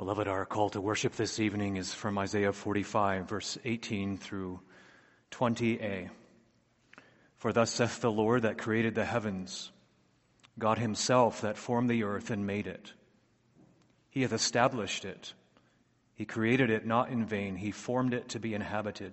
Beloved, 0.00 0.28
our 0.28 0.46
call 0.46 0.70
to 0.70 0.80
worship 0.80 1.12
this 1.12 1.38
evening 1.38 1.76
is 1.76 1.92
from 1.92 2.16
Isaiah 2.16 2.54
45, 2.54 3.28
verse 3.28 3.58
18 3.66 4.16
through 4.16 4.58
20a. 5.30 6.08
For 7.36 7.52
thus 7.52 7.70
saith 7.70 8.00
the 8.00 8.10
Lord 8.10 8.40
that 8.44 8.56
created 8.56 8.94
the 8.94 9.04
heavens, 9.04 9.70
God 10.58 10.78
Himself 10.78 11.42
that 11.42 11.58
formed 11.58 11.90
the 11.90 12.04
earth 12.04 12.30
and 12.30 12.46
made 12.46 12.66
it. 12.66 12.94
He 14.08 14.22
hath 14.22 14.32
established 14.32 15.04
it. 15.04 15.34
He 16.14 16.24
created 16.24 16.70
it 16.70 16.86
not 16.86 17.10
in 17.10 17.26
vain, 17.26 17.56
He 17.56 17.70
formed 17.70 18.14
it 18.14 18.30
to 18.30 18.40
be 18.40 18.54
inhabited. 18.54 19.12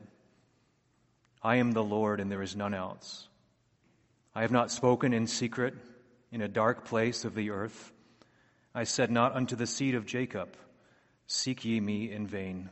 I 1.43 1.57
am 1.57 1.73
the 1.73 1.83
Lord, 1.83 2.21
and 2.21 2.31
there 2.31 2.41
is 2.41 2.55
none 2.55 2.73
else. 2.73 3.27
I 4.33 4.43
have 4.43 4.51
not 4.51 4.71
spoken 4.71 5.11
in 5.11 5.27
secret 5.27 5.73
in 6.31 6.39
a 6.41 6.47
dark 6.47 6.85
place 6.85 7.25
of 7.25 7.35
the 7.35 7.49
earth. 7.49 7.91
I 8.73 8.85
said 8.85 9.11
not 9.11 9.35
unto 9.35 9.57
the 9.57 9.67
seed 9.67 9.93
of 9.93 10.05
Jacob, 10.05 10.55
Seek 11.27 11.65
ye 11.65 11.81
me 11.81 12.09
in 12.09 12.25
vain. 12.25 12.69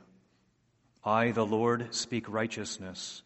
I, 1.03 1.31
the 1.31 1.45
Lord, 1.45 1.93
speak 1.93 2.29
righteousness. 2.29 3.21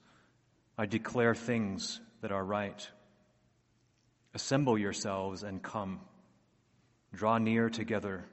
I 0.76 0.88
declare 0.88 1.36
things 1.36 2.02
that 2.22 2.32
are 2.32 2.44
right. 2.44 2.90
Assemble 4.34 4.78
yourselves 4.78 5.44
and 5.44 5.62
come. 5.62 6.02
Draw 7.14 7.38
near 7.38 7.70
together, 7.70 8.26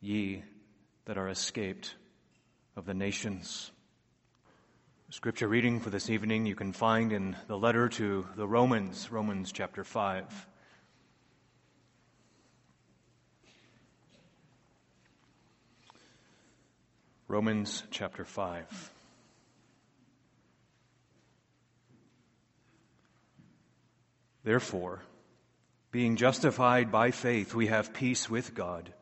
ye 0.00 0.42
that 1.04 1.18
are 1.18 1.28
escaped 1.28 1.94
of 2.76 2.86
the 2.86 2.94
nations. 2.94 3.70
Scripture 5.10 5.48
reading 5.48 5.80
for 5.80 5.90
this 5.90 6.08
evening 6.08 6.46
you 6.46 6.54
can 6.54 6.72
find 6.72 7.12
in 7.12 7.36
the 7.46 7.58
letter 7.58 7.88
to 7.90 8.26
the 8.36 8.48
Romans, 8.48 9.12
Romans 9.12 9.52
chapter 9.52 9.84
5. 9.84 10.46
Romans 17.28 17.82
chapter 17.90 18.24
5. 18.24 18.92
Therefore, 24.44 25.02
being 25.90 26.14
justified 26.14 26.92
by 26.92 27.10
faith, 27.10 27.52
we 27.52 27.66
have 27.66 27.92
peace 27.92 28.30
with 28.30 28.54
God 28.54 28.92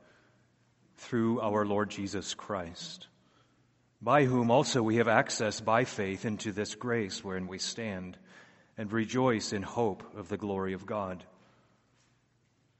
through 0.96 1.42
our 1.42 1.66
Lord 1.66 1.90
Jesus 1.90 2.32
Christ, 2.32 3.08
by 4.00 4.24
whom 4.24 4.50
also 4.50 4.82
we 4.82 4.96
have 4.96 5.08
access 5.08 5.60
by 5.60 5.84
faith 5.84 6.24
into 6.24 6.50
this 6.50 6.74
grace 6.76 7.22
wherein 7.22 7.46
we 7.46 7.58
stand 7.58 8.16
and 8.78 8.90
rejoice 8.90 9.52
in 9.52 9.62
hope 9.62 10.02
of 10.16 10.30
the 10.30 10.38
glory 10.38 10.72
of 10.72 10.86
God. 10.86 11.22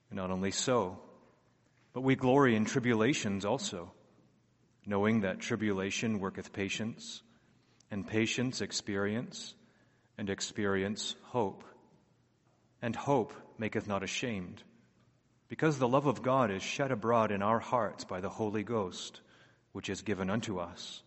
And 0.08 0.16
not 0.16 0.30
only 0.30 0.52
so, 0.52 0.98
but 1.92 2.00
we 2.00 2.16
glory 2.16 2.56
in 2.56 2.64
tribulations 2.64 3.44
also 3.44 3.92
knowing 4.86 5.20
that 5.20 5.40
tribulation 5.40 6.20
worketh 6.20 6.52
patience, 6.52 7.22
and 7.90 8.06
patience 8.06 8.60
experience, 8.60 9.54
and 10.18 10.30
experience 10.30 11.14
hope. 11.22 11.64
And 12.82 12.94
hope 12.94 13.32
maketh 13.58 13.86
not 13.86 14.02
ashamed, 14.02 14.62
because 15.48 15.78
the 15.78 15.88
love 15.88 16.06
of 16.06 16.22
God 16.22 16.50
is 16.50 16.62
shed 16.62 16.90
abroad 16.90 17.30
in 17.30 17.42
our 17.42 17.60
hearts 17.60 18.04
by 18.04 18.20
the 18.20 18.28
Holy 18.28 18.62
Ghost, 18.62 19.20
which 19.72 19.88
is 19.88 20.02
given 20.02 20.30
unto 20.30 20.58
us. 20.58 21.02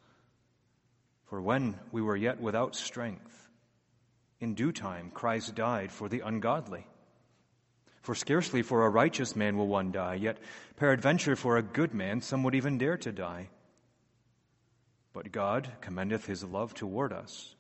For 1.25 1.41
when 1.41 1.78
we 1.91 2.02
were 2.02 2.16
yet 2.16 2.39
without 2.39 2.75
strength, 2.75 3.50
in 4.39 4.53
due 4.53 4.72
time 4.72 5.12
Christ 5.14 5.56
died 5.56 5.91
for 5.91 6.08
the 6.09 6.22
ungodly. 6.22 6.88
For 8.02 8.16
scarcely 8.16 8.62
for 8.62 8.86
a 8.86 8.89
righteous 8.89 9.36
man 9.36 9.58
will 9.58 9.67
one 9.67 9.91
die, 9.91 10.16
yet 10.16 10.38
peradventure 10.78 11.36
for 11.36 11.58
a 11.58 11.62
good 11.62 11.94
man 11.94 12.22
some 12.22 12.44
would 12.44 12.56
even 12.56 12.78
dare 12.78 12.97
to 12.97 13.12
die. 13.12 13.50
But 15.17 15.31
God 15.31 15.71
commendeth 15.81 16.27
his 16.27 16.43
love 16.43 16.75
toward 16.75 17.11
us, 17.11 17.55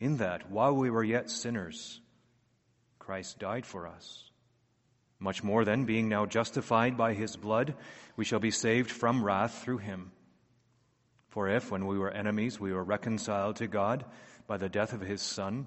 in 0.00 0.16
that 0.16 0.50
while 0.50 0.74
we 0.74 0.88
were 0.88 1.04
yet 1.04 1.28
sinners, 1.28 2.00
Christ 2.98 3.38
died 3.38 3.66
for 3.66 3.86
us. 3.86 4.30
Much 5.18 5.44
more 5.44 5.66
then, 5.66 5.84
being 5.84 6.08
now 6.08 6.24
justified 6.24 6.96
by 6.96 7.12
his 7.12 7.36
blood, 7.36 7.74
we 8.16 8.24
shall 8.24 8.38
be 8.38 8.50
saved 8.50 8.90
from 8.90 9.22
wrath 9.22 9.62
through 9.62 9.76
him. 9.76 10.10
For 11.28 11.50
if, 11.50 11.70
when 11.70 11.86
we 11.86 11.98
were 11.98 12.10
enemies, 12.10 12.58
we 12.58 12.72
were 12.72 12.82
reconciled 12.82 13.56
to 13.56 13.66
God 13.66 14.06
by 14.46 14.56
the 14.56 14.70
death 14.70 14.94
of 14.94 15.02
his 15.02 15.20
Son, 15.20 15.66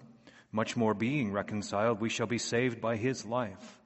much 0.51 0.75
more 0.75 0.95
being 0.95 1.31
reconciled, 1.31 2.01
we 2.01 2.09
shall 2.09 2.25
be 2.25 2.39
saved 2.39 2.81
by 2.81 2.95
his 2.95 3.23
life. 3.23 3.79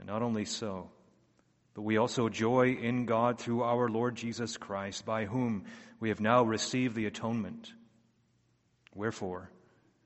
And 0.00 0.08
not 0.08 0.22
only 0.22 0.46
so, 0.46 0.90
but 1.74 1.82
we 1.82 1.96
also 1.96 2.28
joy 2.28 2.76
in 2.80 3.04
God 3.04 3.38
through 3.38 3.64
our 3.64 3.88
Lord 3.88 4.14
Jesus 4.14 4.56
Christ, 4.56 5.04
by 5.04 5.24
whom 5.24 5.64
we 5.98 6.08
have 6.10 6.20
now 6.20 6.44
received 6.44 6.94
the 6.94 7.06
atonement. 7.06 7.72
Wherefore, 8.94 9.50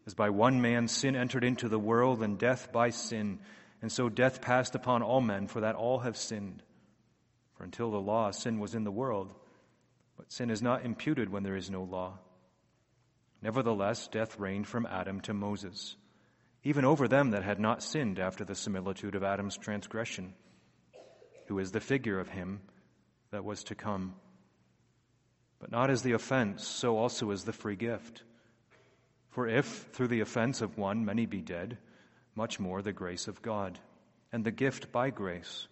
as 0.06 0.15
by 0.15 0.31
one 0.31 0.62
man 0.62 0.89
sin 0.89 1.15
entered 1.15 1.45
into 1.45 1.69
the 1.69 1.79
world, 1.79 2.23
and 2.23 2.39
death 2.39 2.73
by 2.73 2.89
sin, 2.89 3.41
and 3.83 3.93
so 3.93 4.09
death 4.09 4.41
passed 4.41 4.75
upon 4.75 5.03
all 5.03 5.21
men, 5.21 5.47
for 5.47 5.61
that 5.61 5.75
all 5.75 5.99
have 5.99 6.17
sinned. 6.17 6.62
For 7.56 7.65
until 7.65 7.91
the 7.91 8.00
law, 8.00 8.31
sin 8.31 8.61
was 8.61 8.75
in 8.75 8.85
the 8.85 8.91
world, 8.91 9.35
but 10.17 10.33
sin 10.33 10.49
is 10.49 10.62
not 10.62 10.87
imputed 10.87 11.29
when 11.29 11.43
there 11.43 11.56
is 11.56 11.71
no 11.71 11.83
law. 11.83 12.19
Nevertheless, 13.43 14.09
death 14.09 14.39
reigned 14.39 14.67
from 14.67 14.87
Adam 14.87 15.21
to 15.23 15.35
Moses, 15.35 15.97
even 16.65 16.87
over 16.87 17.06
them 17.06 17.33
that 17.33 17.45
had 17.45 17.61
not 17.61 17.83
sinned 17.83 18.19
after 18.19 18.45
the 18.45 18.55
similitude 18.55 19.15
of 19.15 19.23
Adam's 19.23 19.59
transgression 19.59 20.33
who 21.48 21.59
is 21.59 21.72
the 21.72 21.81
figure 21.81 22.20
of 22.20 22.28
him 22.28 22.60
that 23.31 23.44
was 23.44 23.64
to 23.64 23.75
come. 23.75 24.14
But 25.59 25.70
not 25.70 25.91
as 25.91 26.03
the 26.03 26.12
offense, 26.12 26.66
so 26.66 26.97
also 26.98 27.31
is 27.31 27.44
the 27.44 27.53
free 27.53 27.76
gift. 27.76 28.22
For 29.31 29.48
if, 29.48 29.88
through 29.92 30.08
the 30.08 30.20
offense 30.20 30.60
of 30.60 30.78
one, 30.78 31.04
many 31.04 31.26
be 31.26 31.41
dead, 31.41 31.78
much 32.34 32.60
more 32.60 32.82
the 32.82 32.92
grace 32.92 33.28
of 33.28 33.42
God, 33.42 33.78
and 34.31 34.44
the 34.44 34.50
gift 34.50 34.92
by 34.92 35.10
grace, 35.10 35.66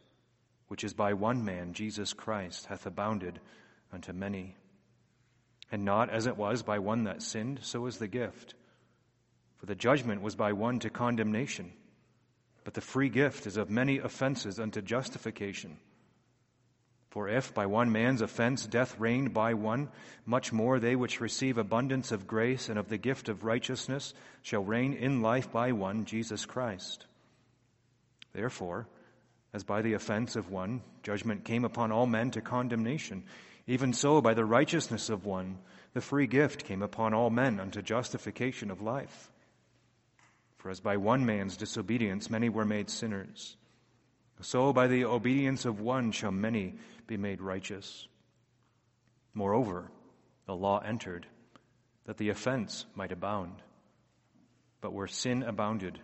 which 0.69 0.83
is 0.83 0.95
by 0.95 1.13
one 1.13 1.45
man, 1.45 1.75
Jesus 1.75 2.13
Christ, 2.13 2.67
hath 2.67 2.87
abounded 2.87 3.39
unto 3.93 4.13
many. 4.13 4.57
And 5.71 5.85
not 5.85 6.11
as 6.11 6.27
it 6.27 6.37
was 6.37 6.63
by 6.63 6.79
one 6.79 7.05
that 7.05 7.23
sinned, 7.23 7.61
so 7.63 7.87
is 7.87 7.99
the 7.99 8.09
gift. 8.09 8.55
For 9.59 9.67
the 9.67 9.75
judgment 9.75 10.23
was 10.23 10.37
by 10.37 10.53
one 10.53 10.79
to 10.81 10.91
condemnation 10.91 11.73
but 12.67 12.75
the 12.75 12.81
free 12.81 13.09
gift 13.09 13.47
is 13.47 13.57
of 13.57 13.71
many 13.71 13.99
offenses 13.99 14.59
unto 14.59 14.83
justification. 14.83 15.77
For 17.11 17.29
if 17.29 17.55
by 17.55 17.67
one 17.67 17.93
man's 17.93 18.23
offense 18.23 18.67
death 18.67 18.99
reigned 18.99 19.33
by 19.33 19.55
one, 19.55 19.89
much 20.25 20.53
more 20.53 20.81
they 20.81 20.97
which 20.97 21.21
receive 21.21 21.59
abundance 21.59 22.11
of 22.11 22.27
grace 22.27 22.69
and 22.69 22.77
of 22.77 22.89
the 22.89 22.99
gift 22.99 23.29
of 23.29 23.45
righteousness 23.45 24.15
shall 24.43 24.65
reign 24.65 24.95
in 24.95 25.23
life 25.23 25.53
by 25.53 25.71
one, 25.71 26.07
Jesus 26.07 26.45
Christ. 26.45 27.07
Therefore, 28.33 28.89
as 29.53 29.63
by 29.63 29.81
the 29.81 29.93
offense 29.93 30.35
of 30.35 30.51
one 30.51 30.83
judgment 31.05 31.45
came 31.45 31.65
upon 31.65 31.93
all 31.93 32.07
men 32.07 32.33
to 32.33 32.41
condemnation, 32.41 33.23
even 33.69 33.93
so 33.93 34.21
by 34.21 34.35
the 34.35 34.45
righteousness 34.45 35.09
of 35.09 35.25
one 35.25 35.59
the 35.93 36.01
free 36.01 36.27
gift 36.27 36.65
came 36.65 36.83
upon 36.83 37.15
all 37.15 37.31
men 37.31 37.61
unto 37.61 37.81
justification 37.81 38.73
of 38.73 38.83
life. 38.83 39.31
For 40.67 40.71
as 40.71 40.81
by 40.81 40.97
one 40.97 41.25
man's 41.25 41.57
disobedience 41.57 42.29
many 42.29 42.49
were 42.49 42.65
made 42.65 42.91
sinners, 42.91 43.57
so 44.41 44.73
by 44.73 44.89
the 44.89 45.05
obedience 45.05 45.65
of 45.65 45.81
one 45.81 46.11
shall 46.11 46.33
many 46.33 46.75
be 47.07 47.17
made 47.17 47.41
righteous. 47.41 48.09
Moreover, 49.33 49.93
the 50.47 50.57
law 50.57 50.81
entered 50.81 51.25
that 52.07 52.17
the 52.17 52.31
offense 52.31 52.85
might 52.97 53.13
abound. 53.13 53.63
But 54.81 54.93
where 54.93 55.07
sin 55.07 55.45
abounded, 55.45 56.01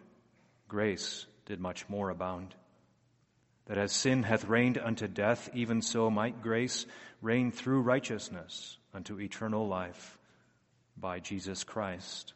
grace 0.68 1.26
did 1.44 1.58
much 1.58 1.88
more 1.88 2.10
abound. 2.10 2.54
That 3.66 3.78
as 3.78 3.90
sin 3.90 4.22
hath 4.22 4.44
reigned 4.44 4.78
unto 4.78 5.08
death, 5.08 5.50
even 5.54 5.82
so 5.82 6.08
might 6.08 6.40
grace 6.40 6.86
reign 7.20 7.50
through 7.50 7.80
righteousness 7.80 8.78
unto 8.94 9.18
eternal 9.18 9.66
life 9.66 10.16
by 10.96 11.18
Jesus 11.18 11.64
Christ 11.64 12.34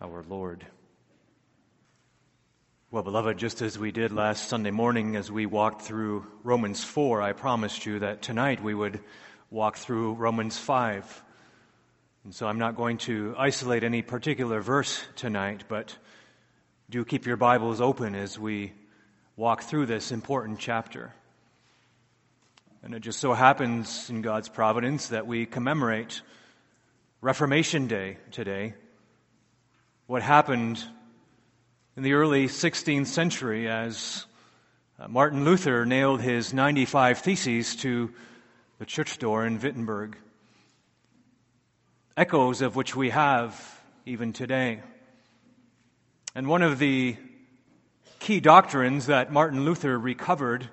our 0.00 0.22
Lord. 0.26 0.64
Well, 2.88 3.02
beloved, 3.02 3.36
just 3.36 3.62
as 3.62 3.76
we 3.76 3.90
did 3.90 4.12
last 4.12 4.48
Sunday 4.48 4.70
morning 4.70 5.16
as 5.16 5.28
we 5.28 5.44
walked 5.44 5.82
through 5.82 6.24
Romans 6.44 6.84
4, 6.84 7.20
I 7.20 7.32
promised 7.32 7.84
you 7.84 7.98
that 7.98 8.22
tonight 8.22 8.62
we 8.62 8.74
would 8.74 9.00
walk 9.50 9.76
through 9.76 10.14
Romans 10.14 10.56
5. 10.56 11.24
And 12.22 12.32
so 12.32 12.46
I'm 12.46 12.60
not 12.60 12.76
going 12.76 12.98
to 12.98 13.34
isolate 13.36 13.82
any 13.82 14.02
particular 14.02 14.60
verse 14.60 15.02
tonight, 15.16 15.64
but 15.66 15.96
do 16.88 17.04
keep 17.04 17.26
your 17.26 17.36
Bibles 17.36 17.80
open 17.80 18.14
as 18.14 18.38
we 18.38 18.72
walk 19.34 19.64
through 19.64 19.86
this 19.86 20.12
important 20.12 20.60
chapter. 20.60 21.12
And 22.84 22.94
it 22.94 23.00
just 23.00 23.18
so 23.18 23.32
happens 23.32 24.10
in 24.10 24.22
God's 24.22 24.48
providence 24.48 25.08
that 25.08 25.26
we 25.26 25.44
commemorate 25.44 26.22
Reformation 27.20 27.88
Day 27.88 28.18
today. 28.30 28.74
What 30.06 30.22
happened 30.22 30.84
in 31.96 32.02
the 32.02 32.12
early 32.12 32.46
16th 32.46 33.06
century 33.06 33.68
as 33.68 34.26
Uh, 34.98 35.08
Martin 35.08 35.44
Luther 35.44 35.84
nailed 35.84 36.22
his 36.22 36.54
95 36.54 37.18
Theses 37.18 37.76
to 37.76 38.10
the 38.78 38.86
church 38.86 39.18
door 39.18 39.46
in 39.46 39.60
Wittenberg, 39.60 40.16
echoes 42.16 42.62
of 42.62 42.76
which 42.76 42.96
we 42.96 43.10
have 43.10 43.78
even 44.06 44.32
today. 44.32 44.80
And 46.34 46.48
one 46.48 46.62
of 46.62 46.78
the 46.78 47.16
key 48.20 48.40
doctrines 48.40 49.06
that 49.06 49.30
Martin 49.30 49.66
Luther 49.66 49.98
recovered 49.98 50.66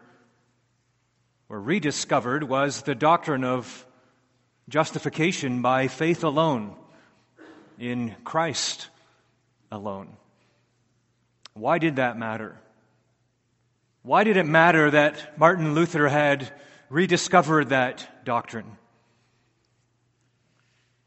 or 1.50 1.60
rediscovered 1.60 2.46
was 2.46 2.84
the 2.84 2.96
doctrine 2.96 3.44
of 3.44 3.86
justification 4.70 5.62
by 5.62 5.90
faith 5.90 6.24
alone, 6.24 6.78
in 7.78 8.16
Christ 8.24 8.88
alone. 9.70 10.16
Why 11.54 11.78
did 11.78 11.98
that 11.98 12.18
matter? 12.18 12.58
Why 14.02 14.24
did 14.24 14.38
it 14.38 14.46
matter 14.46 14.92
that 14.92 15.38
Martin 15.38 15.76
Luther 15.76 16.10
had 16.10 16.52
rediscovered 16.90 17.70
that 17.70 18.26
doctrine? 18.26 18.78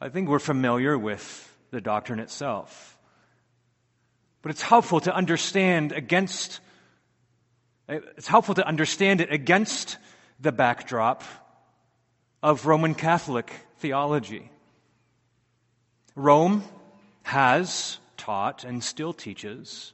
I 0.00 0.08
think 0.08 0.28
we're 0.28 0.38
familiar 0.38 0.96
with 0.96 1.42
the 1.70 1.80
doctrine 1.80 2.20
itself. 2.20 2.98
But 4.42 4.50
it's 4.50 4.62
helpful 4.62 5.00
to 5.00 5.14
understand 5.14 5.92
against, 5.92 6.60
it's 7.88 8.28
helpful 8.28 8.54
to 8.54 8.66
understand 8.66 9.20
it 9.20 9.32
against 9.32 9.98
the 10.40 10.52
backdrop 10.52 11.24
of 12.42 12.66
Roman 12.66 12.94
Catholic 12.94 13.50
theology. 13.78 14.50
Rome 16.14 16.62
has 17.24 17.98
taught 18.16 18.64
and 18.64 18.82
still 18.84 19.12
teaches 19.12 19.92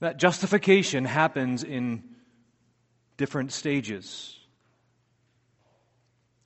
that 0.00 0.18
justification 0.18 1.04
happens 1.04 1.64
in 1.64 2.02
different 3.16 3.52
stages. 3.52 4.38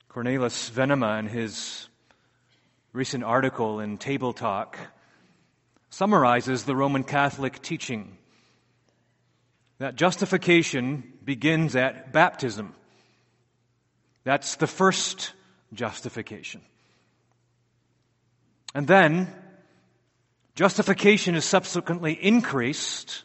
Cornelius 0.07 0.69
Venema, 0.69 1.19
in 1.19 1.27
his 1.27 1.87
recent 2.93 3.23
article 3.23 3.79
in 3.79 3.97
Table 3.97 4.33
Talk, 4.33 4.77
summarizes 5.89 6.63
the 6.63 6.75
Roman 6.75 7.03
Catholic 7.03 7.61
teaching 7.61 8.17
that 9.79 9.95
justification 9.95 11.03
begins 11.23 11.75
at 11.75 12.13
baptism. 12.13 12.75
That's 14.23 14.55
the 14.57 14.67
first 14.67 15.33
justification. 15.73 16.61
And 18.73 18.87
then, 18.87 19.33
justification 20.55 21.35
is 21.35 21.45
subsequently 21.45 22.13
increased 22.13 23.23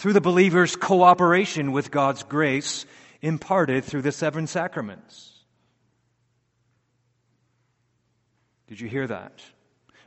through 0.00 0.14
the 0.14 0.20
believer's 0.22 0.76
cooperation 0.76 1.72
with 1.72 1.90
God's 1.90 2.22
grace 2.22 2.86
imparted 3.20 3.84
through 3.84 4.00
the 4.00 4.12
seven 4.12 4.46
sacraments. 4.46 5.30
Did 8.66 8.80
you 8.80 8.88
hear 8.88 9.06
that? 9.06 9.42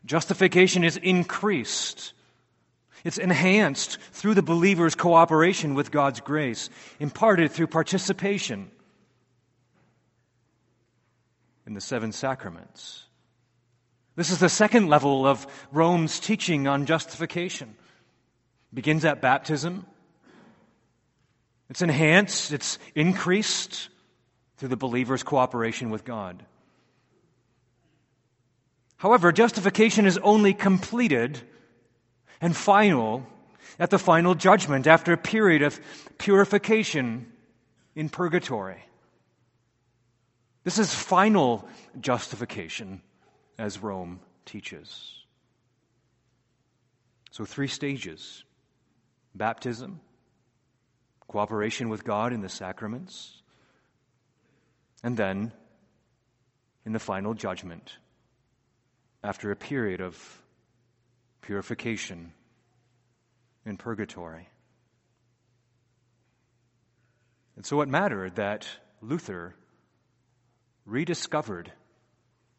Justification 0.03 0.83
is 0.83 0.97
increased. 0.97 2.13
It's 3.03 3.19
enhanced 3.19 3.99
through 4.13 4.33
the 4.33 4.41
believer's 4.41 4.95
cooperation 4.95 5.75
with 5.75 5.91
God's 5.91 6.21
grace, 6.21 6.71
imparted 6.99 7.51
through 7.51 7.67
participation 7.67 8.71
in 11.67 11.75
the 11.75 11.81
seven 11.81 12.13
sacraments. 12.13 13.03
This 14.15 14.31
is 14.31 14.39
the 14.39 14.49
second 14.49 14.87
level 14.87 15.27
of 15.27 15.45
Rome's 15.71 16.19
teaching 16.19 16.67
on 16.67 16.87
justification. 16.87 17.75
Begins 18.73 19.05
at 19.05 19.21
baptism. 19.21 19.85
It's 21.69 21.81
enhanced, 21.81 22.51
it's 22.51 22.79
increased 22.95 23.89
through 24.57 24.69
the 24.69 24.77
believer's 24.77 25.23
cooperation 25.23 25.89
with 25.89 26.05
God. 26.05 26.43
However, 28.97 29.31
justification 29.31 30.05
is 30.05 30.17
only 30.19 30.53
completed 30.53 31.39
and 32.39 32.55
final 32.55 33.25
at 33.79 33.89
the 33.89 33.99
final 33.99 34.35
judgment 34.35 34.87
after 34.87 35.13
a 35.13 35.17
period 35.17 35.61
of 35.61 35.79
purification 36.17 37.31
in 37.95 38.09
purgatory. 38.09 38.83
This 40.63 40.79
is 40.79 40.93
final 40.93 41.67
justification, 41.99 43.01
as 43.57 43.79
Rome 43.79 44.19
teaches. 44.45 45.25
So, 47.31 47.45
three 47.45 47.67
stages 47.67 48.43
baptism, 49.35 49.99
cooperation 51.27 51.89
with 51.89 52.03
God 52.03 52.33
in 52.33 52.41
the 52.41 52.49
sacraments, 52.49 53.41
and 55.03 55.17
then 55.17 55.51
in 56.85 56.93
the 56.93 56.99
final 56.99 57.33
judgment, 57.33 57.97
after 59.23 59.51
a 59.51 59.55
period 59.55 60.01
of 60.01 60.41
purification 61.41 62.33
in 63.65 63.77
purgatory. 63.77 64.49
And 67.55 67.65
so 67.65 67.81
it 67.81 67.89
mattered 67.89 68.35
that 68.35 68.67
Luther 69.01 69.55
rediscovered 70.85 71.71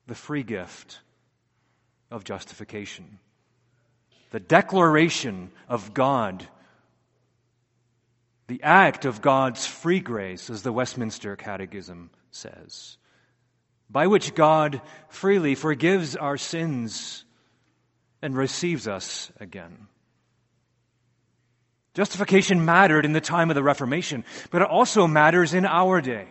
the 0.07 0.15
free 0.15 0.43
gift 0.43 1.01
of 2.11 2.25
justification, 2.25 3.19
the 4.31 4.41
declaration 4.41 5.51
of 5.69 5.95
God, 5.95 6.47
the 8.47 8.63
act 8.63 9.05
of 9.05 9.23
God's 9.23 9.67
free 9.67 10.01
grace, 10.01 10.51
as 10.51 10.63
the 10.63 10.73
Westminster 10.73 11.37
Catechism 11.37 12.11
says, 12.31 12.99
by 13.89 14.07
which 14.07 14.35
God 14.35 14.83
freely 15.09 15.55
forgives 15.55 16.17
our 16.17 16.37
sins 16.37 17.25
and 18.21 18.37
receives 18.37 18.89
us 18.89 19.31
again. 19.41 19.87
Justification 21.95 22.65
mattered 22.65 23.05
in 23.05 23.13
the 23.13 23.21
time 23.21 23.51
of 23.51 23.55
the 23.55 23.63
Reformation, 23.63 24.25
but 24.51 24.63
it 24.63 24.69
also 24.69 25.07
matters 25.07 25.55
in 25.55 25.65
our 25.65 26.01
day. 26.01 26.27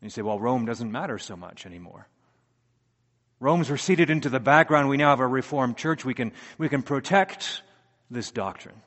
And 0.00 0.04
you 0.04 0.10
say, 0.10 0.22
well, 0.22 0.40
Rome 0.40 0.64
doesn't 0.64 0.90
matter 0.90 1.18
so 1.18 1.36
much 1.36 1.66
anymore. 1.66 2.08
Rome's 3.40 3.70
receded 3.70 4.08
into 4.08 4.30
the 4.30 4.40
background. 4.40 4.88
We 4.88 4.96
now 4.96 5.10
have 5.10 5.20
a 5.20 5.26
Reformed 5.26 5.76
church. 5.76 6.04
We 6.04 6.14
can, 6.14 6.32
we 6.58 6.68
can 6.68 6.82
protect 6.82 7.62
this 8.10 8.30
doctrine. 8.30 8.80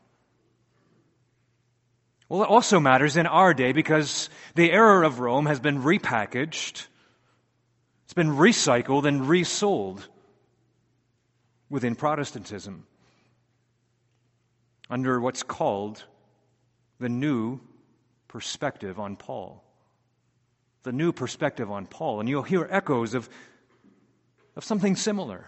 Well, 2.28 2.44
it 2.44 2.50
also 2.50 2.80
matters 2.80 3.18
in 3.18 3.28
our 3.28 3.54
day 3.54 3.72
because 3.72 4.30
the 4.56 4.72
error 4.72 5.04
of 5.04 5.20
Rome 5.20 5.46
has 5.46 5.60
been 5.60 5.84
repackaged, 5.84 6.88
it's 8.06 8.14
been 8.14 8.32
recycled 8.32 9.06
and 9.06 9.28
resold 9.28 10.08
within 11.70 11.96
Protestantism 11.96 12.86
under 14.90 15.20
what's 15.20 15.44
called 15.44 16.04
the 17.00 17.10
new 17.10 17.60
perspective 18.28 19.00
on 19.00 19.16
Paul. 19.16 19.64
The 20.84 20.92
new 20.92 21.12
perspective 21.12 21.72
on 21.72 21.88
Paul, 21.88 22.20
and 22.20 22.30
you'll 22.30 22.44
hear 22.44 22.68
echoes 22.70 23.16
of, 23.16 23.28
of 24.56 24.64
something 24.64 24.96
similar. 24.96 25.48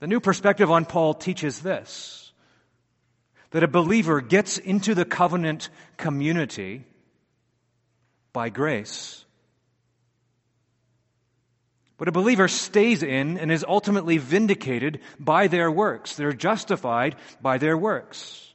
The 0.00 0.06
new 0.06 0.20
perspective 0.20 0.70
on 0.70 0.84
Paul 0.84 1.14
teaches 1.14 1.60
this 1.60 2.27
that 3.50 3.62
a 3.62 3.68
believer 3.68 4.20
gets 4.20 4.58
into 4.58 4.94
the 4.94 5.04
covenant 5.04 5.70
community 5.96 6.84
by 8.32 8.48
grace. 8.48 9.24
But 11.96 12.08
a 12.08 12.12
believer 12.12 12.46
stays 12.46 13.02
in 13.02 13.38
and 13.38 13.50
is 13.50 13.64
ultimately 13.66 14.18
vindicated 14.18 15.00
by 15.18 15.48
their 15.48 15.70
works. 15.70 16.14
They're 16.14 16.32
justified 16.32 17.16
by 17.42 17.58
their 17.58 17.76
works. 17.76 18.54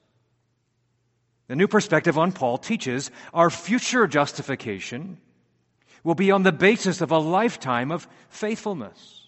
The 1.47 1.57
new 1.57 1.67
perspective 1.67 2.17
on 2.17 2.31
Paul 2.31 2.57
teaches 2.57 3.11
our 3.33 3.49
future 3.49 4.07
justification 4.07 5.17
will 6.03 6.15
be 6.15 6.31
on 6.31 6.43
the 6.43 6.51
basis 6.51 7.01
of 7.01 7.11
a 7.11 7.17
lifetime 7.17 7.91
of 7.91 8.07
faithfulness. 8.29 9.22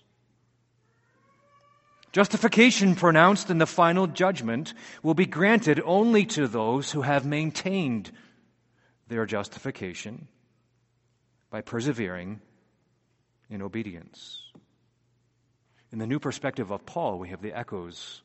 Justification 2.15 2.95
pronounced 2.95 3.50
in 3.50 3.57
the 3.57 3.65
final 3.65 4.07
judgment 4.07 4.74
will 5.03 5.15
be 5.15 5.25
granted 5.25 5.81
only 5.84 6.25
to 6.27 6.48
those 6.48 6.89
who 6.89 7.01
have 7.01 7.25
maintained 7.25 8.10
their 9.10 9.25
justification 9.25 10.29
by 11.50 11.60
persevering 11.60 12.39
in 13.50 13.62
obedience. 13.62 14.41
In 15.91 16.00
the 16.00 16.07
new 16.07 16.17
perspective 16.17 16.72
of 16.72 16.86
Paul, 16.86 17.19
we 17.19 17.31
have 17.31 17.41
the 17.41 17.51
echoes 17.51 18.22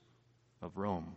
of 0.62 0.76
Rome. 0.76 1.16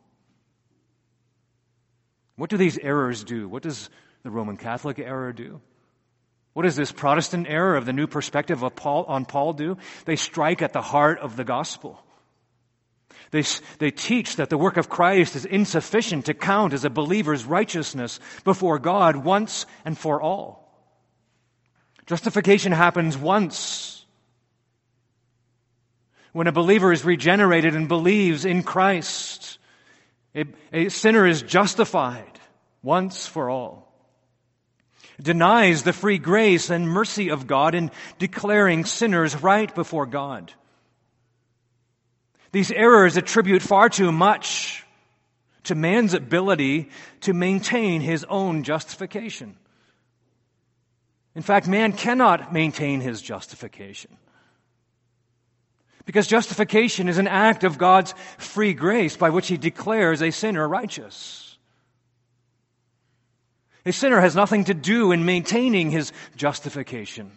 What 2.38 2.50
do 2.50 2.58
these 2.58 2.80
errors 2.80 3.24
do? 3.24 3.48
What 3.48 3.62
does 3.62 3.92
the 4.24 4.32
Roman 4.32 4.58
Catholic 4.58 4.98
error 4.98 5.32
do? 5.32 5.62
What 6.54 6.64
does 6.64 6.76
this 6.76 6.92
Protestant 6.92 7.46
error 7.48 7.76
of 7.76 7.86
the 7.86 7.94
new 7.94 8.08
perspective 8.08 8.64
of 8.64 8.76
Paul, 8.76 9.04
on 9.04 9.26
Paul 9.26 9.54
do? 9.54 9.78
They 10.06 10.16
strike 10.16 10.64
at 10.64 10.74
the 10.74 10.82
heart 10.82 11.20
of 11.20 11.36
the 11.36 11.44
gospel. 11.44 12.03
They, 13.34 13.44
they 13.80 13.90
teach 13.90 14.36
that 14.36 14.52
the 14.52 14.60
work 14.60 14.78
of 14.78 14.90
Christ 14.90 15.36
is 15.36 15.44
insufficient 15.44 16.26
to 16.28 16.36
count 16.36 16.72
as 16.72 16.86
a 16.86 16.90
believer's 16.92 17.46
righteousness 17.46 18.20
before 18.44 18.78
God 18.78 19.16
once 19.16 19.66
and 19.84 19.98
for 19.98 20.22
all. 20.22 20.72
Justification 22.06 22.72
happens 22.72 23.18
once. 23.18 24.06
When 26.32 26.46
a 26.46 26.52
believer 26.52 26.92
is 26.94 27.04
regenerated 27.04 27.76
and 27.76 27.88
believes 27.88 28.46
in 28.46 28.62
Christ, 28.62 29.58
a, 30.36 30.46
a 30.72 30.90
sinner 30.90 31.26
is 31.26 31.42
justified 31.42 32.40
once 32.84 33.26
for 33.26 33.50
all. 33.50 33.92
Denies 35.20 35.82
the 35.82 35.94
free 35.94 36.20
grace 36.20 36.70
and 36.70 36.88
mercy 36.88 37.30
of 37.30 37.48
God 37.48 37.74
in 37.74 37.90
declaring 38.20 38.86
sinners 38.86 39.36
right 39.42 39.74
before 39.74 40.06
God. 40.06 40.54
These 42.54 42.72
errors 42.72 43.18
attribute 43.18 43.64
far 43.64 43.90
too 43.90 44.12
much 44.12 44.86
to 45.64 45.76
man's 45.76 46.14
ability 46.14 46.90
to 47.22 47.34
maintain 47.34 48.00
his 48.00 48.24
own 48.30 48.64
justification. 48.64 49.58
In 51.36 51.42
fact, 51.42 51.68
man 51.68 51.94
cannot 51.94 52.54
maintain 52.54 53.02
his 53.02 53.24
justification. 53.24 54.16
Because 56.06 56.28
justification 56.28 57.10
is 57.10 57.18
an 57.18 57.28
act 57.28 57.64
of 57.64 57.80
God's 57.80 58.14
free 58.38 58.74
grace 58.74 59.18
by 59.18 59.32
which 59.32 59.48
he 59.48 59.58
declares 59.58 60.22
a 60.22 60.30
sinner 60.30 60.68
righteous. 60.68 61.58
A 63.84 63.92
sinner 63.92 64.20
has 64.20 64.36
nothing 64.36 64.66
to 64.66 64.76
do 64.76 65.12
in 65.12 65.26
maintaining 65.26 65.90
his 65.90 66.14
justification. 66.36 67.32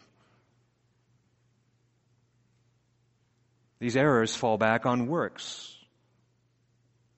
These 3.78 3.96
errors 3.96 4.34
fall 4.34 4.58
back 4.58 4.86
on 4.86 5.06
works. 5.06 5.76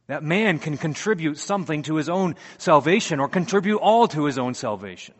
That 0.09 0.23
man 0.23 0.59
can 0.59 0.77
contribute 0.77 1.38
something 1.38 1.83
to 1.83 1.97
his 1.97 2.09
own 2.09 2.35
salvation 2.57 3.21
or 3.21 3.29
contribute 3.29 3.79
all 3.79 4.09
to 4.09 4.25
his 4.25 4.38
own 4.38 4.55
salvation. 4.55 5.15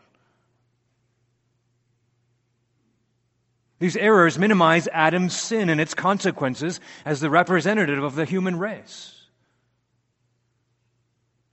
These 3.77 3.95
errors 3.95 4.37
minimize 4.37 4.89
Adam's 4.91 5.37
sin 5.37 5.69
and 5.69 5.79
its 5.79 5.93
consequences 5.93 6.81
as 7.05 7.21
the 7.21 7.29
representative 7.29 8.03
of 8.03 8.15
the 8.15 8.25
human 8.25 8.59
race. 8.59 9.15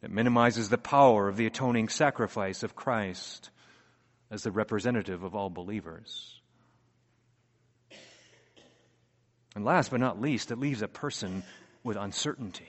It 0.02 0.10
minimizes 0.10 0.68
the 0.68 0.78
power 0.78 1.28
of 1.28 1.36
the 1.36 1.46
atoning 1.46 1.88
sacrifice 1.88 2.62
of 2.62 2.74
Christ 2.74 3.50
as 4.30 4.42
the 4.42 4.50
representative 4.50 5.22
of 5.22 5.36
all 5.36 5.50
believers. 5.50 6.35
And 9.56 9.64
last 9.64 9.90
but 9.90 10.00
not 10.00 10.20
least, 10.20 10.50
it 10.50 10.58
leaves 10.58 10.82
a 10.82 10.88
person 10.88 11.42
with 11.82 11.96
uncertainty 11.96 12.68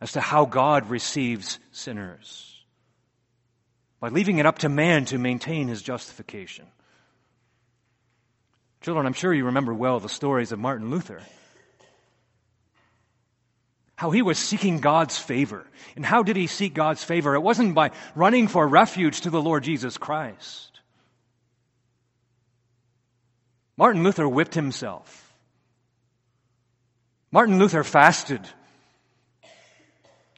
as 0.00 0.12
to 0.12 0.20
how 0.20 0.44
God 0.44 0.90
receives 0.90 1.60
sinners 1.70 2.52
by 4.00 4.08
leaving 4.08 4.38
it 4.38 4.46
up 4.46 4.58
to 4.58 4.68
man 4.68 5.04
to 5.04 5.18
maintain 5.18 5.68
his 5.68 5.80
justification. 5.80 6.66
Children, 8.80 9.06
I'm 9.06 9.12
sure 9.12 9.32
you 9.32 9.44
remember 9.44 9.72
well 9.72 10.00
the 10.00 10.08
stories 10.08 10.50
of 10.50 10.58
Martin 10.58 10.90
Luther. 10.90 11.22
How 13.94 14.10
he 14.10 14.22
was 14.22 14.36
seeking 14.36 14.80
God's 14.80 15.16
favor. 15.16 15.64
And 15.94 16.04
how 16.04 16.24
did 16.24 16.34
he 16.34 16.48
seek 16.48 16.74
God's 16.74 17.04
favor? 17.04 17.36
It 17.36 17.42
wasn't 17.42 17.76
by 17.76 17.92
running 18.16 18.48
for 18.48 18.66
refuge 18.66 19.20
to 19.20 19.30
the 19.30 19.40
Lord 19.40 19.62
Jesus 19.62 19.96
Christ. 19.96 20.71
Martin 23.76 24.02
Luther 24.02 24.28
whipped 24.28 24.54
himself. 24.54 25.32
Martin 27.30 27.58
Luther 27.58 27.82
fasted. 27.82 28.42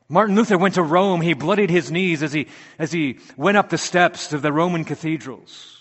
Martin 0.08 0.36
Luther 0.36 0.56
went 0.56 0.74
to 0.74 0.82
Rome. 0.82 1.20
He 1.20 1.34
bloodied 1.34 1.70
his 1.70 1.90
knees 1.90 2.22
as 2.22 2.32
he, 2.32 2.46
as 2.78 2.92
he 2.92 3.18
went 3.36 3.56
up 3.56 3.68
the 3.68 3.78
steps 3.78 4.32
of 4.32 4.42
the 4.42 4.52
Roman 4.52 4.84
cathedrals. 4.84 5.80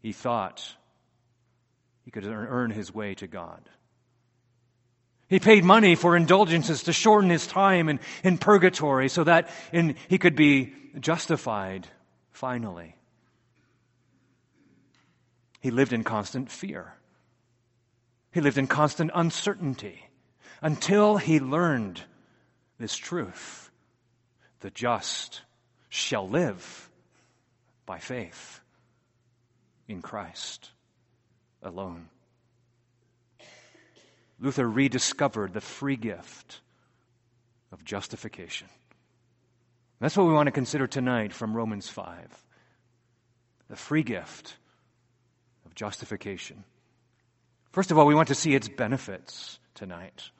He 0.00 0.12
thought 0.12 0.74
he 2.04 2.10
could 2.10 2.26
earn 2.26 2.70
his 2.70 2.94
way 2.94 3.14
to 3.14 3.26
God. 3.26 3.68
He 5.28 5.40
paid 5.40 5.64
money 5.64 5.94
for 5.94 6.16
indulgences 6.16 6.82
to 6.82 6.92
shorten 6.92 7.30
his 7.30 7.46
time 7.46 7.88
in, 7.88 8.00
in 8.22 8.36
purgatory 8.36 9.08
so 9.08 9.24
that 9.24 9.48
in, 9.72 9.96
he 10.08 10.18
could 10.18 10.36
be 10.36 10.74
justified 11.00 11.88
finally. 12.30 12.96
He 15.64 15.70
lived 15.70 15.94
in 15.94 16.04
constant 16.04 16.50
fear. 16.50 16.92
He 18.32 18.42
lived 18.42 18.58
in 18.58 18.66
constant 18.66 19.10
uncertainty 19.14 20.10
until 20.60 21.16
he 21.16 21.40
learned 21.40 22.02
this 22.78 22.94
truth. 22.94 23.70
The 24.60 24.68
just 24.68 25.40
shall 25.88 26.28
live 26.28 26.90
by 27.86 27.98
faith 27.98 28.60
in 29.88 30.02
Christ 30.02 30.68
alone. 31.62 32.10
Luther 34.38 34.68
rediscovered 34.68 35.54
the 35.54 35.62
free 35.62 35.96
gift 35.96 36.60
of 37.72 37.86
justification. 37.86 38.68
That's 39.98 40.14
what 40.14 40.26
we 40.26 40.34
want 40.34 40.48
to 40.48 40.52
consider 40.52 40.86
tonight 40.86 41.32
from 41.32 41.56
Romans 41.56 41.88
5. 41.88 42.44
The 43.70 43.76
free 43.76 44.02
gift 44.02 44.58
justification. 45.74 46.64
First 47.72 47.90
of 47.90 47.98
all, 47.98 48.06
we 48.06 48.14
want 48.14 48.28
to 48.28 48.34
see 48.34 48.54
its 48.54 48.68
benefits 48.68 49.58
tonight. 49.74 50.30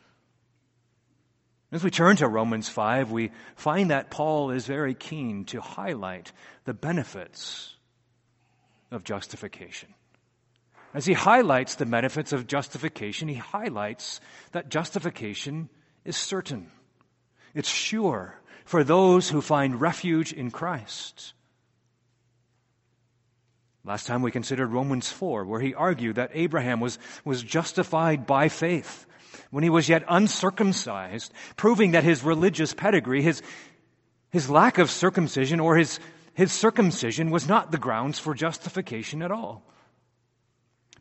As 1.72 1.82
we 1.82 1.90
turn 1.90 2.16
to 2.16 2.28
Romans 2.28 2.68
5, 2.68 3.10
we 3.10 3.32
find 3.56 3.90
that 3.90 4.10
Paul 4.10 4.50
is 4.50 4.66
very 4.66 4.94
keen 4.94 5.44
to 5.46 5.60
highlight 5.60 6.30
the 6.64 6.74
benefits 6.74 7.74
of 8.92 9.02
justification. 9.02 9.92
As 10.94 11.04
he 11.04 11.12
highlights 11.12 11.74
the 11.74 11.86
benefits 11.86 12.32
of 12.32 12.46
justification, 12.46 13.26
he 13.26 13.34
highlights 13.34 14.20
that 14.52 14.68
justification 14.68 15.68
is 16.04 16.16
certain. 16.16 16.70
It's 17.52 17.68
sure 17.68 18.40
for 18.64 18.84
those 18.84 19.28
who 19.28 19.40
find 19.40 19.80
refuge 19.80 20.32
in 20.32 20.52
Christ. 20.52 21.34
Last 23.84 24.06
time 24.06 24.22
we 24.22 24.30
considered 24.30 24.68
Romans 24.68 25.10
4, 25.10 25.44
where 25.44 25.60
he 25.60 25.74
argued 25.74 26.16
that 26.16 26.30
Abraham 26.32 26.80
was, 26.80 26.98
was 27.24 27.42
justified 27.42 28.26
by 28.26 28.48
faith 28.48 29.06
when 29.50 29.62
he 29.62 29.70
was 29.70 29.88
yet 29.88 30.04
uncircumcised, 30.08 31.32
proving 31.56 31.90
that 31.90 32.02
his 32.02 32.24
religious 32.24 32.72
pedigree, 32.72 33.20
his, 33.20 33.42
his 34.30 34.48
lack 34.48 34.78
of 34.78 34.90
circumcision 34.90 35.60
or 35.60 35.76
his, 35.76 36.00
his 36.32 36.50
circumcision 36.50 37.30
was 37.30 37.46
not 37.46 37.70
the 37.70 37.78
grounds 37.78 38.18
for 38.18 38.34
justification 38.34 39.20
at 39.20 39.30
all. 39.30 39.62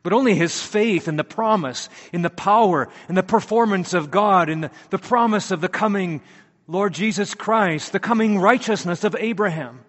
But 0.03 0.11
only 0.11 0.35
his 0.35 0.61
faith 0.61 1.07
in 1.07 1.15
the 1.15 1.23
promise, 1.23 1.87
in 2.11 2.21
the 2.21 2.29
power, 2.29 2.89
in 3.07 3.15
the 3.15 3.23
performance 3.23 3.93
of 3.93 4.11
God, 4.11 4.49
in 4.49 4.59
the, 4.59 4.71
the 4.89 4.97
promise 4.99 5.51
of 5.51 5.61
the 5.61 5.69
coming 5.69 6.21
Lord 6.67 6.93
Jesus 6.93 7.33
Christ, 7.33 7.93
the 7.93 7.99
coming 7.99 8.39
righteousness 8.39 9.05
of 9.05 9.15
Abraham, 9.17 9.79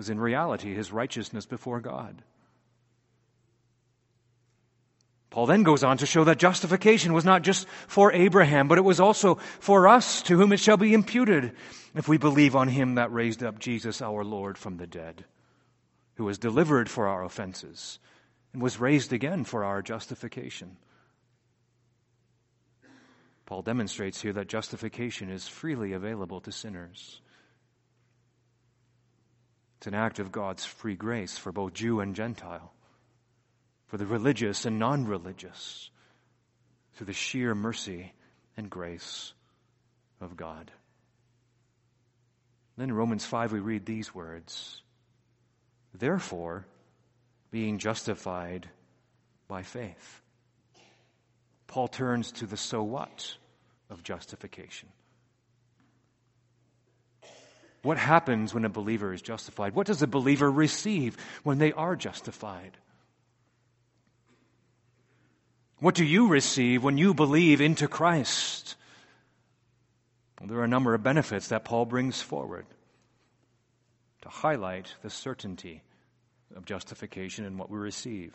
was 0.00 0.08
in 0.08 0.18
reality 0.18 0.72
his 0.72 0.92
righteousness 0.92 1.44
before 1.44 1.78
God. 1.78 2.22
Paul 5.28 5.44
then 5.44 5.62
goes 5.62 5.84
on 5.84 5.98
to 5.98 6.06
show 6.06 6.24
that 6.24 6.38
justification 6.38 7.12
was 7.12 7.26
not 7.26 7.42
just 7.42 7.68
for 7.86 8.10
Abraham, 8.10 8.66
but 8.66 8.78
it 8.78 8.84
was 8.84 8.98
also 8.98 9.34
for 9.34 9.86
us 9.86 10.22
to 10.22 10.38
whom 10.38 10.54
it 10.54 10.58
shall 10.58 10.78
be 10.78 10.94
imputed 10.94 11.52
if 11.94 12.08
we 12.08 12.16
believe 12.16 12.56
on 12.56 12.68
him 12.68 12.94
that 12.94 13.12
raised 13.12 13.42
up 13.42 13.58
Jesus 13.58 14.00
our 14.00 14.24
Lord 14.24 14.56
from 14.56 14.78
the 14.78 14.86
dead, 14.86 15.26
who 16.14 16.24
was 16.24 16.38
delivered 16.38 16.88
for 16.88 17.06
our 17.06 17.22
offenses 17.22 17.98
and 18.54 18.62
was 18.62 18.80
raised 18.80 19.12
again 19.12 19.44
for 19.44 19.64
our 19.64 19.82
justification. 19.82 20.78
Paul 23.44 23.60
demonstrates 23.60 24.22
here 24.22 24.32
that 24.32 24.48
justification 24.48 25.28
is 25.30 25.46
freely 25.46 25.92
available 25.92 26.40
to 26.40 26.52
sinners. 26.52 27.20
It's 29.80 29.86
an 29.86 29.94
act 29.94 30.18
of 30.18 30.30
God's 30.30 30.66
free 30.66 30.94
grace 30.94 31.38
for 31.38 31.52
both 31.52 31.72
Jew 31.72 32.00
and 32.00 32.14
Gentile 32.14 32.70
for 33.86 33.96
the 33.96 34.04
religious 34.04 34.66
and 34.66 34.78
non 34.78 35.06
religious 35.06 35.88
through 36.92 37.06
the 37.06 37.14
sheer 37.14 37.54
mercy 37.54 38.12
and 38.58 38.68
grace 38.68 39.32
of 40.20 40.36
God. 40.36 40.70
Then 42.76 42.90
in 42.90 42.94
Romans 42.94 43.24
5, 43.24 43.52
we 43.52 43.60
read 43.60 43.86
these 43.86 44.14
words 44.14 44.82
Therefore, 45.94 46.66
being 47.50 47.78
justified 47.78 48.68
by 49.48 49.62
faith. 49.62 50.20
Paul 51.68 51.88
turns 51.88 52.32
to 52.32 52.46
the 52.46 52.58
so 52.58 52.82
what 52.82 53.34
of 53.88 54.02
justification. 54.02 54.90
What 57.82 57.96
happens 57.96 58.52
when 58.52 58.64
a 58.64 58.68
believer 58.68 59.12
is 59.12 59.22
justified? 59.22 59.74
What 59.74 59.86
does 59.86 60.02
a 60.02 60.06
believer 60.06 60.50
receive 60.50 61.16
when 61.42 61.58
they 61.58 61.72
are 61.72 61.96
justified? 61.96 62.76
What 65.78 65.94
do 65.94 66.04
you 66.04 66.28
receive 66.28 66.84
when 66.84 66.98
you 66.98 67.14
believe 67.14 67.62
into 67.62 67.88
Christ? 67.88 68.76
Well, 70.38 70.48
there 70.48 70.58
are 70.58 70.64
a 70.64 70.68
number 70.68 70.94
of 70.94 71.02
benefits 71.02 71.48
that 71.48 71.64
Paul 71.64 71.86
brings 71.86 72.20
forward 72.20 72.66
to 74.22 74.28
highlight 74.28 74.94
the 75.02 75.08
certainty 75.08 75.82
of 76.54 76.66
justification 76.66 77.46
and 77.46 77.58
what 77.58 77.70
we 77.70 77.78
receive. 77.78 78.34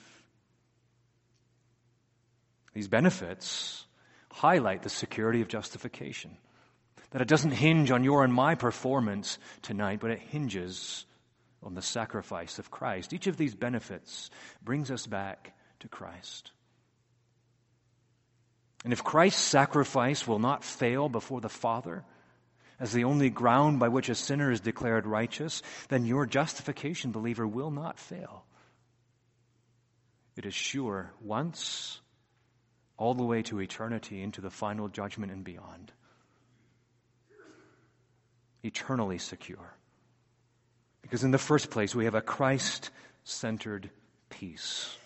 These 2.73 2.87
benefits 2.87 3.85
highlight 4.31 4.81
the 4.81 4.89
security 4.89 5.41
of 5.41 5.47
justification. 5.47 6.37
That 7.15 7.21
it 7.21 7.29
doesn't 7.29 7.51
hinge 7.51 7.91
on 7.91 8.03
your 8.03 8.25
and 8.25 8.33
my 8.33 8.55
performance 8.55 9.39
tonight, 9.61 9.99
but 10.01 10.11
it 10.11 10.19
hinges 10.19 11.05
on 11.63 11.73
the 11.73 11.81
sacrifice 11.81 12.59
of 12.59 12.69
Christ. 12.69 13.13
Each 13.13 13.27
of 13.27 13.37
these 13.37 13.55
benefits 13.55 14.29
brings 14.61 14.91
us 14.91 15.07
back 15.07 15.55
to 15.79 15.87
Christ. 15.87 16.51
And 18.83 18.91
if 18.91 19.01
Christ's 19.01 19.41
sacrifice 19.41 20.27
will 20.27 20.39
not 20.39 20.65
fail 20.65 21.07
before 21.07 21.39
the 21.39 21.47
Father 21.47 22.03
as 22.81 22.91
the 22.91 23.05
only 23.05 23.29
ground 23.29 23.79
by 23.79 23.87
which 23.87 24.09
a 24.09 24.15
sinner 24.15 24.51
is 24.51 24.59
declared 24.59 25.05
righteous, 25.05 25.61
then 25.87 26.03
your 26.03 26.25
justification, 26.25 27.13
believer, 27.13 27.47
will 27.47 27.71
not 27.71 27.97
fail. 27.97 28.43
It 30.35 30.45
is 30.45 30.53
sure 30.53 31.13
once, 31.21 32.01
all 32.97 33.13
the 33.13 33.23
way 33.23 33.41
to 33.43 33.61
eternity, 33.61 34.21
into 34.21 34.41
the 34.41 34.49
final 34.49 34.89
judgment 34.89 35.31
and 35.31 35.45
beyond. 35.45 35.93
Eternally 38.65 39.19
secure. 39.19 39.75
Because 41.03 41.23
in 41.23 41.29
the 41.29 41.37
first 41.37 41.69
place, 41.69 41.93
we 41.93 42.05
have 42.05 42.15
a 42.15 42.21
Christ 42.21 42.89
centered 43.23 43.91
peace 44.29 44.97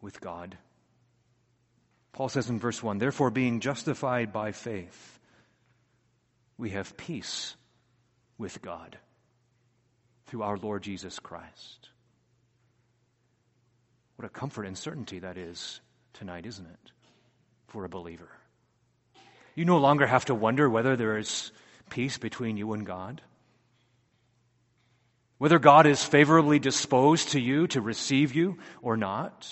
with 0.00 0.20
God. 0.22 0.56
Paul 2.12 2.30
says 2.30 2.48
in 2.48 2.58
verse 2.58 2.82
1 2.82 2.96
Therefore, 2.96 3.30
being 3.30 3.60
justified 3.60 4.32
by 4.32 4.52
faith, 4.52 5.18
we 6.56 6.70
have 6.70 6.96
peace 6.96 7.54
with 8.38 8.62
God 8.62 8.96
through 10.26 10.42
our 10.42 10.56
Lord 10.56 10.82
Jesus 10.82 11.18
Christ. 11.18 11.90
What 14.16 14.24
a 14.24 14.30
comfort 14.30 14.64
and 14.64 14.78
certainty 14.78 15.18
that 15.18 15.36
is 15.36 15.80
tonight, 16.14 16.46
isn't 16.46 16.66
it, 16.66 16.92
for 17.68 17.84
a 17.84 17.88
believer? 17.90 18.30
You 19.54 19.66
no 19.66 19.76
longer 19.76 20.06
have 20.06 20.24
to 20.26 20.34
wonder 20.34 20.70
whether 20.70 20.96
there 20.96 21.18
is 21.18 21.52
peace 21.90 22.18
between 22.18 22.56
you 22.56 22.72
and 22.72 22.84
God. 22.84 23.22
Whether 25.38 25.58
God 25.58 25.86
is 25.86 26.02
favorably 26.02 26.58
disposed 26.58 27.30
to 27.30 27.40
you 27.40 27.66
to 27.68 27.80
receive 27.80 28.34
you 28.34 28.58
or 28.82 28.96
not. 28.96 29.48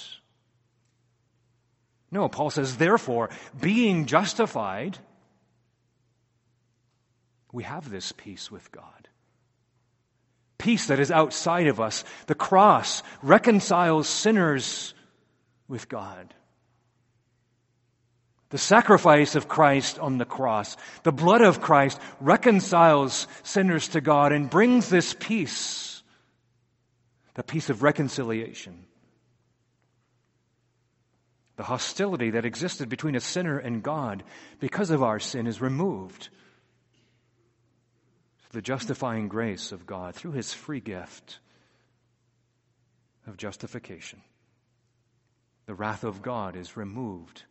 No, 2.11 2.29
Paul 2.29 2.50
says, 2.50 2.76
therefore, 2.76 3.31
being 3.61 4.07
justified, 4.07 4.99
we 7.53 7.64
have 7.64 7.91
this 7.91 8.12
peace 8.12 8.50
with 8.50 8.71
God. 8.73 9.09
Peace 10.59 10.87
that 10.87 11.00
is 11.00 11.11
outside 11.11 11.67
of 11.67 11.81
us. 11.81 12.05
The 12.26 12.35
cross 12.35 13.03
reconciles 13.23 14.09
sinners 14.09 14.95
with 15.69 15.88
God. 15.88 16.33
The 18.55 18.59
sacrifice 18.59 19.35
of 19.35 19.49
Christ 19.49 19.99
on 19.99 20.19
the 20.19 20.25
cross, 20.25 20.77
the 21.03 21.11
blood 21.11 21.43
of 21.43 21.61
Christ 21.61 22.01
reconciles 22.21 23.27
sinners 23.43 23.89
to 23.89 24.01
God 24.01 24.31
and 24.31 24.49
brings 24.49 24.89
this 24.89 25.13
peace, 25.19 26.05
the 27.35 27.43
peace 27.43 27.69
of 27.69 27.83
reconciliation. 27.83 28.85
The 31.57 31.65
hostility 31.65 32.31
that 32.31 32.45
existed 32.45 32.89
between 32.89 33.17
a 33.17 33.21
sinner 33.21 33.59
and 33.59 33.83
God 33.83 34.23
because 34.61 34.91
of 34.91 35.03
our 35.03 35.19
sin 35.19 35.49
is 35.49 35.61
removed. 35.61 36.29
The 38.53 38.63
justifying 38.63 39.27
grace 39.27 39.73
of 39.73 39.85
God 39.85 40.15
through 40.15 40.31
his 40.31 40.55
free 40.55 40.79
gift 40.79 41.41
of 43.27 43.37
justification. 43.37 44.23
The 45.67 45.75
wrath 45.75 46.05
of 46.05 46.23
God 46.23 46.55
is 46.55 46.77
removed 46.77 47.43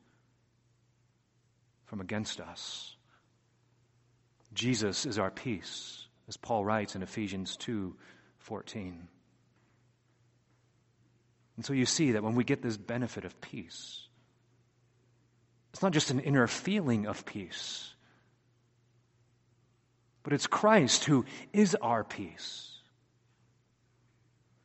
from 1.93 2.01
against 2.01 2.41
us. 2.41 2.95
Jesus 4.51 5.05
is 5.05 5.19
our 5.19 5.29
peace, 5.29 6.07
as 6.27 6.37
Paul 6.37 6.65
writes 6.65 6.95
in 6.95 7.03
Ephesians 7.03 7.55
2 7.57 7.95
14. 8.39 9.07
And 11.55 11.63
so 11.63 11.73
you 11.73 11.85
see 11.85 12.13
that 12.13 12.23
when 12.23 12.33
we 12.33 12.43
get 12.43 12.63
this 12.63 12.77
benefit 12.77 13.25
of 13.25 13.39
peace, 13.41 14.07
it's 15.71 15.83
not 15.83 15.91
just 15.91 16.09
an 16.09 16.19
inner 16.19 16.47
feeling 16.47 17.05
of 17.05 17.27
peace, 17.27 17.93
but 20.23 20.33
it's 20.33 20.47
Christ 20.47 21.03
who 21.03 21.25
is 21.53 21.75
our 21.75 22.03
peace. 22.03 22.71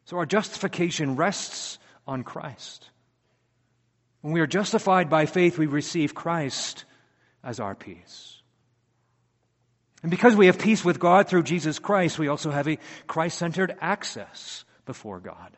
So 0.07 0.17
our 0.17 0.25
justification 0.25 1.17
rests 1.17 1.79
on 2.07 2.25
Christ. 2.25 2.89
When 4.23 4.33
we 4.33 4.41
are 4.41 4.47
justified 4.47 5.11
by 5.11 5.27
faith, 5.27 5.59
we 5.59 5.67
receive 5.67 6.15
Christ 6.15 6.87
as 7.43 7.61
our 7.61 7.75
peace. 7.75 8.43
And 10.03 10.11
because 10.11 10.37
we 10.37 10.47
have 10.47 10.59
peace 10.59 10.85
with 10.85 11.01
God 11.01 11.29
through 11.29 11.43
Jesus 11.43 11.79
Christ, 11.79 12.19
we 12.19 12.29
also 12.29 12.51
have 12.51 12.69
a 12.69 12.79
Christ 13.07 13.39
centered 13.39 13.77
access 13.81 14.65
before 14.87 15.19
God. 15.19 15.57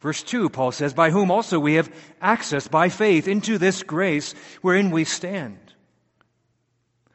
Verse 0.00 0.22
2, 0.22 0.50
Paul 0.50 0.70
says, 0.70 0.92
By 0.92 1.10
whom 1.10 1.30
also 1.30 1.58
we 1.58 1.74
have 1.74 1.92
access 2.20 2.68
by 2.68 2.90
faith 2.90 3.26
into 3.26 3.58
this 3.58 3.82
grace 3.82 4.34
wherein 4.60 4.90
we 4.90 5.04
stand. 5.04 5.58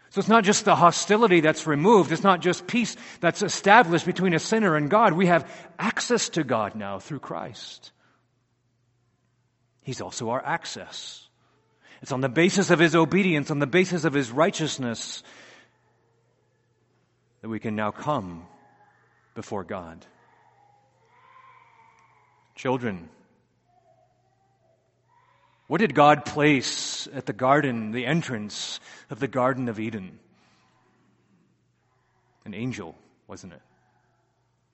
So 0.09 0.19
it's 0.19 0.27
not 0.27 0.43
just 0.43 0.65
the 0.65 0.75
hostility 0.75 1.39
that's 1.39 1.67
removed. 1.67 2.11
It's 2.11 2.23
not 2.23 2.41
just 2.41 2.65
peace 2.65 2.95
that's 3.19 3.43
established 3.43 4.07
between 4.07 4.33
a 4.33 4.39
sinner 4.39 4.75
and 4.75 4.89
God. 4.89 5.13
We 5.13 5.27
have 5.27 5.49
access 5.77 6.29
to 6.29 6.43
God 6.43 6.73
now 6.73 6.97
through 6.97 7.19
Christ. 7.19 7.91
He's 9.83 10.01
also 10.01 10.31
our 10.31 10.43
access. 10.43 11.28
It's 12.01 12.11
on 12.11 12.21
the 12.21 12.29
basis 12.29 12.69
of 12.69 12.79
his 12.79 12.95
obedience, 12.95 13.51
on 13.51 13.59
the 13.59 13.67
basis 13.67 14.05
of 14.05 14.13
his 14.13 14.31
righteousness, 14.31 15.23
that 17.41 17.49
we 17.49 17.59
can 17.59 17.75
now 17.75 17.91
come 17.91 18.45
before 19.35 19.63
God. 19.63 20.05
Children, 22.55 23.09
what 25.67 25.79
did 25.79 25.93
God 25.93 26.25
place 26.25 27.07
at 27.13 27.25
the 27.25 27.33
garden, 27.33 27.91
the 27.91 28.05
entrance 28.05 28.79
of 29.09 29.19
the 29.19 29.27
Garden 29.27 29.69
of 29.69 29.79
Eden? 29.79 30.19
An 32.43 32.53
angel, 32.53 32.95
wasn't 33.27 33.53
it? 33.53 33.61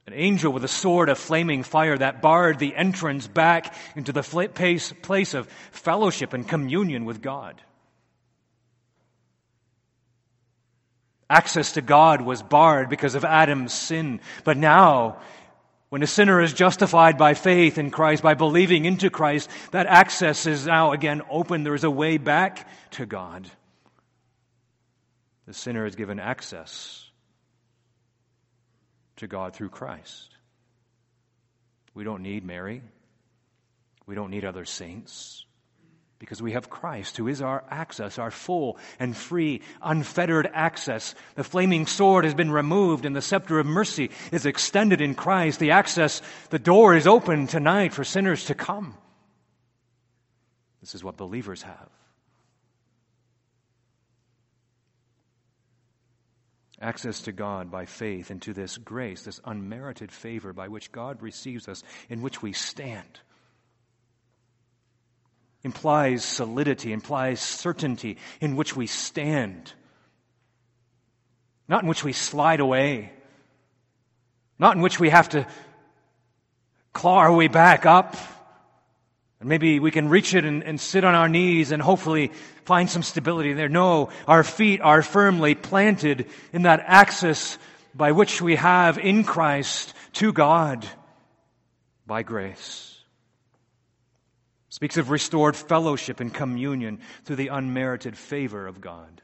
An 0.08 0.14
angel 0.14 0.54
with 0.54 0.64
a 0.64 0.68
sword 0.68 1.10
of 1.10 1.18
flaming 1.18 1.64
fire 1.64 1.98
that 1.98 2.22
barred 2.22 2.60
the 2.60 2.76
entrance 2.76 3.28
back 3.28 3.76
into 3.96 4.12
the 4.12 4.22
place 4.22 5.34
of 5.34 5.48
fellowship 5.72 6.34
and 6.34 6.48
communion 6.48 7.06
with 7.06 7.24
God. 7.24 7.60
Access 11.28 11.72
to 11.72 11.82
God 11.82 12.22
was 12.22 12.44
barred 12.44 12.88
because 12.88 13.16
of 13.16 13.26
Adam's 13.26 13.74
sin. 13.74 14.20
But 14.44 14.58
now, 14.58 15.18
when 15.90 16.04
a 16.04 16.08
sinner 16.08 16.40
is 16.40 16.54
justified 16.54 17.18
by 17.18 17.34
faith 17.34 17.80
in 17.80 17.90
Christ, 17.90 18.22
by 18.22 18.36
believing 18.36 18.86
into 18.86 19.10
Christ, 19.10 19.50
that 19.72 19.88
access 19.88 20.46
is 20.46 20.68
now 20.68 20.92
again 20.92 21.24
open. 21.32 21.64
There 21.64 21.74
is 21.74 21.84
a 21.84 21.90
way 21.90 22.18
back 22.18 22.70
to 22.92 23.08
God. 23.08 23.50
The 25.48 25.54
sinner 25.54 25.88
is 25.88 25.96
given 25.96 26.20
access 26.20 27.05
to 29.18 29.28
God 29.28 29.54
through 29.54 29.70
Christ. 29.70 30.36
We 31.94 32.04
don't 32.04 32.24
need 32.24 32.46
Mary. 32.46 32.82
We 34.06 34.16
don't 34.16 34.32
need 34.32 34.46
other 34.46 34.66
saints 34.66 35.46
because 36.20 36.42
we 36.42 36.54
have 36.54 36.70
Christ 36.70 37.18
who 37.18 37.28
is 37.28 37.42
our 37.42 37.64
access, 37.70 38.20
our 38.20 38.32
full 38.32 38.78
and 39.00 39.16
free, 39.16 39.62
unfettered 39.82 40.50
access. 40.54 41.16
The 41.36 41.44
flaming 41.44 41.88
sword 41.88 42.26
has 42.26 42.34
been 42.34 42.52
removed 42.52 43.06
and 43.06 43.16
the 43.16 43.22
scepter 43.22 43.60
of 43.60 43.66
mercy 43.66 44.12
is 44.32 44.46
extended 44.46 45.02
in 45.02 45.16
Christ. 45.16 45.60
The 45.60 45.72
access, 45.72 46.22
the 46.50 46.60
door 46.60 46.96
is 46.96 47.08
open 47.08 47.48
tonight 47.48 47.94
for 47.94 48.04
sinners 48.04 48.46
to 48.46 48.56
come. 48.56 48.96
This 50.82 50.96
is 50.96 51.04
what 51.04 51.18
believers 51.18 51.64
have. 51.64 51.90
Access 56.82 57.22
to 57.22 57.32
God 57.32 57.72
by 57.72 57.86
faith 57.86 58.32
into 58.32 58.54
this 58.54 58.78
grace, 58.78 59.24
this 59.24 59.40
unmerited 59.46 60.12
favor 60.12 60.54
by 60.54 60.68
which 60.68 60.92
God 60.92 61.22
receives 61.22 61.68
us, 61.68 61.84
in 62.10 62.22
which 62.22 62.42
we 62.42 62.54
stand. 62.54 63.20
Implies 65.64 66.24
solidity, 66.24 66.94
implies 66.94 67.40
certainty 67.40 68.18
in 68.40 68.56
which 68.56 68.76
we 68.76 68.88
stand. 68.88 69.74
Not 71.68 71.84
in 71.84 71.90
which 71.90 72.04
we 72.04 72.14
slide 72.14 72.60
away. 72.60 73.12
Not 74.60 74.76
in 74.76 74.82
which 74.82 75.00
we 75.00 75.10
have 75.10 75.30
to 75.30 75.48
claw 76.94 77.18
our 77.18 77.34
way 77.34 77.48
back 77.48 77.86
up 77.86 78.16
And 79.46 79.50
maybe 79.52 79.80
we 79.80 79.92
can 79.92 80.10
reach 80.10 80.34
it 80.34 80.44
and, 80.44 80.64
and 80.64 80.82
sit 80.82 81.04
on 81.04 81.14
our 81.14 81.30
knees 81.30 81.72
and 81.72 81.80
hopefully 81.80 82.32
find 82.64 82.90
some 82.90 83.04
stability 83.04 83.54
there. 83.54 83.70
No, 83.70 84.10
our 84.28 84.44
feet 84.44 84.82
are 84.82 85.04
firmly 85.04 85.54
planted 85.54 86.26
in 86.52 86.64
that 86.64 86.84
axis 86.84 87.60
by 87.94 88.12
which 88.12 88.42
we 88.42 88.56
have 88.56 88.98
in 88.98 89.24
Christ 89.24 89.94
to 90.14 90.34
God 90.34 90.84
by 92.08 92.24
grace. 92.24 92.98
Speaks 94.70 94.98
of 94.98 95.12
restored 95.12 95.56
fellowship 95.56 96.20
and 96.20 96.34
communion 96.34 97.00
through 97.24 97.36
the 97.36 97.50
unmerited 97.50 98.18
favor 98.18 98.66
of 98.66 98.82
God. 98.82 99.22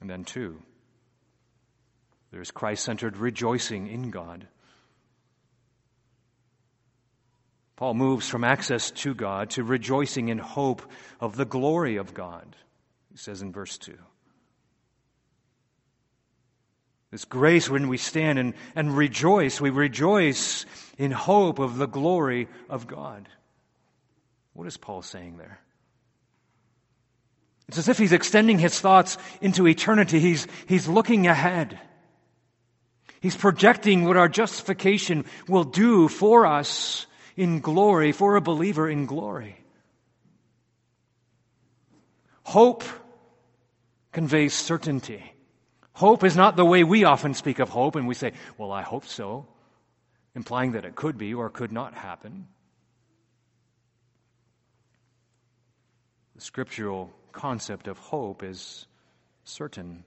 And 0.00 0.08
then, 0.08 0.22
two, 0.22 0.62
there's 2.30 2.52
Christ 2.52 2.84
centered 2.84 3.16
rejoicing 3.16 3.88
in 3.88 4.10
God. 4.10 4.46
Paul 7.78 7.94
moves 7.94 8.28
from 8.28 8.42
access 8.42 8.90
to 8.90 9.14
God 9.14 9.50
to 9.50 9.62
rejoicing 9.62 10.30
in 10.30 10.38
hope 10.38 10.82
of 11.20 11.36
the 11.36 11.44
glory 11.44 11.94
of 11.94 12.12
God, 12.12 12.56
he 13.08 13.16
says 13.16 13.40
in 13.40 13.52
verse 13.52 13.78
2. 13.78 13.96
This 17.12 17.24
grace 17.24 17.70
when 17.70 17.86
we 17.86 17.96
stand 17.96 18.36
and, 18.40 18.54
and 18.74 18.96
rejoice, 18.96 19.60
we 19.60 19.70
rejoice 19.70 20.66
in 20.98 21.12
hope 21.12 21.60
of 21.60 21.76
the 21.76 21.86
glory 21.86 22.48
of 22.68 22.88
God. 22.88 23.28
What 24.54 24.66
is 24.66 24.76
Paul 24.76 25.02
saying 25.02 25.36
there? 25.36 25.60
It's 27.68 27.78
as 27.78 27.88
if 27.88 27.96
he's 27.96 28.12
extending 28.12 28.58
his 28.58 28.80
thoughts 28.80 29.18
into 29.40 29.68
eternity. 29.68 30.18
He's, 30.18 30.48
he's 30.66 30.88
looking 30.88 31.28
ahead. 31.28 31.78
He's 33.20 33.36
projecting 33.36 34.04
what 34.04 34.16
our 34.16 34.28
justification 34.28 35.26
will 35.46 35.62
do 35.62 36.08
for 36.08 36.44
us 36.44 37.06
in 37.38 37.60
glory, 37.60 38.10
for 38.10 38.34
a 38.34 38.40
believer 38.40 38.90
in 38.90 39.06
glory. 39.06 39.56
Hope 42.42 42.82
conveys 44.10 44.52
certainty. 44.52 45.22
Hope 45.92 46.24
is 46.24 46.36
not 46.36 46.56
the 46.56 46.64
way 46.64 46.82
we 46.82 47.04
often 47.04 47.34
speak 47.34 47.60
of 47.60 47.68
hope, 47.68 47.94
and 47.94 48.08
we 48.08 48.14
say, 48.14 48.32
Well, 48.58 48.72
I 48.72 48.82
hope 48.82 49.06
so, 49.06 49.46
implying 50.34 50.72
that 50.72 50.84
it 50.84 50.96
could 50.96 51.16
be 51.16 51.32
or 51.32 51.48
could 51.48 51.70
not 51.70 51.94
happen. 51.94 52.48
The 56.34 56.40
scriptural 56.40 57.12
concept 57.30 57.86
of 57.86 57.98
hope 57.98 58.42
is 58.42 58.88
certain. 59.44 60.02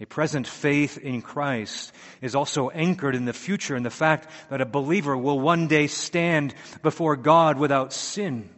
A 0.00 0.06
present 0.06 0.46
faith 0.46 0.98
in 0.98 1.22
Christ 1.22 1.92
is 2.20 2.34
also 2.34 2.68
anchored 2.70 3.14
in 3.14 3.26
the 3.26 3.32
future 3.32 3.76
in 3.76 3.84
the 3.84 3.90
fact 3.90 4.28
that 4.50 4.60
a 4.60 4.66
believer 4.66 5.16
will 5.16 5.38
one 5.38 5.68
day 5.68 5.86
stand 5.86 6.52
before 6.82 7.16
God 7.16 7.58
without 7.58 7.92
sin, 7.92 8.50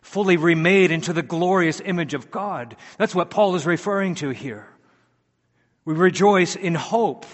fully 0.00 0.38
remade 0.38 0.90
into 0.90 1.12
the 1.12 1.22
glorious 1.22 1.80
image 1.84 2.14
of 2.14 2.30
God. 2.30 2.74
That's 2.96 3.14
what 3.14 3.28
Paul 3.28 3.54
is 3.54 3.66
referring 3.66 4.14
to 4.16 4.30
here. 4.30 4.66
We 5.84 5.92
rejoice 5.92 6.56
in 6.56 6.74
hope, 6.74 7.26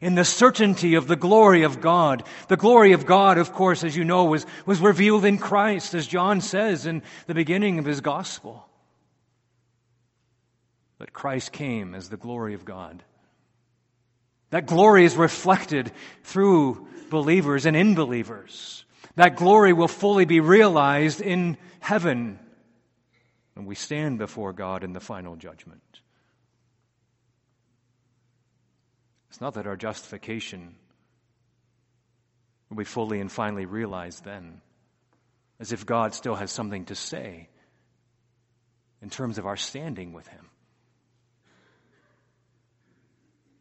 in 0.00 0.14
the 0.14 0.24
certainty 0.24 0.94
of 0.94 1.08
the 1.08 1.16
glory 1.16 1.64
of 1.64 1.80
God. 1.80 2.22
The 2.46 2.56
glory 2.56 2.92
of 2.92 3.06
God, 3.06 3.38
of 3.38 3.52
course, 3.52 3.82
as 3.82 3.96
you 3.96 4.04
know, 4.04 4.26
was, 4.26 4.46
was 4.66 4.80
revealed 4.80 5.24
in 5.24 5.36
Christ, 5.36 5.94
as 5.94 6.06
John 6.06 6.40
says 6.40 6.86
in 6.86 7.02
the 7.26 7.34
beginning 7.34 7.80
of 7.80 7.86
his 7.86 8.00
gospel 8.00 8.69
that 11.00 11.14
Christ 11.14 11.50
came 11.50 11.94
as 11.94 12.08
the 12.10 12.18
glory 12.18 12.52
of 12.54 12.66
God. 12.66 13.02
That 14.50 14.66
glory 14.66 15.06
is 15.06 15.16
reflected 15.16 15.90
through 16.24 16.86
believers 17.08 17.64
and 17.64 17.74
in 17.74 17.94
believers. 17.94 18.84
That 19.16 19.36
glory 19.36 19.72
will 19.72 19.88
fully 19.88 20.26
be 20.26 20.40
realized 20.40 21.22
in 21.22 21.56
heaven 21.80 22.38
when 23.54 23.64
we 23.64 23.74
stand 23.74 24.18
before 24.18 24.52
God 24.52 24.84
in 24.84 24.92
the 24.92 25.00
final 25.00 25.36
judgment. 25.36 25.82
It's 29.30 29.40
not 29.40 29.54
that 29.54 29.66
our 29.66 29.76
justification 29.76 30.74
will 32.68 32.76
be 32.76 32.84
fully 32.84 33.20
and 33.20 33.32
finally 33.32 33.64
realized 33.64 34.24
then, 34.24 34.60
as 35.58 35.72
if 35.72 35.86
God 35.86 36.12
still 36.14 36.34
has 36.34 36.50
something 36.50 36.84
to 36.86 36.94
say 36.94 37.48
in 39.00 39.08
terms 39.08 39.38
of 39.38 39.46
our 39.46 39.56
standing 39.56 40.12
with 40.12 40.26
Him. 40.28 40.49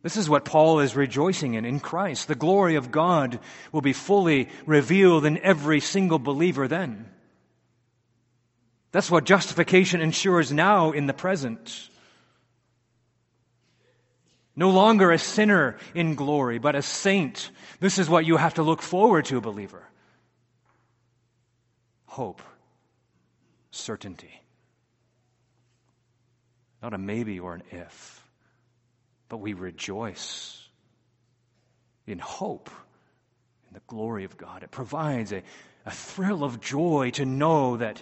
This 0.01 0.15
is 0.15 0.29
what 0.29 0.45
Paul 0.45 0.79
is 0.79 0.95
rejoicing 0.95 1.55
in, 1.55 1.65
in 1.65 1.79
Christ. 1.79 2.27
The 2.27 2.35
glory 2.35 2.75
of 2.75 2.91
God 2.91 3.39
will 3.71 3.81
be 3.81 3.93
fully 3.93 4.47
revealed 4.65 5.25
in 5.25 5.37
every 5.39 5.81
single 5.81 6.19
believer 6.19 6.67
then. 6.67 7.05
That's 8.91 9.11
what 9.11 9.25
justification 9.25 10.01
ensures 10.01 10.51
now 10.51 10.91
in 10.91 11.05
the 11.05 11.13
present. 11.13 11.89
No 14.55 14.71
longer 14.71 15.11
a 15.11 15.19
sinner 15.19 15.77
in 15.93 16.15
glory, 16.15 16.59
but 16.59 16.75
a 16.75 16.81
saint. 16.81 17.51
This 17.79 17.97
is 17.97 18.09
what 18.09 18.25
you 18.25 18.37
have 18.37 18.55
to 18.55 18.63
look 18.63 18.81
forward 18.81 19.25
to, 19.25 19.41
believer. 19.41 19.83
Hope. 22.05 22.41
Certainty. 23.71 24.41
Not 26.81 26.93
a 26.93 26.97
maybe 26.97 27.39
or 27.39 27.53
an 27.53 27.63
if 27.69 28.18
but 29.29 29.37
we 29.37 29.53
rejoice 29.53 30.67
in 32.07 32.19
hope 32.19 32.69
in 33.67 33.75
the 33.75 33.81
glory 33.87 34.23
of 34.25 34.35
God. 34.35 34.63
It 34.63 34.71
provides 34.71 35.31
a, 35.31 35.43
a 35.85 35.91
thrill 35.91 36.43
of 36.43 36.59
joy 36.59 37.11
to 37.11 37.25
know 37.25 37.77
that 37.77 38.01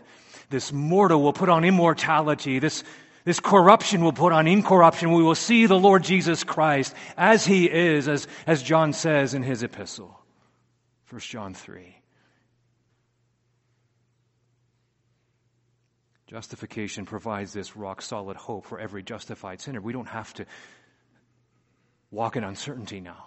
this 0.49 0.71
mortal 0.71 1.21
will 1.21 1.33
put 1.33 1.49
on 1.49 1.65
immortality, 1.65 2.59
this, 2.59 2.85
this 3.25 3.41
corruption 3.41 4.01
will 4.01 4.13
put 4.13 4.31
on 4.31 4.47
incorruption. 4.47 5.11
We 5.11 5.23
will 5.23 5.35
see 5.35 5.65
the 5.65 5.77
Lord 5.77 6.03
Jesus 6.03 6.45
Christ 6.45 6.95
as 7.17 7.45
he 7.45 7.69
is, 7.69 8.07
as, 8.07 8.27
as 8.47 8.63
John 8.63 8.93
says 8.93 9.33
in 9.33 9.43
his 9.43 9.61
epistle. 9.61 10.17
1 11.09 11.19
John 11.19 11.53
3. 11.53 11.93
Justification 16.27 17.05
provides 17.05 17.53
this 17.53 17.77
rock 17.77 18.01
solid 18.01 18.35
hope 18.35 18.65
for 18.65 18.79
every 18.79 19.01
justified 19.01 19.61
sinner. 19.61 19.79
We 19.79 19.93
don't 19.93 20.09
have 20.09 20.33
to 20.35 20.45
walk 22.11 22.35
in 22.35 22.43
uncertainty 22.43 22.99
now. 22.99 23.23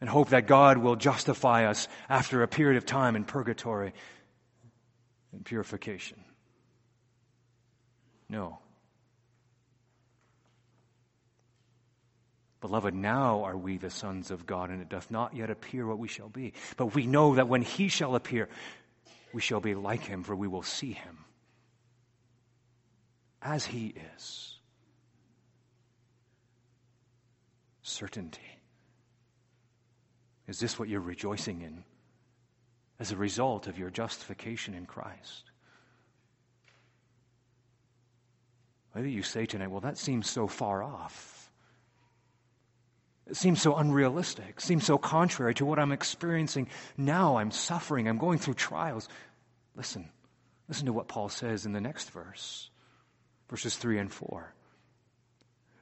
And 0.00 0.10
hope 0.10 0.28
that 0.30 0.46
God 0.46 0.78
will 0.78 0.96
justify 0.96 1.66
us 1.66 1.88
after 2.08 2.42
a 2.42 2.48
period 2.48 2.76
of 2.76 2.84
time 2.84 3.16
in 3.16 3.24
purgatory 3.24 3.92
and 5.32 5.44
purification. 5.44 6.18
No. 8.28 8.58
Beloved, 12.60 12.94
now 12.94 13.44
are 13.44 13.56
we 13.56 13.78
the 13.78 13.90
sons 13.90 14.30
of 14.30 14.44
God, 14.44 14.70
and 14.70 14.82
it 14.82 14.88
doth 14.88 15.10
not 15.10 15.36
yet 15.36 15.50
appear 15.50 15.86
what 15.86 15.98
we 15.98 16.08
shall 16.08 16.28
be. 16.28 16.52
But 16.76 16.94
we 16.94 17.06
know 17.06 17.36
that 17.36 17.48
when 17.48 17.62
he 17.62 17.88
shall 17.88 18.16
appear, 18.16 18.48
we 19.32 19.40
shall 19.40 19.60
be 19.60 19.74
like 19.74 20.02
him, 20.02 20.24
for 20.24 20.34
we 20.34 20.48
will 20.48 20.62
see 20.62 20.92
him 20.92 21.18
as 23.40 23.64
he 23.64 23.94
is. 24.16 24.55
Certainty. 27.86 28.60
Is 30.48 30.58
this 30.58 30.78
what 30.78 30.88
you're 30.88 31.00
rejoicing 31.00 31.62
in 31.62 31.84
as 32.98 33.12
a 33.12 33.16
result 33.16 33.66
of 33.66 33.78
your 33.78 33.90
justification 33.90 34.74
in 34.74 34.86
Christ? 34.86 35.50
Maybe 38.94 39.10
you 39.10 39.22
say 39.22 39.44
tonight, 39.44 39.70
well, 39.70 39.80
that 39.80 39.98
seems 39.98 40.28
so 40.28 40.46
far 40.46 40.82
off. 40.82 41.50
It 43.26 43.36
seems 43.36 43.60
so 43.60 43.74
unrealistic, 43.74 44.54
it 44.56 44.60
seems 44.60 44.86
so 44.86 44.98
contrary 44.98 45.52
to 45.54 45.66
what 45.66 45.80
I'm 45.80 45.90
experiencing 45.90 46.68
now. 46.96 47.38
I'm 47.38 47.50
suffering, 47.50 48.08
I'm 48.08 48.18
going 48.18 48.38
through 48.38 48.54
trials. 48.54 49.08
Listen, 49.74 50.08
listen 50.68 50.86
to 50.86 50.92
what 50.92 51.08
Paul 51.08 51.28
says 51.28 51.66
in 51.66 51.72
the 51.72 51.80
next 51.80 52.10
verse, 52.10 52.70
verses 53.50 53.76
3 53.76 53.98
and 53.98 54.12
4. 54.12 54.54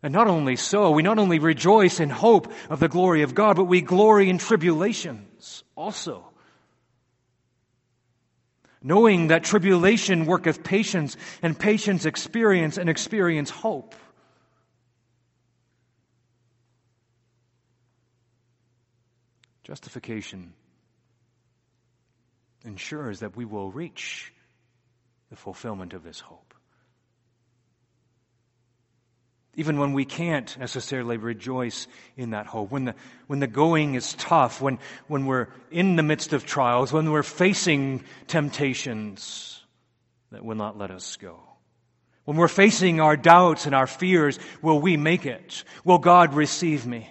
And 0.05 0.13
not 0.13 0.29
only 0.29 0.57
so, 0.57 0.91
we 0.91 1.03
not 1.03 1.19
only 1.19 1.39
rejoice 1.39 1.99
in 1.99 2.11
hope 2.11 2.53
of 2.69 2.79
the 2.79 2.91
glory 2.91 3.23
of 3.23 3.35
God, 3.35 3.57
but 3.57 3.65
we 3.65 3.81
glory 3.81 4.29
in 4.29 4.37
tribulations 4.37 5.65
also. 5.77 6.27
Knowing 8.83 9.29
that 9.29 9.45
tribulation 9.45 10.27
worketh 10.27 10.63
patience, 10.63 11.17
and 11.41 11.59
patience 11.59 12.05
experience, 12.05 12.77
and 12.77 12.91
experience 12.91 13.49
hope. 13.49 13.95
Justification 19.63 20.53
ensures 22.63 23.21
that 23.21 23.39
we 23.39 23.47
will 23.47 23.71
reach 23.73 24.35
the 25.31 25.37
fulfillment 25.37 25.95
of 25.95 26.03
this 26.03 26.21
hope. 26.21 26.54
Even 29.57 29.79
when 29.79 29.93
we 29.93 30.05
can't 30.05 30.57
necessarily 30.59 31.17
rejoice 31.17 31.87
in 32.17 32.31
that 32.31 32.47
hope, 32.47 32.71
when 32.71 32.87
the, 32.87 32.95
when 33.27 33.39
the 33.39 33.47
going 33.47 33.95
is 33.95 34.15
tough, 34.15 34.61
when, 34.61 34.79
when 35.07 35.27
we're 35.27 35.49
in 35.71 35.97
the 35.97 36.03
midst 36.03 36.33
of 36.33 36.45
trials, 36.45 36.93
when 36.93 37.11
we're 37.11 37.23
facing 37.23 38.03
temptations 38.27 39.63
that 40.33 40.45
will 40.45 40.57
not 40.57 40.77
let 40.77 40.91
us 40.91 41.17
go. 41.17 41.41
When 42.25 42.37
we're 42.37 42.49
facing 42.49 43.01
our 43.01 43.17
doubts 43.17 43.67
and 43.67 43.75
our 43.75 43.87
fears, 43.87 44.39
will 44.63 44.81
we 44.81 44.97
make 44.97 45.27
it? 45.27 45.63
Will 45.85 45.99
God 45.99 46.35
receive 46.35 46.87
me? 46.87 47.11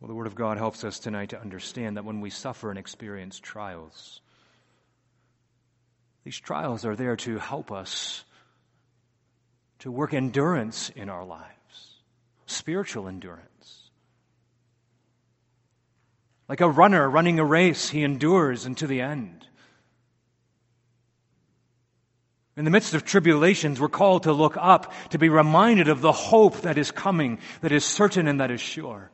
Well, 0.00 0.08
the 0.08 0.14
Word 0.14 0.28
of 0.28 0.36
God 0.36 0.58
helps 0.58 0.84
us 0.84 1.00
tonight 1.00 1.30
to 1.30 1.40
understand 1.40 1.96
that 1.96 2.04
when 2.04 2.20
we 2.20 2.30
suffer 2.30 2.70
and 2.70 2.78
experience 2.78 3.40
trials, 3.40 4.20
these 6.28 6.38
trials 6.38 6.84
are 6.84 6.94
there 6.94 7.16
to 7.16 7.38
help 7.38 7.72
us 7.72 8.22
to 9.78 9.90
work 9.90 10.12
endurance 10.12 10.90
in 10.90 11.08
our 11.08 11.24
lives, 11.24 11.94
spiritual 12.44 13.08
endurance. 13.08 13.88
Like 16.46 16.60
a 16.60 16.68
runner 16.68 17.08
running 17.08 17.38
a 17.38 17.46
race, 17.46 17.88
he 17.88 18.04
endures 18.04 18.66
unto 18.66 18.86
the 18.86 19.00
end. 19.00 19.46
In 22.58 22.66
the 22.66 22.70
midst 22.70 22.92
of 22.92 23.06
tribulations, 23.06 23.80
we're 23.80 23.88
called 23.88 24.24
to 24.24 24.34
look 24.34 24.58
up, 24.60 24.92
to 25.12 25.18
be 25.18 25.30
reminded 25.30 25.88
of 25.88 26.02
the 26.02 26.12
hope 26.12 26.60
that 26.60 26.76
is 26.76 26.90
coming, 26.90 27.38
that 27.62 27.72
is 27.72 27.86
certain 27.86 28.28
and 28.28 28.40
that 28.40 28.50
is 28.50 28.60
sure. 28.60 29.10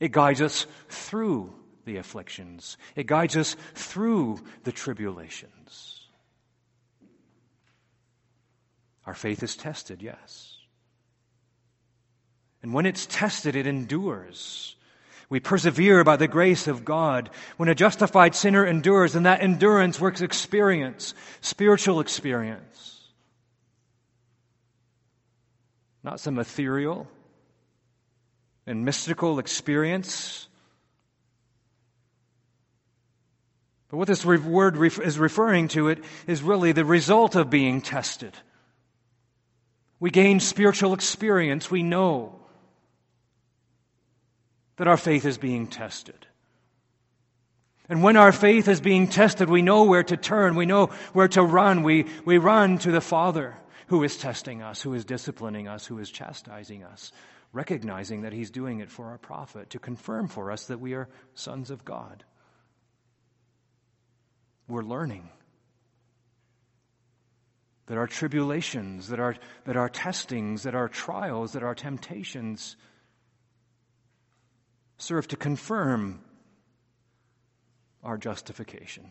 It 0.00 0.10
guides 0.10 0.40
us 0.40 0.66
through 0.88 1.52
the 1.84 1.96
afflictions. 1.96 2.76
It 2.96 3.06
guides 3.06 3.36
us 3.36 3.56
through 3.74 4.40
the 4.64 4.72
tribulations. 4.72 6.00
Our 9.06 9.14
faith 9.14 9.42
is 9.42 9.56
tested, 9.56 10.02
yes. 10.02 10.56
And 12.62 12.72
when 12.72 12.86
it's 12.86 13.06
tested, 13.06 13.56
it 13.56 13.66
endures. 13.66 14.76
We 15.28 15.40
persevere 15.40 16.04
by 16.04 16.16
the 16.16 16.28
grace 16.28 16.66
of 16.66 16.84
God. 16.84 17.28
When 17.56 17.68
a 17.68 17.74
justified 17.74 18.34
sinner 18.34 18.64
endures, 18.64 19.14
and 19.14 19.26
that 19.26 19.42
endurance 19.42 20.00
works 20.00 20.22
experience, 20.22 21.14
spiritual 21.40 22.00
experience. 22.00 23.02
Not 26.02 26.20
some 26.20 26.38
ethereal 26.38 27.08
and 28.66 28.84
mystical 28.84 29.38
experience, 29.38 30.48
But 33.94 33.98
what 33.98 34.08
this 34.08 34.24
word 34.24 34.76
is 34.82 35.20
referring 35.20 35.68
to 35.68 35.86
it 35.86 36.02
is 36.26 36.42
really 36.42 36.72
the 36.72 36.84
result 36.84 37.36
of 37.36 37.48
being 37.48 37.80
tested. 37.80 38.32
We 40.00 40.10
gain 40.10 40.40
spiritual 40.40 40.94
experience. 40.94 41.70
We 41.70 41.84
know 41.84 42.40
that 44.78 44.88
our 44.88 44.96
faith 44.96 45.24
is 45.24 45.38
being 45.38 45.68
tested. 45.68 46.26
And 47.88 48.02
when 48.02 48.16
our 48.16 48.32
faith 48.32 48.66
is 48.66 48.80
being 48.80 49.06
tested, 49.06 49.48
we 49.48 49.62
know 49.62 49.84
where 49.84 50.02
to 50.02 50.16
turn. 50.16 50.56
We 50.56 50.66
know 50.66 50.86
where 51.12 51.28
to 51.28 51.44
run. 51.44 51.84
We, 51.84 52.06
we 52.24 52.38
run 52.38 52.78
to 52.78 52.90
the 52.90 53.00
Father 53.00 53.56
who 53.86 54.02
is 54.02 54.16
testing 54.16 54.60
us, 54.60 54.82
who 54.82 54.94
is 54.94 55.04
disciplining 55.04 55.68
us, 55.68 55.86
who 55.86 56.00
is 56.00 56.10
chastising 56.10 56.82
us, 56.82 57.12
recognizing 57.52 58.22
that 58.22 58.32
He's 58.32 58.50
doing 58.50 58.80
it 58.80 58.90
for 58.90 59.10
our 59.10 59.18
profit, 59.18 59.70
to 59.70 59.78
confirm 59.78 60.26
for 60.26 60.50
us 60.50 60.64
that 60.64 60.80
we 60.80 60.94
are 60.94 61.08
sons 61.34 61.70
of 61.70 61.84
God 61.84 62.24
we're 64.68 64.82
learning. 64.82 65.28
That 67.86 67.98
our 67.98 68.06
tribulations, 68.06 69.08
that 69.08 69.20
our, 69.20 69.36
that 69.66 69.76
our 69.76 69.88
testings, 69.88 70.62
that 70.62 70.74
our 70.74 70.88
trials, 70.88 71.52
that 71.52 71.62
our 71.62 71.74
temptations 71.74 72.76
serve 74.96 75.28
to 75.28 75.36
confirm 75.36 76.20
our 78.02 78.16
justification. 78.16 79.10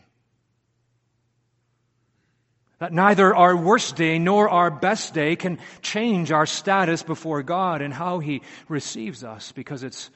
That 2.78 2.92
neither 2.92 3.34
our 3.34 3.56
worst 3.56 3.96
day 3.96 4.18
nor 4.18 4.48
our 4.48 4.70
best 4.70 5.14
day 5.14 5.36
can 5.36 5.58
change 5.80 6.32
our 6.32 6.46
status 6.46 7.02
before 7.02 7.42
God 7.42 7.80
and 7.80 7.94
how 7.94 8.18
He 8.18 8.42
receives 8.68 9.22
us 9.22 9.52
because 9.52 9.82
it's 9.82 10.10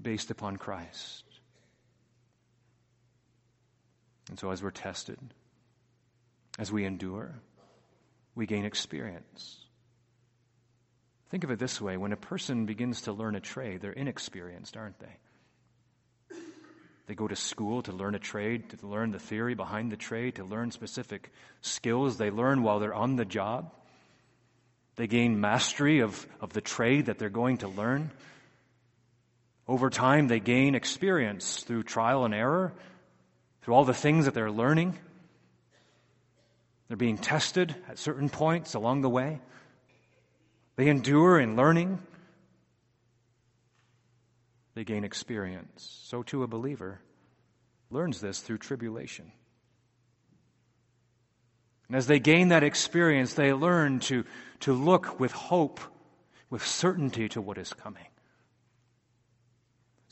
based 0.00 0.30
upon 0.30 0.56
Christ. 0.56 1.23
And 4.34 4.38
so, 4.40 4.50
as 4.50 4.64
we're 4.64 4.72
tested, 4.72 5.16
as 6.58 6.72
we 6.72 6.84
endure, 6.84 7.36
we 8.34 8.46
gain 8.46 8.64
experience. 8.64 9.58
Think 11.30 11.44
of 11.44 11.52
it 11.52 11.60
this 11.60 11.80
way 11.80 11.96
when 11.96 12.10
a 12.10 12.16
person 12.16 12.66
begins 12.66 13.02
to 13.02 13.12
learn 13.12 13.36
a 13.36 13.40
trade, 13.40 13.80
they're 13.80 13.92
inexperienced, 13.92 14.76
aren't 14.76 14.98
they? 14.98 16.36
They 17.06 17.14
go 17.14 17.28
to 17.28 17.36
school 17.36 17.82
to 17.82 17.92
learn 17.92 18.16
a 18.16 18.18
trade, 18.18 18.70
to 18.70 18.84
learn 18.84 19.12
the 19.12 19.20
theory 19.20 19.54
behind 19.54 19.92
the 19.92 19.96
trade, 19.96 20.34
to 20.34 20.44
learn 20.44 20.72
specific 20.72 21.30
skills 21.60 22.18
they 22.18 22.30
learn 22.30 22.64
while 22.64 22.80
they're 22.80 22.92
on 22.92 23.14
the 23.14 23.24
job. 23.24 23.72
They 24.96 25.06
gain 25.06 25.40
mastery 25.40 26.00
of, 26.00 26.26
of 26.40 26.52
the 26.52 26.60
trade 26.60 27.06
that 27.06 27.20
they're 27.20 27.30
going 27.30 27.58
to 27.58 27.68
learn. 27.68 28.10
Over 29.68 29.90
time, 29.90 30.26
they 30.26 30.40
gain 30.40 30.74
experience 30.74 31.60
through 31.60 31.84
trial 31.84 32.24
and 32.24 32.34
error 32.34 32.72
through 33.64 33.74
all 33.74 33.84
the 33.84 33.94
things 33.94 34.26
that 34.26 34.34
they're 34.34 34.50
learning. 34.50 34.98
They're 36.88 36.98
being 36.98 37.16
tested 37.16 37.74
at 37.88 37.98
certain 37.98 38.28
points 38.28 38.74
along 38.74 39.00
the 39.00 39.08
way. 39.08 39.40
They 40.76 40.88
endure 40.88 41.40
in 41.40 41.56
learning. 41.56 41.98
They 44.74 44.84
gain 44.84 45.02
experience. 45.02 46.02
So 46.04 46.22
too 46.22 46.42
a 46.42 46.46
believer 46.46 47.00
learns 47.90 48.20
this 48.20 48.40
through 48.40 48.58
tribulation. 48.58 49.32
And 51.88 51.96
as 51.96 52.06
they 52.06 52.18
gain 52.18 52.48
that 52.48 52.62
experience, 52.62 53.32
they 53.32 53.54
learn 53.54 54.00
to, 54.00 54.24
to 54.60 54.74
look 54.74 55.18
with 55.18 55.32
hope, 55.32 55.80
with 56.50 56.66
certainty 56.66 57.30
to 57.30 57.40
what 57.40 57.56
is 57.56 57.72
coming. 57.72 58.08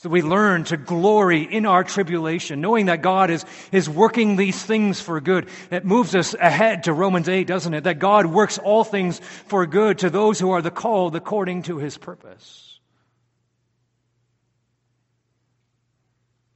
So 0.03 0.09
we 0.09 0.21
learn 0.21 0.65
to 0.65 0.77
glory 0.77 1.43
in 1.43 1.65
our 1.65 1.85
tribulation, 1.85 2.61
knowing 2.61 2.87
that 2.87 3.03
God 3.03 3.31
is, 3.31 3.45
is 3.71 3.89
working 3.89 4.35
these 4.35 4.61
things 4.61 5.01
for 5.01 5.21
good. 5.21 5.49
It 5.71 5.85
moves 5.85 6.17
us 6.17 6.35
ahead 6.35 6.83
to 6.85 6.93
Romans 6.93 7.29
8, 7.29 7.47
doesn't 7.47 7.73
it? 7.73 7.85
That 7.85 8.01
God 8.01 8.27
works 8.27 8.59
all 8.59 8.83
things 8.83 9.21
for 9.47 9.65
good 9.65 9.99
to 9.99 10.11
those 10.11 10.41
who 10.41 10.51
are 10.51 10.61
the 10.61 10.73
called 10.73 11.15
according 11.15 11.63
to 11.65 11.79
his 11.79 11.99
purpose. 11.99 12.81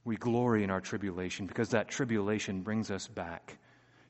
We 0.03 0.17
glory 0.17 0.65
in 0.65 0.69
our 0.69 0.81
tribulation 0.81 1.45
because 1.45 1.69
that 1.69 1.87
tribulation 1.87 2.63
brings 2.63 2.91
us 2.91 3.07
back 3.07 3.57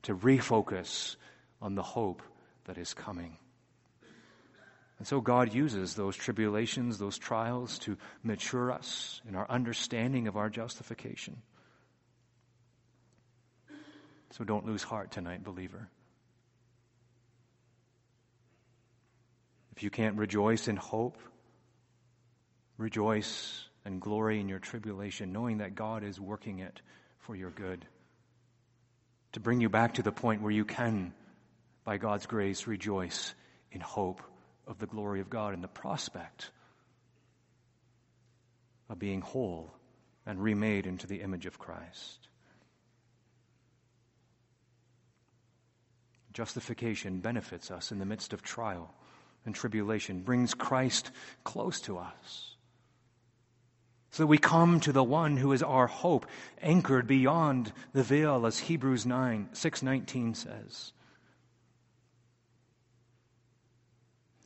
to 0.03 0.15
refocus 0.15 1.15
on 1.61 1.75
the 1.75 1.83
hope 1.83 2.23
that 2.65 2.79
is 2.79 2.95
coming. 2.95 3.37
And 4.97 5.07
so 5.07 5.21
God 5.21 5.53
uses 5.53 5.93
those 5.93 6.15
tribulations, 6.15 6.97
those 6.97 7.17
trials 7.17 7.77
to 7.79 7.97
mature 8.23 8.71
us 8.71 9.21
in 9.27 9.35
our 9.35 9.49
understanding 9.49 10.27
of 10.27 10.37
our 10.37 10.49
justification. 10.49 11.41
So 14.31 14.43
don't 14.43 14.65
lose 14.65 14.83
heart 14.83 15.11
tonight, 15.11 15.43
believer. 15.43 15.87
If 19.75 19.83
you 19.83 19.91
can't 19.91 20.17
rejoice 20.17 20.67
in 20.67 20.75
hope, 20.75 21.19
rejoice 22.77 23.63
and 23.85 24.01
glory 24.01 24.39
in 24.39 24.49
your 24.49 24.59
tribulation, 24.59 25.31
knowing 25.31 25.59
that 25.59 25.75
God 25.75 26.03
is 26.03 26.19
working 26.19 26.59
it 26.59 26.81
for 27.19 27.35
your 27.35 27.51
good. 27.51 27.85
To 29.33 29.39
bring 29.39 29.61
you 29.61 29.69
back 29.69 29.93
to 29.95 30.01
the 30.01 30.11
point 30.11 30.41
where 30.41 30.51
you 30.51 30.65
can, 30.65 31.13
by 31.83 31.97
God's 31.97 32.25
grace, 32.25 32.65
rejoice 32.65 33.35
in 33.71 33.79
hope 33.79 34.21
of 34.67 34.79
the 34.79 34.85
glory 34.85 35.21
of 35.21 35.29
God 35.29 35.53
and 35.53 35.63
the 35.63 35.67
prospect 35.67 36.51
of 38.89 38.99
being 38.99 39.21
whole 39.21 39.71
and 40.25 40.41
remade 40.41 40.85
into 40.85 41.07
the 41.07 41.21
image 41.21 41.45
of 41.45 41.57
Christ. 41.57 42.27
Justification 46.33 47.19
benefits 47.19 47.71
us 47.71 47.91
in 47.91 47.99
the 47.99 48.05
midst 48.05 48.33
of 48.33 48.43
trial 48.43 48.93
and 49.45 49.55
tribulation, 49.55 50.21
brings 50.21 50.53
Christ 50.53 51.09
close 51.43 51.81
to 51.81 51.97
us. 51.97 52.55
So 54.11 54.23
that 54.23 54.27
we 54.27 54.37
come 54.37 54.79
to 54.81 54.91
the 54.91 55.03
one 55.03 55.37
who 55.37 55.51
is 55.51 55.63
our 55.63 55.87
hope, 55.87 56.25
anchored 56.61 57.07
beyond 57.07 57.71
the 57.93 58.03
veil, 58.03 58.45
as 58.45 58.59
Hebrews 58.59 59.05
9, 59.05 59.49
619 59.53 60.33
says. 60.33 60.91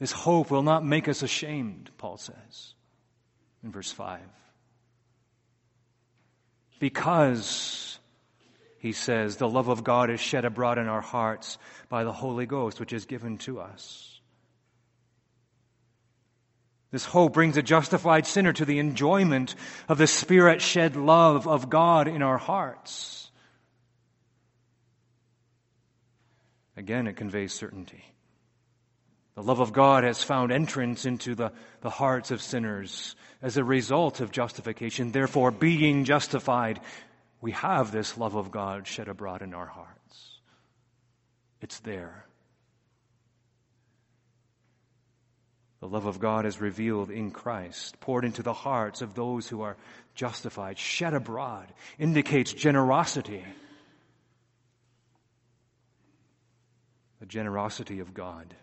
This 0.01 0.11
hope 0.11 0.49
will 0.49 0.63
not 0.63 0.83
make 0.83 1.07
us 1.07 1.21
ashamed, 1.21 1.91
Paul 1.99 2.17
says 2.17 2.73
in 3.63 3.71
verse 3.71 3.91
5. 3.91 4.19
Because 6.79 7.99
he 8.79 8.93
says, 8.93 9.37
the 9.37 9.47
love 9.47 9.67
of 9.67 9.83
God 9.83 10.09
is 10.09 10.19
shed 10.19 10.43
abroad 10.43 10.79
in 10.79 10.87
our 10.87 11.01
hearts 11.01 11.59
by 11.87 12.03
the 12.03 12.11
Holy 12.11 12.47
Ghost, 12.47 12.79
which 12.79 12.93
is 12.93 13.05
given 13.05 13.37
to 13.39 13.59
us. 13.59 14.19
This 16.89 17.05
hope 17.05 17.33
brings 17.33 17.55
a 17.57 17.61
justified 17.61 18.25
sinner 18.25 18.53
to 18.53 18.65
the 18.65 18.79
enjoyment 18.79 19.53
of 19.87 19.99
the 19.99 20.07
Spirit 20.07 20.63
shed 20.63 20.95
love 20.95 21.47
of 21.47 21.69
God 21.69 22.07
in 22.07 22.23
our 22.23 22.39
hearts. 22.39 23.29
Again, 26.75 27.05
it 27.05 27.17
conveys 27.17 27.53
certainty. 27.53 28.10
The 29.41 29.47
love 29.47 29.59
of 29.59 29.73
God 29.73 30.03
has 30.03 30.21
found 30.21 30.51
entrance 30.51 31.07
into 31.07 31.33
the, 31.33 31.51
the 31.81 31.89
hearts 31.89 32.29
of 32.29 32.43
sinners 32.43 33.15
as 33.41 33.57
a 33.57 33.63
result 33.63 34.19
of 34.19 34.31
justification. 34.31 35.11
Therefore, 35.11 35.49
being 35.49 36.05
justified, 36.05 36.79
we 37.41 37.53
have 37.53 37.91
this 37.91 38.19
love 38.19 38.35
of 38.35 38.51
God 38.51 38.85
shed 38.85 39.07
abroad 39.07 39.41
in 39.41 39.55
our 39.55 39.65
hearts. 39.65 40.39
It's 41.59 41.79
there. 41.79 42.27
The 45.79 45.87
love 45.87 46.05
of 46.05 46.19
God 46.19 46.45
is 46.45 46.61
revealed 46.61 47.09
in 47.09 47.31
Christ, 47.31 47.99
poured 47.99 48.25
into 48.25 48.43
the 48.43 48.53
hearts 48.53 49.01
of 49.01 49.15
those 49.15 49.47
who 49.47 49.63
are 49.63 49.75
justified, 50.13 50.77
shed 50.77 51.15
abroad, 51.15 51.65
indicates 51.97 52.53
generosity. 52.53 53.43
The 57.19 57.25
generosity 57.25 58.01
of 58.01 58.13
God. 58.13 58.53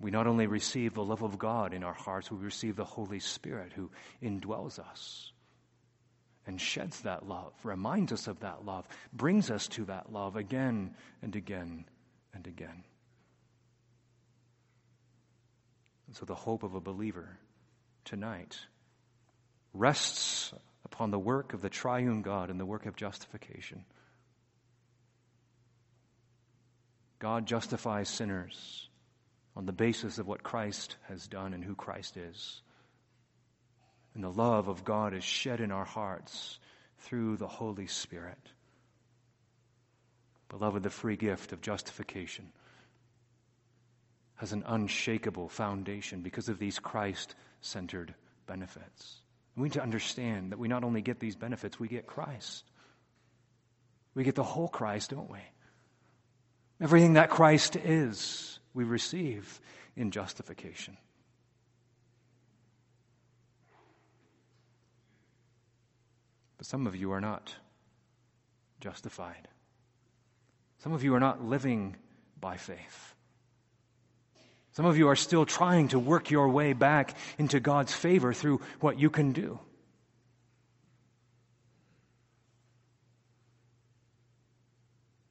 We 0.00 0.10
not 0.10 0.26
only 0.26 0.46
receive 0.46 0.94
the 0.94 1.04
love 1.04 1.22
of 1.22 1.38
God 1.38 1.72
in 1.74 1.82
our 1.82 1.94
hearts, 1.94 2.30
we 2.30 2.38
receive 2.38 2.76
the 2.76 2.84
Holy 2.84 3.18
Spirit 3.18 3.72
who 3.72 3.90
indwells 4.22 4.78
us 4.78 5.32
and 6.46 6.60
sheds 6.60 7.00
that 7.02 7.26
love, 7.26 7.52
reminds 7.64 8.12
us 8.12 8.26
of 8.26 8.40
that 8.40 8.64
love, 8.64 8.86
brings 9.12 9.50
us 9.50 9.66
to 9.68 9.84
that 9.86 10.12
love 10.12 10.36
again 10.36 10.94
and 11.20 11.34
again 11.34 11.84
and 12.32 12.46
again. 12.46 12.84
And 16.06 16.16
so 16.16 16.24
the 16.24 16.34
hope 16.34 16.62
of 16.62 16.74
a 16.74 16.80
believer 16.80 17.36
tonight 18.04 18.58
rests 19.74 20.54
upon 20.84 21.10
the 21.10 21.18
work 21.18 21.52
of 21.52 21.60
the 21.60 21.68
triune 21.68 22.22
God 22.22 22.50
and 22.50 22.58
the 22.58 22.64
work 22.64 22.86
of 22.86 22.96
justification. 22.96 23.84
God 27.18 27.46
justifies 27.46 28.08
sinners 28.08 28.87
on 29.58 29.66
the 29.66 29.72
basis 29.72 30.18
of 30.18 30.28
what 30.28 30.44
Christ 30.44 30.94
has 31.08 31.26
done 31.26 31.52
and 31.52 31.64
who 31.64 31.74
Christ 31.74 32.16
is. 32.16 32.62
And 34.14 34.22
the 34.22 34.30
love 34.30 34.68
of 34.68 34.84
God 34.84 35.12
is 35.14 35.24
shed 35.24 35.60
in 35.60 35.72
our 35.72 35.84
hearts 35.84 36.60
through 37.00 37.38
the 37.38 37.48
Holy 37.48 37.88
Spirit. 37.88 38.38
Beloved, 40.48 40.84
the 40.84 40.90
free 40.90 41.16
gift 41.16 41.52
of 41.52 41.60
justification 41.60 42.52
has 44.36 44.52
an 44.52 44.62
unshakable 44.64 45.48
foundation 45.48 46.22
because 46.22 46.48
of 46.48 46.60
these 46.60 46.78
Christ 46.78 47.34
centered 47.60 48.14
benefits. 48.46 49.16
We 49.56 49.64
need 49.64 49.72
to 49.72 49.82
understand 49.82 50.52
that 50.52 50.60
we 50.60 50.68
not 50.68 50.84
only 50.84 51.02
get 51.02 51.18
these 51.18 51.34
benefits, 51.34 51.80
we 51.80 51.88
get 51.88 52.06
Christ. 52.06 52.62
We 54.14 54.22
get 54.22 54.36
the 54.36 54.44
whole 54.44 54.68
Christ, 54.68 55.10
don't 55.10 55.30
we? 55.30 55.40
Everything 56.80 57.14
that 57.14 57.30
Christ 57.30 57.74
is, 57.74 58.57
we 58.78 58.84
receive 58.84 59.60
in 59.96 60.12
justification. 60.12 60.96
But 66.58 66.66
some 66.68 66.86
of 66.86 66.94
you 66.94 67.10
are 67.10 67.20
not 67.20 67.52
justified. 68.80 69.48
Some 70.78 70.92
of 70.92 71.02
you 71.02 71.16
are 71.16 71.20
not 71.20 71.44
living 71.44 71.96
by 72.40 72.56
faith. 72.56 73.14
Some 74.74 74.86
of 74.86 74.96
you 74.96 75.08
are 75.08 75.16
still 75.16 75.44
trying 75.44 75.88
to 75.88 75.98
work 75.98 76.30
your 76.30 76.48
way 76.48 76.72
back 76.72 77.16
into 77.36 77.58
God's 77.58 77.92
favor 77.92 78.32
through 78.32 78.60
what 78.78 78.96
you 78.96 79.10
can 79.10 79.32
do. 79.32 79.58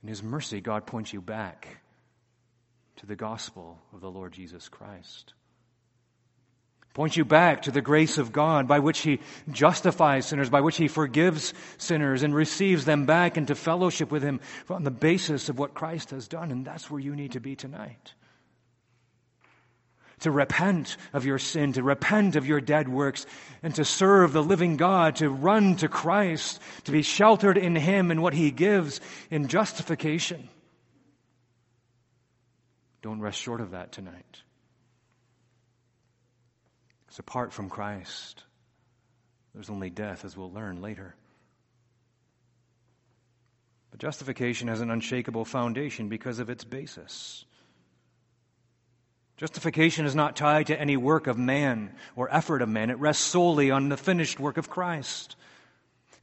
In 0.04 0.10
His 0.10 0.22
mercy, 0.22 0.60
God 0.60 0.86
points 0.86 1.14
you 1.14 1.22
back 1.22 1.78
to 2.98 3.06
the 3.06 3.16
gospel 3.16 3.80
of 3.94 4.02
the 4.02 4.12
Lord 4.12 4.34
Jesus 4.34 4.70
Christ. 4.70 5.34
Points 6.94 7.16
you 7.16 7.26
back 7.26 7.62
to 7.64 7.72
the 7.72 7.82
grace 7.82 8.18
of 8.18 8.32
God 8.32 8.68
by 8.68 8.80
which 8.80 9.00
He 9.00 9.20
justifies 9.52 10.26
sinners, 10.26 10.50
by 10.50 10.62
which 10.62 10.78
He 10.78 10.88
forgives 10.88 11.54
sinners 11.78 12.24
and 12.24 12.34
receives 12.34 12.86
them 12.86 13.06
back 13.06 13.38
into 13.38 13.54
fellowship 13.54 14.12
with 14.12 14.24
Him 14.24 14.40
on 14.68 14.84
the 14.84 14.90
basis 14.90 15.48
of 15.48 15.60
what 15.60 15.76
Christ 15.76 16.10
has 16.10 16.28
done. 16.28 16.50
And 16.50 16.66
that's 16.66 16.90
where 16.90 17.00
you 17.00 17.16
need 17.16 17.34
to 17.34 17.40
be 17.40 17.56
tonight 17.56 18.14
to 20.22 20.32
repent 20.32 20.98
of 21.14 21.26
your 21.26 21.38
sin, 21.38 21.74
to 21.74 21.84
repent 21.84 22.36
of 22.36 22.48
your 22.48 22.60
dead 22.60 22.90
works, 22.90 23.26
and 23.62 23.76
to 23.76 23.86
serve 23.86 24.34
the 24.34 24.42
living 24.42 24.78
God, 24.78 25.18
to 25.18 25.30
run 25.30 25.76
to 25.78 25.88
Christ, 25.88 26.60
to 26.86 26.92
be 26.92 27.04
sheltered 27.04 27.58
in 27.58 27.76
Him 27.76 28.10
and 28.10 28.22
what 28.22 28.34
He 28.34 28.50
gives 28.52 29.00
in 29.30 29.48
justification. 29.48 30.50
Don't 33.02 33.22
rest 33.22 33.40
short 33.40 33.62
of 33.62 33.72
that 33.72 33.92
tonight. 33.92 34.42
Because 37.06 37.20
apart 37.20 37.54
from 37.54 37.70
Christ, 37.70 38.44
there's 39.54 39.70
only 39.70 39.90
death, 39.90 40.26
as 40.26 40.36
we'll 40.36 40.52
learn 40.52 40.82
later. 40.82 41.16
But 43.92 44.00
justification 44.00 44.68
has 44.68 44.82
an 44.82 44.92
unshakable 44.92 45.46
foundation 45.46 46.10
because 46.10 46.40
of 46.40 46.50
its 46.50 46.64
basis. 46.64 47.46
Justification 49.38 50.06
is 50.06 50.16
not 50.16 50.36
tied 50.36 50.68
to 50.68 50.80
any 50.80 50.98
work 50.98 51.28
of 51.28 51.38
man 51.38 51.94
or 52.16 52.34
effort 52.34 52.62
of 52.62 52.70
man. 52.70 52.90
It 52.90 52.98
rests 52.98 53.24
solely 53.24 53.70
on 53.70 53.90
the 53.90 53.98
finished 53.98 54.40
work 54.40 54.58
of 54.58 54.70
Christ. 54.70 55.36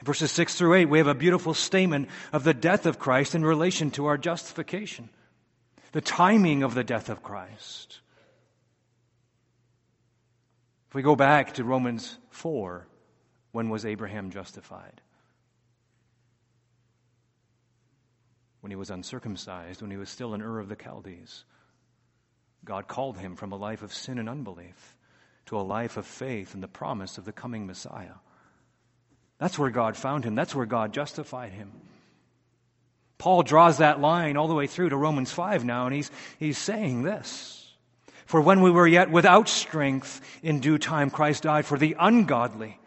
In 0.01 0.05
verses 0.05 0.33
6 0.33 0.57
through 0.57 0.75
8, 0.75 0.85
we 0.87 0.99
have 0.99 1.07
a 1.07 1.15
beautiful 1.15 1.55
statement 1.55 2.09
of 2.33 2.43
the 2.43 2.55
death 2.55 2.87
of 2.87 2.99
Christ 2.99 3.37
in 3.37 3.45
relation 3.45 3.93
to 3.93 4.07
our 4.07 4.19
justification, 4.19 5.09
the 5.95 6.01
timing 6.01 6.65
of 6.65 6.75
the 6.75 6.83
death 6.83 7.09
of 7.09 7.23
Christ. 7.23 8.01
If 10.89 10.95
we 10.97 11.03
go 11.03 11.15
back 11.15 11.55
to 11.55 11.63
Romans 11.63 12.19
4, 12.31 12.85
when 13.53 13.69
was 13.69 13.87
Abraham 13.87 14.31
justified? 14.31 15.01
When 18.61 18.73
he 18.73 18.77
was 18.77 18.91
uncircumcised, 18.91 19.83
when 19.83 19.93
he 19.93 19.97
was 19.97 20.11
still 20.11 20.35
in 20.35 20.43
Ur 20.43 20.59
of 20.59 20.69
the 20.69 20.75
Chaldees. 20.75 21.45
God 22.65 22.89
called 22.89 23.17
him 23.17 23.37
from 23.37 23.53
a 23.53 23.57
life 23.57 23.83
of 23.83 23.95
sin 23.95 24.19
and 24.19 24.29
unbelief 24.29 24.97
to 25.47 25.57
a 25.57 25.63
life 25.63 25.97
of 25.97 26.07
faith 26.07 26.55
in 26.55 26.61
the 26.61 26.67
promise 26.67 27.19
of 27.19 27.25
the 27.25 27.33
coming 27.33 27.69
Messiah. 27.69 28.19
That's 29.39 29.61
where 29.61 29.71
God 29.71 29.97
found 29.97 30.25
him. 30.25 30.35
That's 30.35 30.57
where 30.57 30.67
God 30.67 30.93
justified 30.93 31.53
him. 31.53 31.71
Paul 33.25 33.43
draws 33.43 33.79
that 33.79 34.03
line 34.03 34.37
all 34.37 34.49
the 34.49 34.55
way 34.55 34.67
through 34.67 34.91
to 34.91 34.99
Romans 34.99 35.33
5 35.33 35.65
now, 35.65 35.87
and 35.87 35.95
he's, 35.95 36.11
he's 36.39 36.59
saying 36.59 37.05
this. 37.05 37.73
For 38.27 38.39
when 38.39 38.61
we 38.61 38.71
were 38.71 38.87
yet 38.87 39.11
without 39.11 39.49
strength, 39.49 40.21
in 40.43 40.61
due 40.61 40.77
time 40.77 41.09
Christ 41.09 41.45
died 41.45 41.65
for 41.65 41.79
the 41.79 41.97
ungodly. 41.99 42.79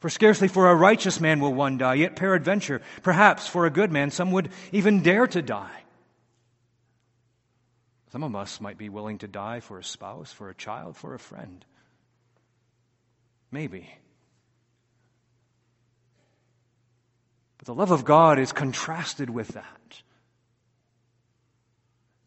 For 0.00 0.10
scarcely 0.10 0.48
for 0.48 0.68
a 0.68 0.74
righteous 0.74 1.18
man 1.18 1.40
will 1.40 1.54
one 1.54 1.78
die, 1.78 1.94
yet 1.94 2.14
peradventure, 2.14 2.82
perhaps 3.02 3.46
for 3.46 3.64
a 3.64 3.70
good 3.70 3.90
man, 3.90 4.10
some 4.10 4.32
would 4.32 4.50
even 4.70 5.02
dare 5.02 5.26
to 5.28 5.40
die. 5.40 5.80
Some 8.12 8.22
of 8.22 8.36
us 8.36 8.60
might 8.60 8.76
be 8.76 8.90
willing 8.90 9.16
to 9.20 9.28
die 9.28 9.60
for 9.60 9.78
a 9.78 9.84
spouse, 9.84 10.30
for 10.30 10.50
a 10.50 10.54
child, 10.54 10.94
for 10.94 11.14
a 11.14 11.18
friend. 11.18 11.64
Maybe. 13.50 13.88
But 17.60 17.66
the 17.66 17.74
love 17.74 17.90
of 17.90 18.06
God 18.06 18.38
is 18.38 18.52
contrasted 18.52 19.28
with 19.28 19.48
that. 19.48 20.02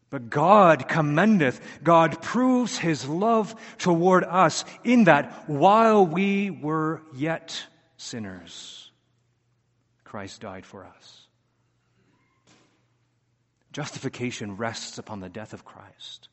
But 0.08 0.30
God 0.30 0.86
commendeth, 0.86 1.60
God 1.82 2.22
proves 2.22 2.78
his 2.78 3.04
love 3.08 3.52
toward 3.78 4.22
us 4.22 4.64
in 4.84 5.04
that 5.04 5.48
while 5.48 6.06
we 6.06 6.50
were 6.50 7.02
yet 7.12 7.60
sinners, 7.96 8.92
Christ 10.04 10.42
died 10.42 10.64
for 10.64 10.84
us. 10.84 11.26
Justification 13.72 14.56
rests 14.56 14.98
upon 14.98 15.18
the 15.18 15.28
death 15.28 15.52
of 15.52 15.64
Christ. 15.64 16.28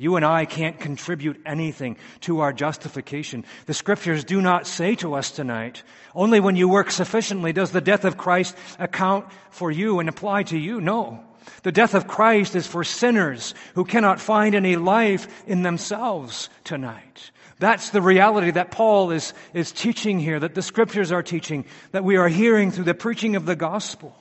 You 0.00 0.14
and 0.14 0.24
I 0.24 0.44
can't 0.44 0.78
contribute 0.78 1.42
anything 1.44 1.96
to 2.20 2.38
our 2.40 2.52
justification. 2.52 3.44
The 3.66 3.74
scriptures 3.74 4.22
do 4.22 4.40
not 4.40 4.68
say 4.68 4.94
to 4.96 5.14
us 5.14 5.32
tonight, 5.32 5.82
only 6.14 6.38
when 6.38 6.54
you 6.54 6.68
work 6.68 6.92
sufficiently 6.92 7.52
does 7.52 7.72
the 7.72 7.80
death 7.80 8.04
of 8.04 8.16
Christ 8.16 8.56
account 8.78 9.26
for 9.50 9.72
you 9.72 9.98
and 9.98 10.08
apply 10.08 10.44
to 10.44 10.56
you. 10.56 10.80
No. 10.80 11.24
The 11.64 11.72
death 11.72 11.94
of 11.94 12.06
Christ 12.06 12.54
is 12.54 12.66
for 12.66 12.84
sinners 12.84 13.54
who 13.74 13.84
cannot 13.84 14.20
find 14.20 14.54
any 14.54 14.76
life 14.76 15.26
in 15.48 15.62
themselves 15.62 16.48
tonight. 16.62 17.32
That's 17.58 17.90
the 17.90 18.02
reality 18.02 18.52
that 18.52 18.70
Paul 18.70 19.10
is, 19.10 19.34
is 19.52 19.72
teaching 19.72 20.20
here, 20.20 20.38
that 20.38 20.54
the 20.54 20.62
scriptures 20.62 21.10
are 21.10 21.24
teaching, 21.24 21.64
that 21.90 22.04
we 22.04 22.16
are 22.16 22.28
hearing 22.28 22.70
through 22.70 22.84
the 22.84 22.94
preaching 22.94 23.34
of 23.34 23.46
the 23.46 23.56
gospel. 23.56 24.16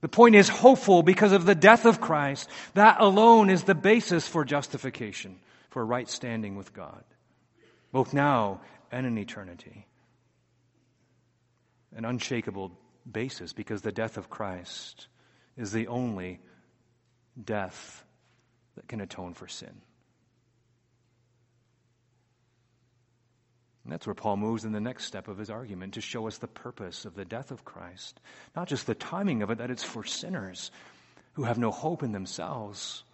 The 0.00 0.08
point 0.08 0.34
is 0.34 0.48
hopeful 0.48 1.02
because 1.02 1.32
of 1.32 1.46
the 1.46 1.54
death 1.54 1.86
of 1.86 2.00
Christ. 2.00 2.48
That 2.74 3.00
alone 3.00 3.50
is 3.50 3.64
the 3.64 3.74
basis 3.74 4.28
for 4.28 4.44
justification, 4.44 5.38
for 5.70 5.84
right 5.84 6.08
standing 6.08 6.56
with 6.56 6.72
God, 6.72 7.04
both 7.92 8.12
now 8.12 8.60
and 8.92 9.06
in 9.06 9.18
eternity. 9.18 9.86
An 11.94 12.04
unshakable 12.04 12.72
basis 13.10 13.52
because 13.52 13.82
the 13.82 13.92
death 13.92 14.16
of 14.16 14.28
Christ 14.28 15.08
is 15.56 15.72
the 15.72 15.88
only 15.88 16.40
death 17.42 18.04
that 18.74 18.88
can 18.88 19.00
atone 19.00 19.34
for 19.34 19.48
sin. 19.48 19.80
And 23.86 23.92
that's 23.92 24.04
where 24.04 24.14
Paul 24.14 24.36
moves 24.36 24.64
in 24.64 24.72
the 24.72 24.80
next 24.80 25.04
step 25.04 25.28
of 25.28 25.38
his 25.38 25.48
argument 25.48 25.94
to 25.94 26.00
show 26.00 26.26
us 26.26 26.38
the 26.38 26.48
purpose 26.48 27.04
of 27.04 27.14
the 27.14 27.24
death 27.24 27.52
of 27.52 27.64
Christ. 27.64 28.18
Not 28.56 28.66
just 28.66 28.88
the 28.88 28.96
timing 28.96 29.42
of 29.42 29.50
it, 29.52 29.58
that 29.58 29.70
it's 29.70 29.84
for 29.84 30.02
sinners 30.02 30.72
who 31.34 31.44
have 31.44 31.56
no 31.56 31.70
hope 31.70 32.02
in 32.02 32.10
themselves. 32.10 33.04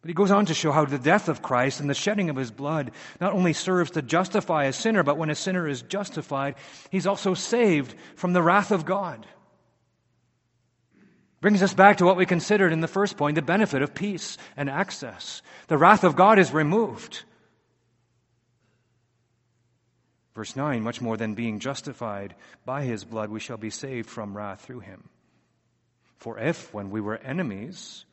But 0.00 0.10
he 0.10 0.14
goes 0.14 0.30
on 0.30 0.46
to 0.46 0.54
show 0.54 0.70
how 0.70 0.84
the 0.84 0.96
death 0.96 1.28
of 1.28 1.42
Christ 1.42 1.80
and 1.80 1.90
the 1.90 1.94
shedding 1.94 2.30
of 2.30 2.36
his 2.36 2.52
blood 2.52 2.92
not 3.20 3.32
only 3.32 3.52
serves 3.52 3.90
to 3.90 4.02
justify 4.02 4.66
a 4.66 4.72
sinner, 4.72 5.02
but 5.02 5.18
when 5.18 5.28
a 5.28 5.34
sinner 5.34 5.66
is 5.66 5.82
justified, 5.82 6.54
he's 6.90 7.08
also 7.08 7.34
saved 7.34 7.96
from 8.14 8.32
the 8.32 8.44
wrath 8.44 8.70
of 8.70 8.84
God. 8.84 9.26
Brings 11.40 11.64
us 11.64 11.74
back 11.74 11.96
to 11.96 12.04
what 12.04 12.16
we 12.16 12.26
considered 12.26 12.72
in 12.72 12.80
the 12.80 12.86
first 12.86 13.16
point 13.16 13.34
the 13.34 13.42
benefit 13.42 13.82
of 13.82 13.92
peace 13.92 14.38
and 14.56 14.70
access. 14.70 15.42
The 15.66 15.78
wrath 15.78 16.04
of 16.04 16.14
God 16.14 16.38
is 16.38 16.52
removed. 16.52 17.24
Verse 20.38 20.54
9, 20.54 20.84
much 20.84 21.00
more 21.00 21.16
than 21.16 21.34
being 21.34 21.58
justified 21.58 22.36
by 22.64 22.84
his 22.84 23.04
blood, 23.04 23.28
we 23.28 23.40
shall 23.40 23.56
be 23.56 23.70
saved 23.70 24.08
from 24.08 24.36
wrath 24.36 24.60
through 24.60 24.78
him. 24.78 25.08
For 26.18 26.38
if, 26.38 26.72
when 26.72 26.90
we 26.90 27.00
were 27.00 27.16
enemies, 27.16 28.04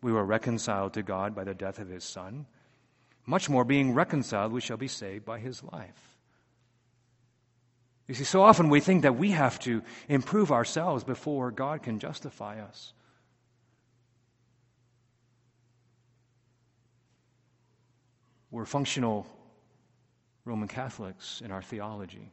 we 0.00 0.10
were 0.10 0.24
reconciled 0.24 0.94
to 0.94 1.02
God 1.02 1.34
by 1.34 1.44
the 1.44 1.52
death 1.52 1.78
of 1.78 1.90
his 1.90 2.02
Son, 2.02 2.46
much 3.26 3.50
more 3.50 3.66
being 3.66 3.92
reconciled, 3.92 4.50
we 4.50 4.62
shall 4.62 4.78
be 4.78 4.88
saved 4.88 5.26
by 5.26 5.38
his 5.38 5.62
life. 5.62 6.16
You 8.08 8.14
see, 8.14 8.24
so 8.24 8.40
often 8.40 8.70
we 8.70 8.80
think 8.80 9.02
that 9.02 9.18
we 9.18 9.32
have 9.32 9.58
to 9.58 9.82
improve 10.08 10.52
ourselves 10.52 11.04
before 11.04 11.50
God 11.50 11.82
can 11.82 11.98
justify 11.98 12.62
us. 12.62 12.94
We're 18.50 18.64
functional 18.64 19.26
Roman 20.44 20.68
Catholics 20.68 21.40
in 21.44 21.50
our 21.50 21.62
theology. 21.62 22.30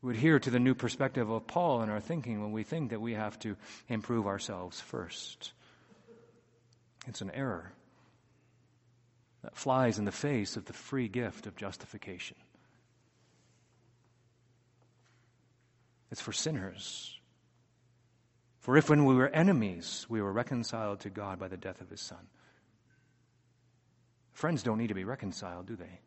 We 0.00 0.14
adhere 0.14 0.40
to 0.40 0.50
the 0.50 0.58
new 0.58 0.74
perspective 0.74 1.30
of 1.30 1.46
Paul 1.46 1.82
in 1.82 1.90
our 1.90 2.00
thinking 2.00 2.42
when 2.42 2.52
we 2.52 2.64
think 2.64 2.90
that 2.90 3.00
we 3.00 3.14
have 3.14 3.38
to 3.40 3.56
improve 3.88 4.26
ourselves 4.26 4.80
first. 4.80 5.52
It's 7.06 7.20
an 7.20 7.30
error 7.30 7.72
that 9.42 9.56
flies 9.56 9.98
in 9.98 10.04
the 10.04 10.12
face 10.12 10.56
of 10.56 10.64
the 10.64 10.72
free 10.72 11.08
gift 11.08 11.46
of 11.46 11.56
justification. 11.56 12.36
It's 16.10 16.20
for 16.20 16.32
sinners. 16.32 17.18
For 18.60 18.76
if 18.76 18.90
when 18.90 19.04
we 19.04 19.14
were 19.14 19.28
enemies, 19.28 20.06
we 20.08 20.20
were 20.20 20.32
reconciled 20.32 21.00
to 21.00 21.10
God 21.10 21.38
by 21.38 21.48
the 21.48 21.56
death 21.56 21.80
of 21.80 21.90
his 21.90 22.00
Son. 22.00 22.28
Friends 24.32 24.62
don't 24.62 24.78
need 24.78 24.88
to 24.88 24.94
be 24.94 25.04
reconciled, 25.04 25.66
do 25.66 25.76
they? 25.76 26.00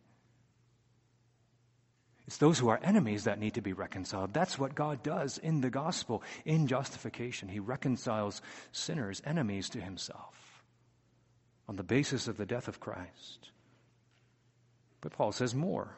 It's 2.28 2.38
those 2.38 2.58
who 2.58 2.70
are 2.70 2.80
enemies 2.82 3.26
that 3.26 3.40
need 3.40 3.54
to 3.54 3.62
be 3.62 3.74
reconciled. 3.74 4.34
That's 4.34 4.58
what 4.58 4.74
God 4.74 5.04
does 5.04 5.38
in 5.38 5.62
the 5.62 5.70
gospel, 5.70 6.24
in 6.44 6.66
justification. 6.66 7.50
He 7.50 7.60
reconciles 7.60 8.42
sinners, 8.72 9.22
enemies 9.26 9.70
to 9.70 9.80
himself 9.80 10.64
on 11.68 11.76
the 11.76 11.84
basis 11.84 12.28
of 12.28 12.38
the 12.38 12.46
death 12.46 12.68
of 12.68 12.80
Christ. 12.80 13.52
But 15.02 15.14
Paul 15.14 15.32
says 15.32 15.54
more. 15.54 15.96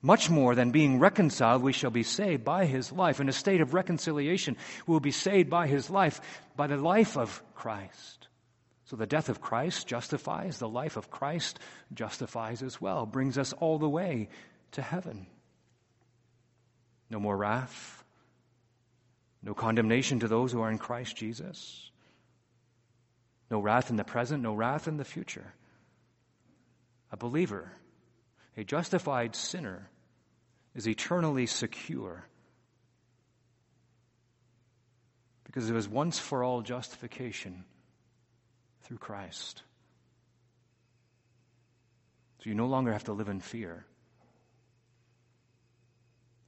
Much 0.00 0.28
more 0.28 0.56
than 0.56 0.72
being 0.72 0.98
reconciled, 0.98 1.62
we 1.62 1.72
shall 1.72 1.90
be 1.90 2.02
saved 2.02 2.44
by 2.44 2.66
his 2.66 2.90
life. 2.90 3.20
In 3.20 3.28
a 3.28 3.32
state 3.32 3.60
of 3.60 3.74
reconciliation, 3.74 4.56
we 4.86 4.92
will 4.92 5.00
be 5.00 5.12
saved 5.12 5.48
by 5.48 5.68
his 5.68 5.88
life, 5.88 6.20
by 6.56 6.66
the 6.66 6.76
life 6.76 7.16
of 7.16 7.40
Christ. 7.54 8.26
So 8.92 8.96
the 8.96 9.06
death 9.06 9.30
of 9.30 9.40
Christ 9.40 9.86
justifies, 9.86 10.58
the 10.58 10.68
life 10.68 10.98
of 10.98 11.10
Christ 11.10 11.58
justifies 11.94 12.62
as 12.62 12.78
well, 12.78 13.06
brings 13.06 13.38
us 13.38 13.54
all 13.54 13.78
the 13.78 13.88
way 13.88 14.28
to 14.72 14.82
heaven. 14.82 15.26
No 17.08 17.18
more 17.18 17.34
wrath, 17.34 18.04
no 19.42 19.54
condemnation 19.54 20.20
to 20.20 20.28
those 20.28 20.52
who 20.52 20.60
are 20.60 20.70
in 20.70 20.76
Christ 20.76 21.16
Jesus. 21.16 21.90
No 23.50 23.60
wrath 23.60 23.88
in 23.88 23.96
the 23.96 24.04
present, 24.04 24.42
no 24.42 24.52
wrath 24.52 24.86
in 24.86 24.98
the 24.98 25.06
future. 25.06 25.54
A 27.12 27.16
believer, 27.16 27.72
a 28.58 28.62
justified 28.62 29.34
sinner, 29.34 29.88
is 30.74 30.86
eternally 30.86 31.46
secure 31.46 32.26
because 35.44 35.70
of 35.70 35.76
his 35.76 35.88
once 35.88 36.18
for 36.18 36.44
all 36.44 36.60
justification 36.60 37.64
through 38.82 38.98
Christ. 38.98 39.62
So 42.38 42.50
you 42.50 42.54
no 42.54 42.66
longer 42.66 42.92
have 42.92 43.04
to 43.04 43.12
live 43.12 43.28
in 43.28 43.40
fear. 43.40 43.84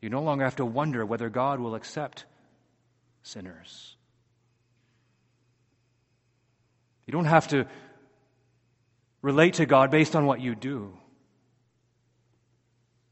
You 0.02 0.10
no 0.10 0.22
longer 0.22 0.44
have 0.44 0.56
to 0.56 0.66
wonder 0.66 1.06
whether 1.06 1.30
God 1.30 1.60
will 1.60 1.74
accept 1.74 2.24
sinners. 3.22 3.96
You 7.06 7.12
don't 7.12 7.26
have 7.26 7.48
to 7.48 7.66
relate 9.22 9.54
to 9.54 9.66
God 9.66 9.90
based 9.90 10.16
on 10.16 10.26
what 10.26 10.40
you 10.40 10.54
do. 10.54 10.96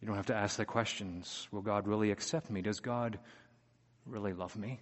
You 0.01 0.09
don't 0.09 0.17
have 0.17 0.27
to 0.27 0.37
ask 0.37 0.57
the 0.57 0.65
questions 0.65 1.47
Will 1.53 1.63
God 1.63 1.87
really 1.87 2.11
accept 2.11 2.51
me? 2.51 2.63
Does 2.63 2.81
God 2.81 3.19
really 4.05 4.33
love 4.33 4.57
me? 4.57 4.81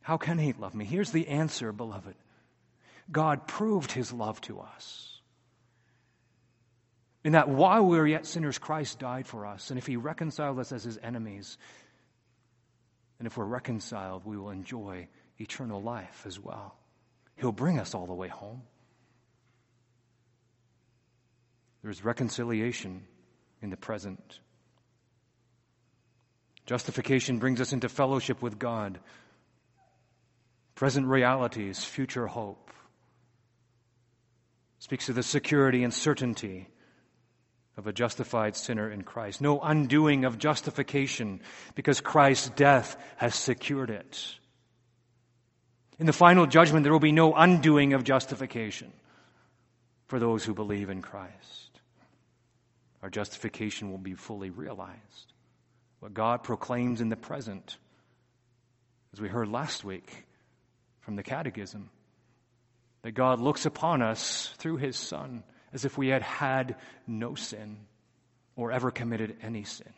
How 0.00 0.16
can 0.16 0.38
He 0.38 0.54
love 0.54 0.74
me? 0.74 0.86
Here's 0.86 1.12
the 1.12 1.28
answer, 1.28 1.72
beloved 1.72 2.14
God 3.10 3.46
proved 3.46 3.92
his 3.92 4.12
love 4.12 4.40
to 4.42 4.60
us. 4.60 5.20
In 7.24 7.32
that 7.32 7.48
while 7.48 7.84
we 7.84 7.98
were 7.98 8.06
yet 8.06 8.26
sinners, 8.26 8.58
Christ 8.58 8.98
died 8.98 9.26
for 9.26 9.46
us. 9.46 9.70
And 9.70 9.78
if 9.78 9.86
he 9.86 9.96
reconciled 9.96 10.58
us 10.58 10.72
as 10.72 10.84
his 10.84 10.98
enemies, 11.02 11.58
and 13.18 13.26
if 13.26 13.36
we're 13.36 13.44
reconciled, 13.44 14.24
we 14.24 14.36
will 14.36 14.50
enjoy 14.50 15.08
eternal 15.38 15.82
life 15.82 16.24
as 16.26 16.38
well. 16.38 16.76
He'll 17.36 17.52
bring 17.52 17.78
us 17.78 17.94
all 17.94 18.06
the 18.06 18.14
way 18.14 18.28
home. 18.28 18.62
There's 21.82 22.04
reconciliation 22.04 23.02
in 23.62 23.70
the 23.70 23.76
present. 23.76 24.40
Justification 26.66 27.38
brings 27.38 27.60
us 27.60 27.72
into 27.72 27.88
fellowship 27.88 28.42
with 28.42 28.58
God. 28.58 28.98
Present 30.74 31.06
realities, 31.06 31.82
future 31.82 32.26
hope 32.26 32.68
speaks 34.78 35.08
of 35.08 35.14
the 35.14 35.22
security 35.22 35.84
and 35.84 35.92
certainty 35.92 36.68
of 37.76 37.86
a 37.86 37.92
justified 37.92 38.56
sinner 38.56 38.90
in 38.90 39.02
Christ. 39.02 39.40
No 39.40 39.60
undoing 39.60 40.24
of 40.24 40.38
justification 40.38 41.40
because 41.74 42.00
Christ's 42.00 42.50
death 42.50 42.96
has 43.16 43.34
secured 43.34 43.90
it. 43.90 44.34
In 45.98 46.06
the 46.06 46.12
final 46.12 46.46
judgment, 46.46 46.84
there 46.84 46.92
will 46.92 47.00
be 47.00 47.12
no 47.12 47.34
undoing 47.34 47.92
of 47.92 48.04
justification 48.04 48.92
for 50.06 50.18
those 50.18 50.44
who 50.44 50.54
believe 50.54 50.90
in 50.90 51.02
Christ. 51.02 51.80
Our 53.02 53.10
justification 53.10 53.90
will 53.90 53.98
be 53.98 54.14
fully 54.14 54.50
realized. 54.50 55.32
What 56.00 56.14
God 56.14 56.42
proclaims 56.42 57.00
in 57.00 57.08
the 57.08 57.16
present, 57.16 57.76
as 59.12 59.20
we 59.20 59.28
heard 59.28 59.48
last 59.48 59.84
week 59.84 60.24
from 61.00 61.16
the 61.16 61.22
Catechism, 61.22 61.90
that 63.08 63.14
God 63.14 63.40
looks 63.40 63.64
upon 63.64 64.02
us 64.02 64.52
through 64.58 64.76
his 64.76 64.94
Son 64.94 65.42
as 65.72 65.86
if 65.86 65.96
we 65.96 66.08
had 66.08 66.20
had 66.20 66.76
no 67.06 67.34
sin 67.34 67.78
or 68.54 68.70
ever 68.70 68.90
committed 68.90 69.34
any 69.40 69.64
sin. 69.64 69.94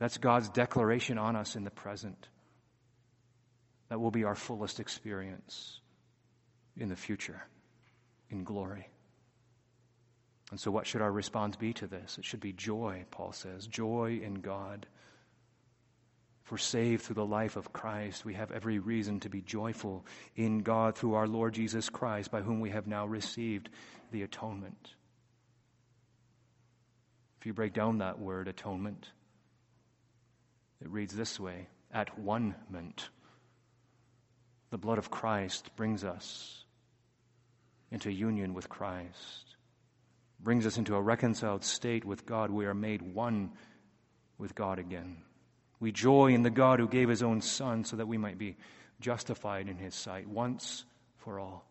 That's 0.00 0.18
God's 0.18 0.48
declaration 0.48 1.16
on 1.16 1.36
us 1.36 1.54
in 1.54 1.62
the 1.62 1.70
present. 1.70 2.26
That 3.88 4.00
will 4.00 4.10
be 4.10 4.24
our 4.24 4.34
fullest 4.34 4.80
experience 4.80 5.78
in 6.76 6.88
the 6.88 6.96
future, 6.96 7.40
in 8.28 8.42
glory. 8.42 8.88
And 10.50 10.58
so, 10.58 10.72
what 10.72 10.88
should 10.88 11.02
our 11.02 11.12
response 11.12 11.54
be 11.54 11.72
to 11.74 11.86
this? 11.86 12.18
It 12.18 12.24
should 12.24 12.40
be 12.40 12.52
joy, 12.52 13.04
Paul 13.12 13.30
says 13.30 13.68
joy 13.68 14.20
in 14.24 14.40
God 14.40 14.88
We're 16.50 16.58
saved 16.58 17.02
through 17.02 17.16
the 17.16 17.26
life 17.26 17.56
of 17.56 17.72
Christ, 17.72 18.24
we 18.24 18.34
have 18.34 18.52
every 18.52 18.78
reason 18.78 19.18
to 19.20 19.28
be 19.28 19.42
joyful 19.42 20.06
in 20.36 20.60
God 20.60 20.96
through 20.96 21.14
our 21.14 21.26
Lord 21.26 21.54
Jesus 21.54 21.90
Christ, 21.90 22.30
by 22.30 22.40
whom 22.40 22.60
we 22.60 22.70
have 22.70 22.86
now 22.86 23.04
received 23.04 23.68
the 24.12 24.22
atonement. 24.22 24.94
If 27.40 27.46
you 27.46 27.52
break 27.52 27.72
down 27.72 27.98
that 27.98 28.20
word, 28.20 28.46
atonement, 28.46 29.10
it 30.80 30.88
reads 30.88 31.16
this 31.16 31.40
way 31.40 31.66
at 31.92 32.16
one 32.18 32.54
ment. 32.70 33.08
The 34.70 34.78
blood 34.78 34.98
of 34.98 35.10
Christ 35.10 35.74
brings 35.74 36.04
us 36.04 36.64
into 37.90 38.12
union 38.12 38.54
with 38.54 38.68
Christ, 38.68 39.56
brings 40.38 40.66
us 40.66 40.78
into 40.78 40.94
a 40.94 41.02
reconciled 41.02 41.64
state 41.64 42.04
with 42.04 42.24
God. 42.26 42.50
We 42.50 42.66
are 42.66 42.74
made 42.74 43.02
one 43.02 43.52
with 44.38 44.54
God 44.54 44.78
again. 44.78 45.22
We 45.78 45.92
joy 45.92 46.32
in 46.32 46.42
the 46.42 46.50
God 46.50 46.80
who 46.80 46.88
gave 46.88 47.08
his 47.08 47.22
own 47.22 47.40
Son 47.40 47.84
so 47.84 47.96
that 47.96 48.08
we 48.08 48.18
might 48.18 48.38
be 48.38 48.56
justified 49.00 49.68
in 49.68 49.76
his 49.76 49.94
sight 49.94 50.26
once 50.26 50.84
for 51.18 51.38
all, 51.38 51.64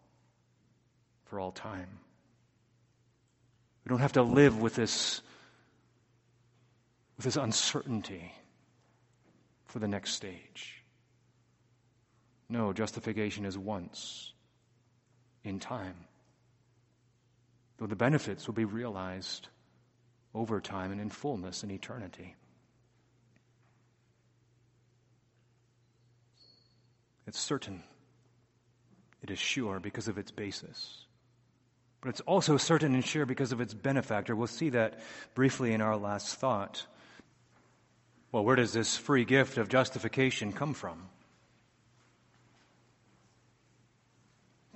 for 1.26 1.40
all 1.40 1.52
time. 1.52 1.88
We 3.84 3.90
don't 3.90 4.00
have 4.00 4.14
to 4.14 4.24
live 4.24 4.62
with 4.62 4.76
this, 4.76 5.22
with 7.18 7.26
this 7.26 7.36
uncertainty 7.36 8.32
for 9.66 9.80
the 9.80 9.88
next 9.88 10.12
stage. 10.14 10.84
No, 12.48 12.74
justification 12.74 13.46
is 13.46 13.58
once 13.58 14.34
in 15.44 15.60
time. 15.60 15.96
Though 17.78 17.88
the 17.88 17.96
benefits 17.96 18.48
will 18.48 18.54
be 18.54 18.66
realized 18.66 19.48
over 20.34 20.62
time 20.62 20.92
and 20.92 21.02
in 21.02 21.10
fullness 21.10 21.64
in 21.64 21.72
eternity. 21.72 22.36
It's 27.36 27.44
certain. 27.44 27.84
It 29.22 29.30
is 29.30 29.38
sure 29.38 29.82
because 29.82 30.08
of 30.08 30.18
its 30.18 30.32
basis. 30.32 31.04
But 32.00 32.08
it's 32.08 32.22
also 32.22 32.56
certain 32.56 32.94
and 32.94 33.04
sure 33.04 33.26
because 33.26 33.52
of 33.52 33.60
its 33.60 33.74
benefactor. 33.74 34.38
We'll 34.38 34.48
see 34.48 34.70
that 34.70 35.02
briefly 35.34 35.74
in 35.74 35.82
our 35.82 35.98
last 35.98 36.38
thought. 36.38 36.86
Well, 38.32 38.46
where 38.46 38.56
does 38.56 38.72
this 38.72 38.96
free 38.96 39.26
gift 39.26 39.58
of 39.58 39.68
justification 39.68 40.54
come 40.54 40.74
from? 40.74 41.10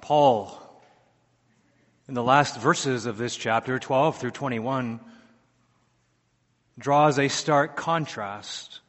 Paul, 0.02 0.52
in 2.10 2.14
the 2.14 2.24
last 2.24 2.60
verses 2.60 3.06
of 3.06 3.18
this 3.18 3.38
chapter, 3.38 3.80
12 3.80 4.18
through 4.18 4.32
21, 4.32 5.00
draws 6.78 7.20
a 7.20 7.30
stark 7.30 7.78
contrast 7.78 8.82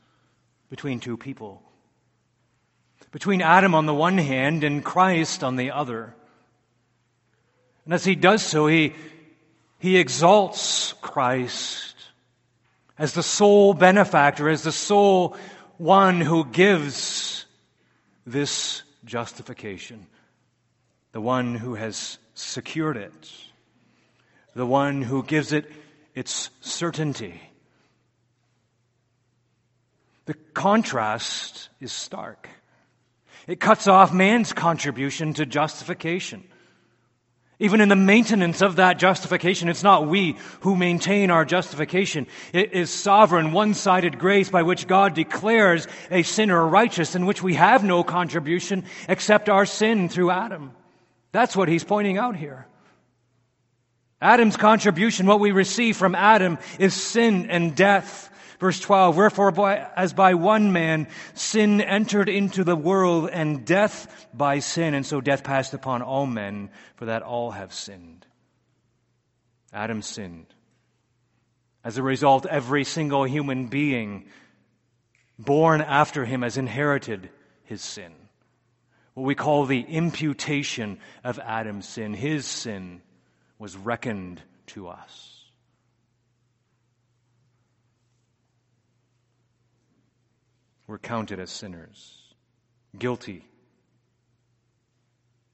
between 0.71 0.99
two 0.99 1.17
people 1.17 1.63
between 3.13 3.43
Adam 3.43 3.75
on 3.75 3.87
the 3.87 3.95
one 3.95 4.19
hand 4.19 4.65
and 4.65 4.85
Christ 4.85 5.43
on 5.43 5.57
the 5.57 5.73
other. 5.73 6.15
And 7.85 7.95
as 7.95 8.05
he 8.05 8.15
does 8.15 8.43
so, 8.43 8.67
he, 8.67 8.95
he 9.79 9.97
exalts 9.97 10.95
Christ 11.01 11.95
as 12.99 13.15
the 13.15 13.23
sole 13.23 13.75
benefactor, 13.75 14.49
as 14.49 14.63
the 14.63 14.73
sole 14.73 15.37
one 15.79 16.21
who 16.21 16.45
gives 16.45 17.47
this 18.27 18.83
justification, 19.05 20.07
the 21.13 21.21
one 21.21 21.55
who 21.55 21.75
has 21.75 22.19
secured 22.35 22.97
it, 22.97 23.33
the 24.55 24.67
one 24.67 25.03
who 25.03 25.23
gives 25.23 25.53
it 25.53 25.71
its 26.15 26.51
certainty. 26.61 27.41
The 30.27 30.35
contrast 30.35 31.71
is 31.81 31.93
stark. 31.93 32.49
It 33.51 33.59
cuts 33.59 33.89
off 33.89 34.15
man's 34.15 34.53
contribution 34.53 35.35
to 35.35 35.45
justification. 35.45 36.45
Even 37.59 37.81
in 37.81 37.89
the 37.89 37.97
maintenance 37.97 38.63
of 38.63 38.77
that 38.77 38.97
justification, 38.97 39.69
it's 39.69 39.83
not 39.83 40.07
we 40.07 40.37
who 40.61 40.77
maintain 40.77 41.33
our 41.33 41.45
justification. 41.45 42.29
It 42.53 42.75
is 42.75 42.91
sovereign, 42.91 43.51
one-sided 43.51 44.21
grace 44.21 44.51
by 44.51 44.63
which 44.63 44.87
God 44.87 45.15
declares 45.15 45.89
a 46.13 46.23
sinner 46.23 46.65
righteous 46.65 47.17
in 47.17 47.27
which 47.27 47.43
we 47.43 47.55
have 47.55 47.83
no 47.83 48.05
contribution 48.05 48.85
except 49.09 49.49
our 49.49 49.67
sin 49.67 50.09
through 50.09 50.31
Adam. 50.31 50.71
That's 51.33 51.57
what 51.57 51.69
he's 51.69 51.83
pointing 51.83 52.19
out 52.19 52.37
here. 52.37 52.69
Adam's 54.23 54.57
contribution, 54.57 55.27
what 55.27 55.41
we 55.41 55.51
receive 55.51 55.97
from 55.97 56.15
Adam, 56.15 56.59
is 56.79 56.95
sin 56.95 57.51
and 57.51 57.75
death. 57.75 58.30
Verse 58.61 58.79
12, 58.79 59.17
wherefore 59.17 59.53
by, 59.53 59.89
as 59.97 60.13
by 60.13 60.35
one 60.35 60.71
man 60.71 61.09
sin 61.33 61.81
entered 61.81 62.29
into 62.29 62.63
the 62.63 62.77
world 62.77 63.31
and 63.31 63.65
death 63.65 64.29
by 64.35 64.59
sin, 64.59 64.93
and 64.93 65.07
so 65.07 65.23
death 65.23 65.43
passed 65.43 65.73
upon 65.73 66.03
all 66.03 66.27
men, 66.27 66.69
for 66.97 67.07
that 67.07 67.23
all 67.23 67.53
have 67.53 67.73
sinned. 67.73 68.27
Adam 69.73 70.03
sinned. 70.03 70.47
As 71.83 71.97
a 71.97 72.03
result, 72.03 72.45
every 72.45 72.85
single 72.85 73.25
human 73.25 73.69
being 73.69 74.27
born 75.39 75.81
after 75.81 76.27
him 76.27 76.43
has 76.43 76.59
inherited 76.59 77.31
his 77.65 77.81
sin. 77.81 78.13
What 79.15 79.25
we 79.25 79.35
call 79.35 79.65
the 79.65 79.81
imputation 79.81 80.99
of 81.25 81.39
Adam's 81.39 81.89
sin. 81.89 82.13
His 82.13 82.45
sin 82.45 83.01
was 83.59 83.75
reckoned 83.75 84.43
to 84.67 84.89
us. 84.89 85.40
We're 90.91 90.99
counted 90.99 91.39
as 91.39 91.51
sinners, 91.51 92.19
guilty 92.99 93.45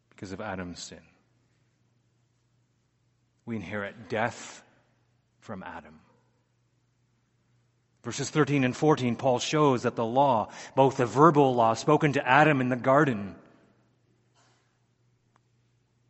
because 0.09 0.32
of 0.32 0.41
Adam's 0.41 0.82
sin. 0.82 1.03
We 3.45 3.57
inherit 3.57 4.09
death 4.09 4.62
from 5.41 5.62
Adam. 5.62 6.01
Verses 8.03 8.30
13 8.30 8.64
and 8.64 8.74
14, 8.74 9.14
Paul 9.16 9.39
shows 9.39 9.82
that 9.82 9.95
the 9.95 10.07
law, 10.07 10.49
both 10.74 10.97
the 10.97 11.05
verbal 11.05 11.55
law 11.55 11.74
spoken 11.74 12.14
to 12.14 12.26
Adam 12.26 12.62
in 12.62 12.70
the 12.70 12.76
garden, 12.76 13.34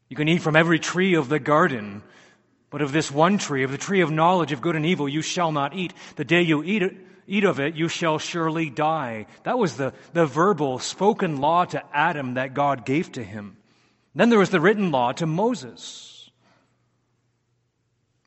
you 0.09 0.15
can 0.15 0.29
eat 0.29 0.41
from 0.41 0.55
every 0.55 0.79
tree 0.79 1.15
of 1.15 1.29
the 1.29 1.41
garden, 1.41 2.05
but 2.71 2.81
of 2.81 2.93
this 2.93 3.11
one 3.11 3.39
tree, 3.39 3.65
of 3.65 3.73
the 3.73 3.79
tree 3.79 4.03
of 4.03 4.11
knowledge 4.13 4.53
of 4.53 4.61
good 4.61 4.77
and 4.77 4.87
evil, 4.87 5.09
you 5.09 5.21
shall 5.21 5.51
not 5.51 5.75
eat. 5.75 5.93
The 6.15 6.25
day 6.25 6.43
you 6.43 6.63
eat 6.63 6.85
it, 6.85 6.95
eat 7.27 7.45
of 7.45 7.61
it, 7.61 7.75
you 7.75 7.89
shall 7.89 8.19
surely 8.19 8.71
die. 8.71 9.27
That 9.45 9.59
was 9.59 9.77
the, 9.77 9.93
the 10.13 10.27
verbal, 10.27 10.79
spoken 10.79 11.41
law 11.41 11.65
to 11.67 11.83
Adam 11.95 12.35
that 12.35 12.55
God 12.55 12.85
gave 12.85 13.13
to 13.13 13.25
him. 13.25 13.57
Then 14.15 14.31
there 14.31 14.39
was 14.39 14.51
the 14.51 14.61
written 14.61 14.91
law 14.91 15.13
to 15.13 15.27
Moses. 15.27 16.31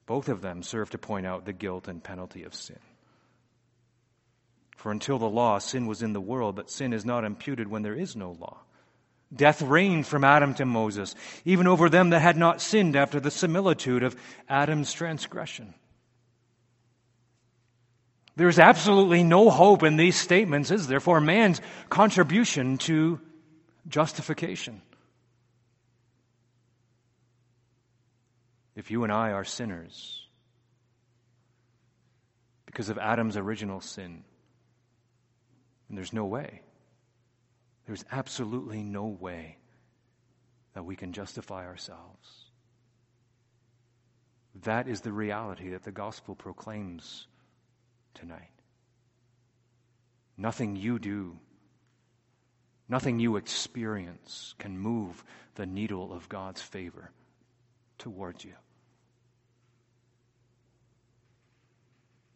Both 0.06 0.30
of 0.30 0.41
them 0.41 0.64
serve 0.64 0.89
to 0.91 0.97
point 0.97 1.26
out 1.26 1.45
the 1.45 1.54
guilt 1.54 1.88
and 1.88 2.04
penalty 2.04 2.43
of 2.43 2.54
sin. 2.56 2.80
For 4.76 4.91
until 4.91 5.20
the 5.20 5.30
law, 5.30 5.60
sin 5.60 5.88
was 5.88 6.02
in 6.02 6.14
the 6.14 6.22
world, 6.22 6.56
but 6.56 6.72
sin 6.72 6.93
is 6.93 7.06
not 7.06 7.26
imputed 7.26 7.68
when 7.68 7.82
there 7.82 7.95
is 7.95 8.16
no 8.16 8.32
law. 8.32 8.62
Death 9.36 9.62
reigned 9.62 10.08
from 10.08 10.24
Adam 10.24 10.54
to 10.56 10.66
Moses, 10.66 11.16
even 11.45 11.68
over 11.68 11.89
them 11.89 12.10
that 12.10 12.22
had 12.22 12.38
not 12.38 12.62
sinned 12.62 12.95
after 12.95 13.20
the 13.20 13.30
similitude 13.30 14.04
of 14.04 14.16
Adam's 14.47 14.91
transgression. 14.91 15.74
There's 18.39 18.57
absolutely 18.57 19.21
no 19.21 19.49
hope 19.49 19.83
in 19.83 19.97
these 19.97 20.15
statements, 20.15 20.71
is 20.71 20.87
there, 20.87 21.01
for 21.01 21.19
man's 21.19 21.59
contribution 21.89 22.77
to 22.77 23.19
justification? 23.89 24.81
If 28.77 28.91
you 28.91 29.03
and 29.03 29.11
I 29.11 29.33
are 29.33 29.43
sinners 29.43 30.25
because 32.65 32.87
of 32.87 32.97
Adam's 32.97 33.35
original 33.35 33.81
sin, 33.81 34.23
and 35.89 35.97
there's 35.97 36.13
no 36.13 36.23
way, 36.23 36.61
there's 37.87 38.05
absolutely 38.09 38.83
no 38.83 39.07
way 39.07 39.57
that 40.75 40.85
we 40.85 40.95
can 40.95 41.11
justify 41.11 41.65
ourselves. 41.65 42.45
That 44.63 44.87
is 44.87 45.01
the 45.01 45.11
reality 45.11 45.71
that 45.71 45.83
the 45.83 45.91
gospel 45.91 46.35
proclaims 46.35 47.27
tonight. 48.14 48.51
Nothing 50.38 50.76
you 50.76 50.99
do, 50.99 51.38
nothing 52.88 53.20
you 53.20 53.36
experience 53.36 54.55
can 54.57 54.78
move 54.78 55.24
the 55.55 55.66
needle 55.66 56.14
of 56.14 56.30
God's 56.30 56.62
favor 56.62 57.12
towards 57.97 58.45
you. 58.45 58.53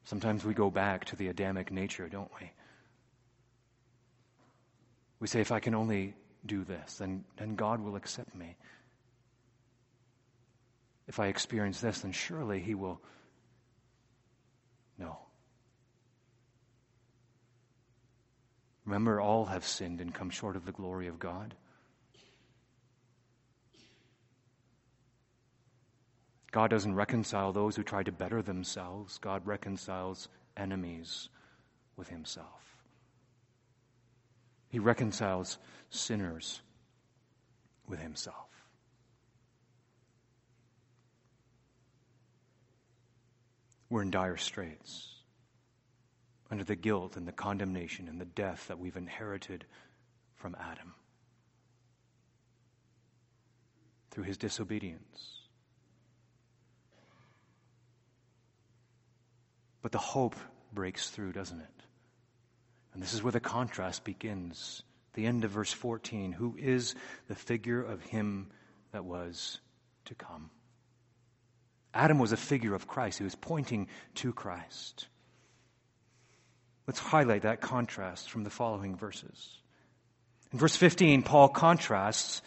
Sometimes 0.03 0.43
we 0.43 0.53
go 0.53 0.69
back 0.69 1.05
to 1.05 1.15
the 1.15 1.30
Adamic 1.30 1.71
nature, 1.71 2.09
don't 2.09 2.32
we? 2.39 2.51
We 5.19 5.28
say, 5.28 5.39
if 5.39 5.53
I 5.53 5.61
can 5.61 5.74
only 5.74 6.13
do 6.45 6.65
this, 6.65 6.95
then, 6.95 7.24
then 7.38 7.55
God 7.55 7.80
will 7.80 7.95
accept 7.95 8.36
me. 8.36 8.57
If 11.07 11.19
I 11.19 11.28
experience 11.28 11.80
this, 11.80 12.01
then 12.01 12.11
surely 12.11 12.59
He 12.59 12.76
will. 12.76 12.99
No. 14.97 15.17
Remember, 18.86 19.21
all 19.21 19.45
have 19.45 19.65
sinned 19.65 20.01
and 20.01 20.13
come 20.13 20.29
short 20.29 20.55
of 20.55 20.65
the 20.65 20.71
glory 20.71 21.07
of 21.07 21.19
God. 21.19 21.55
God 26.51 26.69
doesn't 26.69 26.93
reconcile 26.93 27.51
those 27.51 27.75
who 27.75 27.84
try 27.84 28.03
to 28.03 28.11
better 28.11 28.41
themselves, 28.41 29.17
God 29.17 29.47
reconciles 29.47 30.27
enemies 30.55 31.29
with 31.95 32.09
Himself. 32.09 32.61
He 34.69 34.79
reconciles 34.79 35.57
sinners 35.89 36.61
with 37.88 37.99
Himself. 37.99 38.36
We're 43.89 44.03
in 44.03 44.11
dire 44.11 44.38
straits 44.38 45.12
under 46.53 46.63
the 46.63 46.75
guilt 46.75 47.17
and 47.17 47.27
the 47.27 47.31
condemnation 47.31 48.07
and 48.07 48.21
the 48.21 48.25
death 48.25 48.67
that 48.67 48.77
we've 48.77 48.95
inherited 48.95 49.65
from 50.35 50.55
Adam 50.59 50.93
through 54.11 54.25
his 54.25 54.37
disobedience. 54.37 55.39
But 59.81 59.93
the 59.93 59.97
hope 59.97 60.35
breaks 60.71 61.09
through, 61.09 61.31
doesn't 61.31 61.59
it? 61.59 61.83
And 62.93 63.01
this 63.01 63.15
is 63.15 63.23
where 63.23 63.31
the 63.31 63.39
contrast 63.39 64.03
begins. 64.03 64.83
The 65.15 65.25
end 65.25 65.45
of 65.45 65.49
verse 65.49 65.73
14 65.73 66.33
Who 66.33 66.55
is 66.59 66.93
the 67.29 67.35
figure 67.35 67.81
of 67.81 68.03
him 68.03 68.51
that 68.91 69.05
was 69.05 69.59
to 70.05 70.13
come? 70.13 70.51
Adam 71.95 72.19
was 72.19 72.31
a 72.31 72.37
figure 72.37 72.75
of 72.75 72.85
Christ. 72.85 73.17
He 73.17 73.23
was 73.23 73.33
pointing 73.33 73.87
to 74.13 74.33
Christ. 74.33 75.07
Let's 76.88 76.99
highlight 76.99 77.43
that 77.43 77.61
contrast 77.61 78.29
from 78.29 78.43
the 78.43 78.49
following 78.49 78.95
verses. 78.95 79.57
In 80.51 80.59
verse 80.59 80.75
15, 80.75 81.23
Paul 81.23 81.49
contrasts 81.49 82.41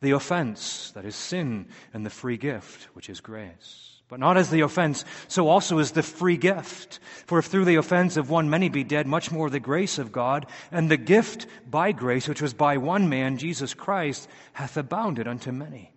the 0.00 0.12
offense, 0.12 0.90
that 0.92 1.04
is 1.04 1.14
sin, 1.14 1.68
and 1.94 2.04
the 2.04 2.10
free 2.10 2.36
gift, 2.36 2.88
which 2.94 3.08
is 3.08 3.20
grace. 3.20 4.00
But 4.08 4.20
not 4.20 4.36
as 4.36 4.50
the 4.50 4.60
offense, 4.60 5.04
so 5.28 5.48
also 5.48 5.78
is 5.78 5.92
the 5.92 6.02
free 6.02 6.36
gift. 6.36 6.98
For 7.26 7.38
if 7.38 7.46
through 7.46 7.64
the 7.64 7.76
offense 7.76 8.16
of 8.16 8.28
one 8.28 8.50
many 8.50 8.68
be 8.68 8.84
dead, 8.84 9.06
much 9.06 9.30
more 9.30 9.48
the 9.48 9.60
grace 9.60 9.98
of 9.98 10.12
God 10.12 10.46
and 10.70 10.90
the 10.90 10.98
gift 10.98 11.46
by 11.70 11.92
grace, 11.92 12.28
which 12.28 12.42
was 12.42 12.52
by 12.52 12.76
one 12.76 13.08
man, 13.08 13.38
Jesus 13.38 13.72
Christ, 13.72 14.28
hath 14.52 14.76
abounded 14.76 15.26
unto 15.26 15.50
many. 15.50 15.92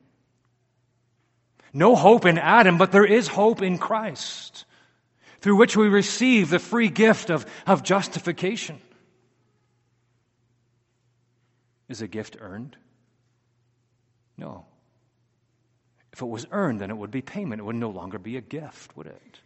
No 1.74 1.96
hope 1.96 2.26
in 2.26 2.38
Adam, 2.38 2.78
but 2.78 2.94
there 2.94 3.06
is 3.06 3.28
hope 3.28 3.62
in 3.62 3.78
Christ, 3.78 4.64
through 5.46 5.58
which 5.58 5.78
we 5.78 5.88
receive 5.88 6.50
the 6.50 6.58
free 6.58 6.90
gift 6.90 7.30
of, 7.30 7.46
of 7.68 7.84
justification. 7.84 8.82
Is 11.88 12.02
a 12.02 12.08
gift 12.08 12.38
earned? 12.40 12.76
No. 14.40 14.66
If 16.12 16.24
it 16.24 16.26
was 16.26 16.48
earned, 16.50 16.82
then 16.82 16.90
it 16.90 16.98
would 16.98 17.12
be 17.12 17.22
payment. 17.22 17.62
It 17.62 17.64
would 17.64 17.76
no 17.76 17.92
longer 17.92 18.18
be 18.18 18.38
a 18.38 18.42
gift, 18.42 18.98
would 18.98 19.06
it? 19.06 19.40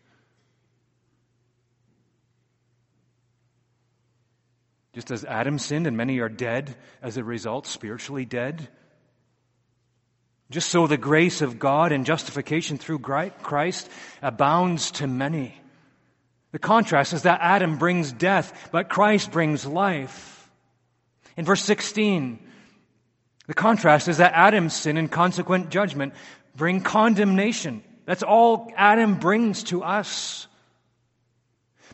Just 4.94 5.12
as 5.12 5.26
Adam 5.26 5.60
sinned 5.60 5.86
and 5.86 5.98
many 5.98 6.20
are 6.20 6.30
dead 6.30 6.78
as 7.02 7.18
a 7.18 7.26
result, 7.26 7.68
spiritually 7.68 8.24
dead, 8.24 8.70
just 10.50 10.70
so 10.70 10.88
the 10.88 10.96
grace 10.96 11.42
of 11.42 11.60
God 11.60 11.92
and 11.92 12.06
justification 12.06 12.78
through 12.78 13.00
Christ 13.00 13.90
abounds 14.22 14.92
to 14.92 15.06
many. 15.06 15.60
The 16.52 16.60
contrast 16.60 17.14
is 17.14 17.24
that 17.24 17.42
Adam 17.42 17.78
brings 17.78 18.12
death, 18.12 18.70
but 18.72 18.90
Christ 18.90 19.32
brings 19.32 19.66
life. 19.66 20.50
In 21.38 21.46
verse 21.46 21.64
16, 21.64 22.40
the 23.48 23.54
contrast 23.54 24.08
is 24.08 24.18
that 24.18 24.34
Adam's 24.34 24.74
sin 24.74 24.98
and 24.98 25.12
consequent 25.12 25.70
judgment 25.70 26.14
bring 26.56 26.82
condemnation. 26.82 27.84
That's 28.06 28.24
all 28.24 28.72
Adam 28.76 29.16
brings 29.20 29.64
to 29.66 29.84
us. 29.84 30.48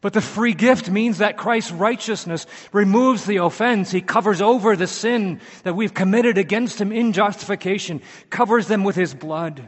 But 0.01 0.13
the 0.13 0.21
free 0.21 0.53
gift 0.53 0.89
means 0.89 1.17
that 1.17 1.37
Christ's 1.37 1.71
righteousness 1.71 2.45
removes 2.71 3.25
the 3.25 3.37
offense. 3.37 3.91
He 3.91 4.01
covers 4.01 4.41
over 4.41 4.75
the 4.75 4.87
sin 4.87 5.41
that 5.63 5.75
we've 5.75 5.93
committed 5.93 6.37
against 6.37 6.79
him 6.79 6.91
in 6.91 7.11
justification, 7.11 8.01
covers 8.29 8.67
them 8.67 8.83
with 8.83 8.95
his 8.95 9.13
blood. 9.13 9.67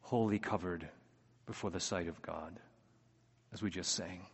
Wholly 0.00 0.38
covered 0.38 0.88
before 1.46 1.70
the 1.70 1.80
sight 1.80 2.08
of 2.08 2.20
God, 2.22 2.58
as 3.52 3.62
we 3.62 3.70
just 3.70 3.92
sang. 3.92 4.26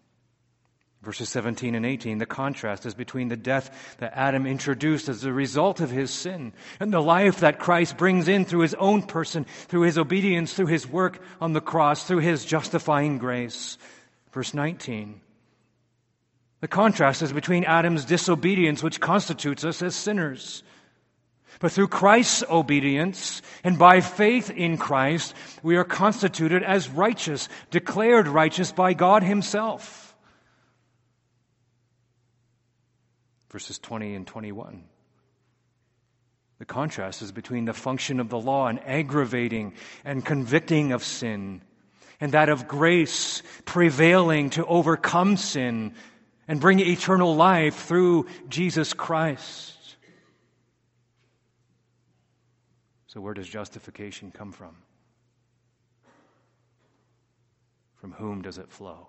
Verses 1.02 1.30
17 1.30 1.74
and 1.74 1.86
18, 1.86 2.18
the 2.18 2.26
contrast 2.26 2.84
is 2.84 2.94
between 2.94 3.28
the 3.28 3.36
death 3.36 3.96
that 4.00 4.12
Adam 4.14 4.46
introduced 4.46 5.08
as 5.08 5.24
a 5.24 5.32
result 5.32 5.80
of 5.80 5.90
his 5.90 6.10
sin 6.10 6.52
and 6.78 6.92
the 6.92 7.00
life 7.00 7.40
that 7.40 7.58
Christ 7.58 7.96
brings 7.96 8.28
in 8.28 8.44
through 8.44 8.60
his 8.60 8.74
own 8.74 9.02
person, 9.02 9.44
through 9.44 9.82
his 9.82 9.96
obedience, 9.96 10.52
through 10.52 10.66
his 10.66 10.86
work 10.86 11.22
on 11.40 11.54
the 11.54 11.62
cross, 11.62 12.04
through 12.04 12.18
his 12.18 12.44
justifying 12.44 13.16
grace. 13.16 13.78
Verse 14.32 14.52
19, 14.52 15.22
the 16.60 16.68
contrast 16.68 17.22
is 17.22 17.32
between 17.32 17.64
Adam's 17.64 18.04
disobedience, 18.04 18.82
which 18.82 19.00
constitutes 19.00 19.64
us 19.64 19.80
as 19.80 19.96
sinners. 19.96 20.62
But 21.60 21.72
through 21.72 21.88
Christ's 21.88 22.42
obedience 22.50 23.42
and 23.62 23.78
by 23.78 24.00
faith 24.00 24.50
in 24.50 24.76
Christ, 24.76 25.34
we 25.62 25.76
are 25.76 25.84
constituted 25.84 26.62
as 26.64 26.88
righteous, 26.88 27.48
declared 27.70 28.26
righteous 28.26 28.72
by 28.72 28.94
God 28.94 29.22
Himself. 29.22 30.10
verses 33.50 33.78
20 33.78 34.14
and 34.14 34.26
21. 34.26 34.84
The 36.58 36.64
contrast 36.64 37.22
is 37.22 37.32
between 37.32 37.64
the 37.64 37.72
function 37.72 38.20
of 38.20 38.28
the 38.28 38.38
law 38.38 38.68
and 38.68 38.80
aggravating 38.86 39.74
and 40.04 40.24
convicting 40.24 40.92
of 40.92 41.02
sin, 41.02 41.62
and 42.20 42.32
that 42.32 42.48
of 42.48 42.68
grace 42.68 43.42
prevailing 43.64 44.50
to 44.50 44.64
overcome 44.66 45.36
sin 45.36 45.94
and 46.46 46.60
bring 46.60 46.78
eternal 46.80 47.34
life 47.34 47.86
through 47.86 48.26
Jesus 48.48 48.92
Christ. 48.92 49.76
So, 53.12 53.20
where 53.20 53.34
does 53.34 53.48
justification 53.48 54.30
come 54.30 54.52
from? 54.52 54.76
From 57.96 58.12
whom 58.12 58.40
does 58.40 58.56
it 58.56 58.70
flow? 58.70 59.08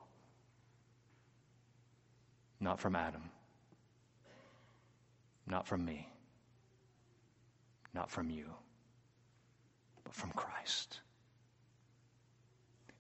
Not 2.60 2.80
from 2.80 2.96
Adam. 2.96 3.30
Not 5.46 5.68
from 5.68 5.86
me, 5.86 6.10
not 7.94 8.10
from 8.10 8.32
you, 8.32 8.46
but 10.04 10.16
from 10.16 10.32
Christ. 10.32 11.02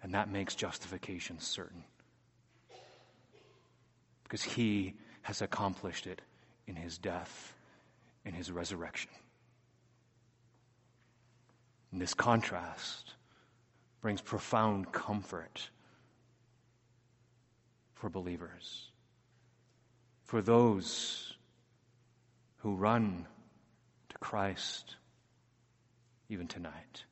And 0.03 0.13
that 0.13 0.29
makes 0.29 0.53
justification 0.53 1.39
certain. 1.39 1.83
Because 4.21 4.43
he 4.43 4.93
has 5.23 5.41
accomplished 5.41 6.05
it 6.05 6.21
in 6.67 6.75
his 6.75 6.99
death, 6.99 7.55
in 8.23 8.35
his 8.35 8.51
resurrection. 8.51 9.09
And 11.91 12.01
this 12.01 12.13
contrast 12.13 13.13
brings 14.01 14.21
profound 14.21 14.91
comfort 14.91 15.69
for 17.93 18.09
believers, 18.09 18.89
for 20.23 20.41
those 20.41 21.35
who 22.57 22.75
run 22.75 23.27
to 24.09 24.17
Christ 24.17 24.95
even 26.29 26.47
tonight. 26.47 27.03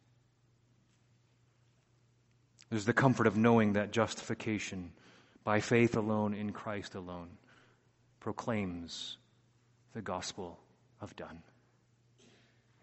There's 2.70 2.86
the 2.86 2.94
comfort 2.94 3.28
of 3.28 3.36
knowing 3.36 3.74
that 3.74 3.92
justification 3.92 4.92
by 5.44 5.60
faith 5.60 5.98
alone 5.98 6.34
in 6.34 6.52
Christ 6.52 6.96
alone 6.96 7.30
proclaims 8.20 9.18
the 9.94 10.02
gospel 10.02 10.60
of 11.02 11.16
done. 11.16 11.42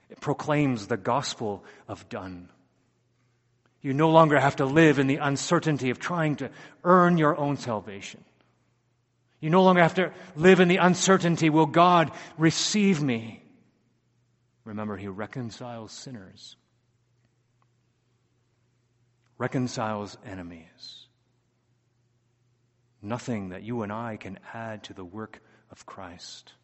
It 0.08 0.20
proclaims 0.20 0.86
the 0.86 0.96
gospel 0.96 1.64
of 1.88 2.08
done. 2.08 2.48
You 3.82 3.92
no 3.92 4.10
longer 4.10 4.38
have 4.38 4.56
to 4.56 4.64
live 4.64 4.98
in 4.98 5.06
the 5.06 5.16
uncertainty 5.16 5.90
of 5.90 5.98
trying 5.98 6.36
to 6.36 6.50
earn 6.84 7.18
your 7.18 7.36
own 7.36 7.56
salvation. 7.56 8.24
You 9.40 9.50
no 9.50 9.62
longer 9.62 9.82
have 9.82 9.94
to 9.94 10.12
live 10.34 10.60
in 10.60 10.68
the 10.68 10.78
uncertainty 10.78 11.50
will 11.50 11.66
God 11.66 12.10
receive 12.38 13.02
me? 13.02 13.42
Remember, 14.64 14.96
He 14.96 15.08
reconciles 15.08 15.92
sinners, 15.92 16.56
reconciles 19.38 20.16
enemies. 20.24 21.06
Nothing 23.02 23.50
that 23.50 23.62
you 23.62 23.82
and 23.82 23.92
I 23.92 24.16
can 24.16 24.38
add 24.52 24.84
to 24.84 24.94
the 24.94 25.04
work 25.04 25.40
of 25.70 25.86
Christ. 25.86 26.54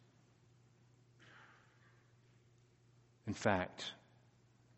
In 3.27 3.33
fact, 3.33 3.85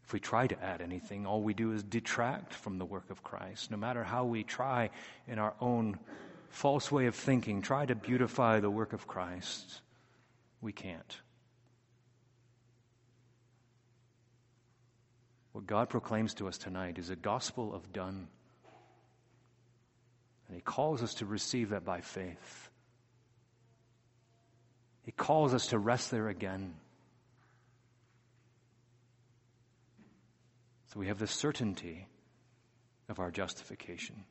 if 0.03 0.13
we 0.13 0.19
try 0.19 0.45
to 0.45 0.63
add 0.63 0.81
anything, 0.81 1.25
all 1.25 1.41
we 1.41 1.53
do 1.53 1.71
is 1.71 1.83
detract 1.83 2.53
from 2.53 2.77
the 2.77 2.85
work 2.85 3.09
of 3.09 3.23
Christ, 3.23 3.71
no 3.71 3.77
matter 3.77 4.03
how 4.03 4.25
we 4.25 4.43
try 4.43 4.91
in 5.27 5.39
our 5.39 5.55
own 5.59 5.97
false 6.49 6.91
way 6.91 7.07
of 7.07 7.15
thinking 7.15 7.61
try 7.61 7.85
to 7.85 7.95
beautify 7.95 8.59
the 8.59 8.69
work 8.69 8.93
of 8.93 9.07
Christ, 9.07 9.81
we 10.61 10.71
can't. 10.71 11.19
What 15.51 15.65
God 15.67 15.89
proclaims 15.89 16.33
to 16.35 16.47
us 16.47 16.57
tonight 16.57 16.99
is 16.99 17.09
a 17.09 17.15
gospel 17.15 17.73
of 17.73 17.91
done. 17.91 18.27
And 20.47 20.55
He 20.55 20.61
calls 20.61 21.01
us 21.01 21.15
to 21.15 21.25
receive 21.25 21.69
that 21.69 21.85
by 21.85 22.01
faith. 22.01 22.69
He 25.03 25.11
calls 25.11 25.53
us 25.53 25.67
to 25.67 25.79
rest 25.79 26.11
there 26.11 26.27
again. 26.27 26.73
So 30.95 31.01
we 31.01 31.07
have 31.07 31.19
the 31.19 31.27
certainty 31.27 32.07
of 33.09 33.19
our 33.19 33.29
justification. 33.29 34.23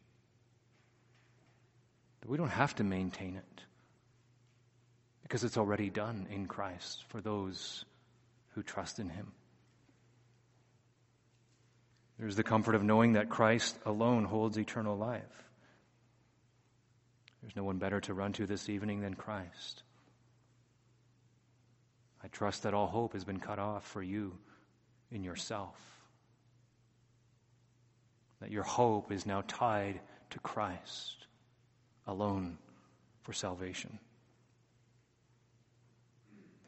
That 2.23 2.31
we 2.31 2.39
don't 2.39 2.49
have 2.49 2.75
to 2.77 2.85
maintain 2.85 3.37
it 3.37 3.62
because 5.23 5.45
it's 5.45 5.59
already 5.59 5.91
done 5.91 6.27
in 6.31 6.47
Christ 6.47 7.05
for 7.09 7.21
those 7.21 7.85
who 8.55 8.62
trust 8.62 8.99
in 8.99 9.11
Him. 9.11 9.33
There's 12.19 12.37
the 12.37 12.43
comfort 12.43 12.77
of 12.77 12.83
knowing 12.83 13.12
that 13.12 13.29
Christ 13.29 13.77
alone 13.85 14.25
holds 14.25 14.57
eternal 14.57 14.97
life. 14.97 15.23
There's 17.43 17.57
no 17.57 17.65
one 17.65 17.77
better 17.77 18.01
to 18.01 18.15
run 18.15 18.33
to 18.35 18.47
this 18.47 18.71
evening 18.71 19.03
than 19.03 19.12
Christ. 19.12 19.83
I 22.23 22.29
trust 22.29 22.62
that 22.62 22.73
all 22.73 22.87
hope 22.87 23.12
has 23.12 23.25
been 23.25 23.41
cut 23.41 23.59
off 23.59 23.85
for 23.87 24.03
you 24.03 24.39
in 25.11 25.23
yourself 25.23 25.93
that 28.45 28.53
your 28.53 28.62
hope 28.62 29.11
is 29.11 29.24
now 29.24 29.42
tied 29.49 29.99
to 30.28 30.38
Christ 30.40 31.28
alone 32.07 32.59
for 33.22 33.32
salvation. 33.32 33.99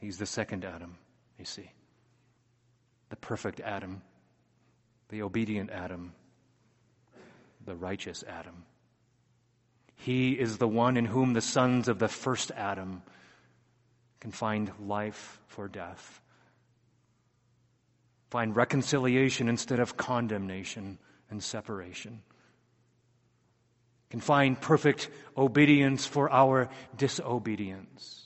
He's 0.01 0.17
the 0.17 0.25
second 0.25 0.65
Adam, 0.65 0.97
you 1.39 1.45
see. 1.45 1.71
The 3.11 3.17
perfect 3.17 3.61
Adam, 3.61 4.01
the 5.11 5.21
obedient 5.21 5.69
Adam, 5.69 6.15
the 7.67 7.77
righteous 7.77 8.25
Adam. 8.27 8.65
He 9.97 10.33
is 10.33 10.57
the 10.57 10.67
one 10.67 10.97
in 10.97 11.05
whom 11.05 11.35
the 11.35 11.43
sons 11.43 11.89
of 11.89 11.99
the 11.99 12.09
first 12.09 12.53
Adam 12.53 13.03
can 14.21 14.31
find 14.31 14.73
life 14.81 15.43
for 15.47 15.69
death, 15.69 16.23
find 18.31 18.57
reconciliation 18.57 19.51
instead 19.51 19.79
of 19.79 19.99
condemnation 19.99 20.97
and 21.31 21.43
separation. 21.43 22.23
Can 24.11 24.21
find 24.21 24.61
perfect 24.61 25.11
obedience 25.37 26.07
for 26.07 26.31
our 26.31 26.69
disobedience. 26.97 28.25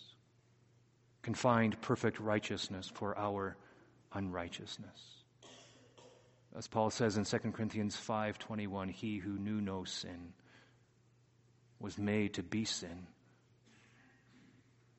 Can 1.23 1.35
find 1.35 1.81
perfect 1.81 2.21
righteousness 2.21 2.91
for 2.93 3.17
our 3.19 3.57
unrighteousness. 4.13 5.21
As 6.57 6.67
Paul 6.67 6.91
says 6.91 7.17
in 7.17 7.25
2 7.25 7.53
Corinthians 7.53 7.97
5:21, 7.97 8.89
he 8.91 9.19
who 9.19 9.39
knew 9.39 9.61
no 9.61 9.85
sin 9.85 10.35
was 11.79 11.97
made 11.97 12.35
to 12.35 12.43
be 12.43 12.65
sin 12.65 13.07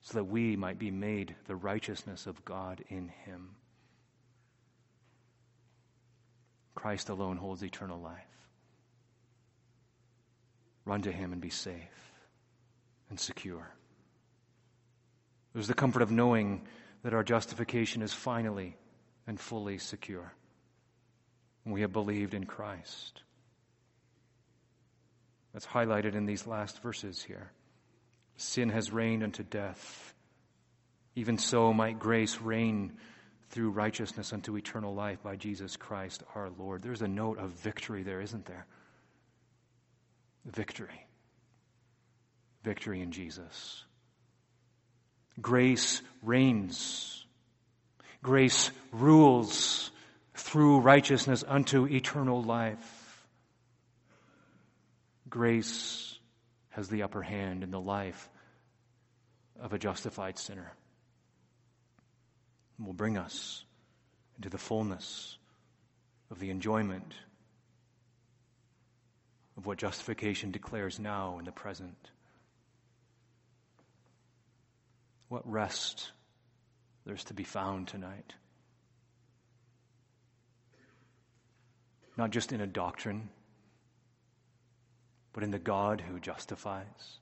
so 0.01 0.15
that 0.15 0.23
we 0.23 0.55
might 0.55 0.79
be 0.79 0.89
made 0.89 1.35
the 1.45 1.55
righteousness 1.55 2.25
of 2.25 2.43
God 2.43 2.83
in 2.87 3.09
him. 3.09 3.55
Christ 6.75 7.09
alone 7.09 7.37
holds 7.37 7.63
eternal 7.63 7.99
life. 7.99 8.15
Run 10.85 11.01
to 11.03 11.11
him 11.11 11.31
and 11.31 11.41
be 11.41 11.49
safe 11.49 12.13
and 13.09 13.19
secure. 13.19 13.69
There's 15.53 15.67
the 15.67 15.73
comfort 15.73 16.01
of 16.01 16.11
knowing 16.11 16.67
that 17.03 17.13
our 17.13 17.23
justification 17.23 18.01
is 18.01 18.13
finally 18.13 18.77
and 19.27 19.39
fully 19.39 19.77
secure. 19.77 20.33
We 21.65 21.81
have 21.81 21.93
believed 21.93 22.33
in 22.33 22.45
Christ. 22.45 23.21
That's 25.53 25.67
highlighted 25.67 26.15
in 26.15 26.25
these 26.25 26.47
last 26.47 26.81
verses 26.81 27.21
here. 27.21 27.51
Sin 28.37 28.69
has 28.69 28.91
reigned 28.91 29.23
unto 29.23 29.43
death. 29.43 30.13
Even 31.15 31.37
so 31.37 31.73
might 31.73 31.99
grace 31.99 32.39
reign 32.39 32.93
through 33.51 33.71
righteousness 33.71 34.31
unto 34.31 34.57
eternal 34.57 34.95
life 34.95 35.21
by 35.21 35.35
Jesus 35.35 35.75
Christ 35.75 36.23
our 36.35 36.49
Lord. 36.57 36.81
There's 36.81 37.01
a 37.01 37.07
note 37.07 37.37
of 37.37 37.49
victory 37.49 38.01
there, 38.01 38.21
isn't 38.21 38.45
there? 38.45 38.65
Victory. 40.45 41.05
Victory 42.63 43.01
in 43.01 43.11
Jesus. 43.11 43.83
Grace 45.41 46.01
reigns. 46.23 47.25
Grace 48.23 48.71
rules 48.91 49.91
through 50.33 50.79
righteousness 50.79 51.43
unto 51.45 51.87
eternal 51.87 52.41
life. 52.41 53.25
Grace 55.29 56.17
has 56.69 56.87
the 56.87 57.03
upper 57.03 57.21
hand 57.21 57.63
in 57.63 57.71
the 57.71 57.79
life 57.79 58.29
of 59.59 59.73
a 59.73 59.79
justified 59.79 60.39
sinner 60.39 60.71
will 62.85 62.93
bring 62.93 63.17
us 63.17 63.63
into 64.37 64.49
the 64.49 64.57
fullness 64.57 65.37
of 66.29 66.39
the 66.39 66.49
enjoyment 66.49 67.13
of 69.57 69.65
what 69.65 69.77
justification 69.77 70.51
declares 70.51 70.99
now 70.99 71.37
in 71.37 71.45
the 71.45 71.51
present. 71.51 72.09
What 75.27 75.49
rest 75.49 76.11
there's 77.05 77.23
to 77.25 77.33
be 77.33 77.43
found 77.43 77.87
tonight. 77.87 78.33
Not 82.17 82.31
just 82.31 82.51
in 82.51 82.61
a 82.61 82.67
doctrine, 82.67 83.29
but 85.33 85.43
in 85.43 85.51
the 85.51 85.59
God 85.59 86.01
who 86.01 86.19
justifies, 86.19 87.19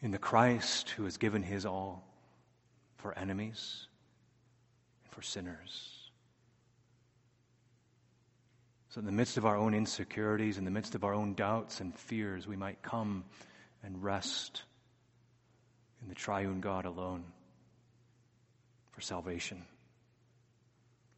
in 0.00 0.10
the 0.10 0.18
Christ 0.18 0.90
who 0.90 1.04
has 1.04 1.16
given 1.16 1.42
his 1.42 1.66
all 1.66 2.13
for 3.04 3.12
enemies 3.18 3.86
and 5.02 5.12
for 5.12 5.20
sinners. 5.20 6.08
So, 8.88 9.00
in 9.00 9.04
the 9.04 9.12
midst 9.12 9.36
of 9.36 9.44
our 9.44 9.58
own 9.58 9.74
insecurities, 9.74 10.56
in 10.56 10.64
the 10.64 10.70
midst 10.70 10.94
of 10.94 11.04
our 11.04 11.12
own 11.12 11.34
doubts 11.34 11.82
and 11.82 11.94
fears, 11.94 12.46
we 12.46 12.56
might 12.56 12.80
come 12.80 13.26
and 13.82 14.02
rest 14.02 14.62
in 16.00 16.08
the 16.08 16.14
triune 16.14 16.62
God 16.62 16.86
alone 16.86 17.24
for 18.92 19.02
salvation. 19.02 19.66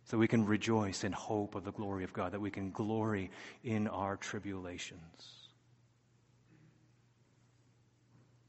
So 0.07 0.19
we 0.19 0.27
can 0.27 0.45
rejoice 0.45 1.05
in 1.05 1.13
hope 1.13 1.55
of 1.55 1.63
the 1.63 1.71
glory 1.71 2.03
of 2.03 2.13
God, 2.13 2.33
that 2.33 2.41
we 2.41 2.51
can 2.51 2.73
glory 2.73 3.31
in 3.63 3.87
our 3.87 4.17
tribulations, 4.17 5.51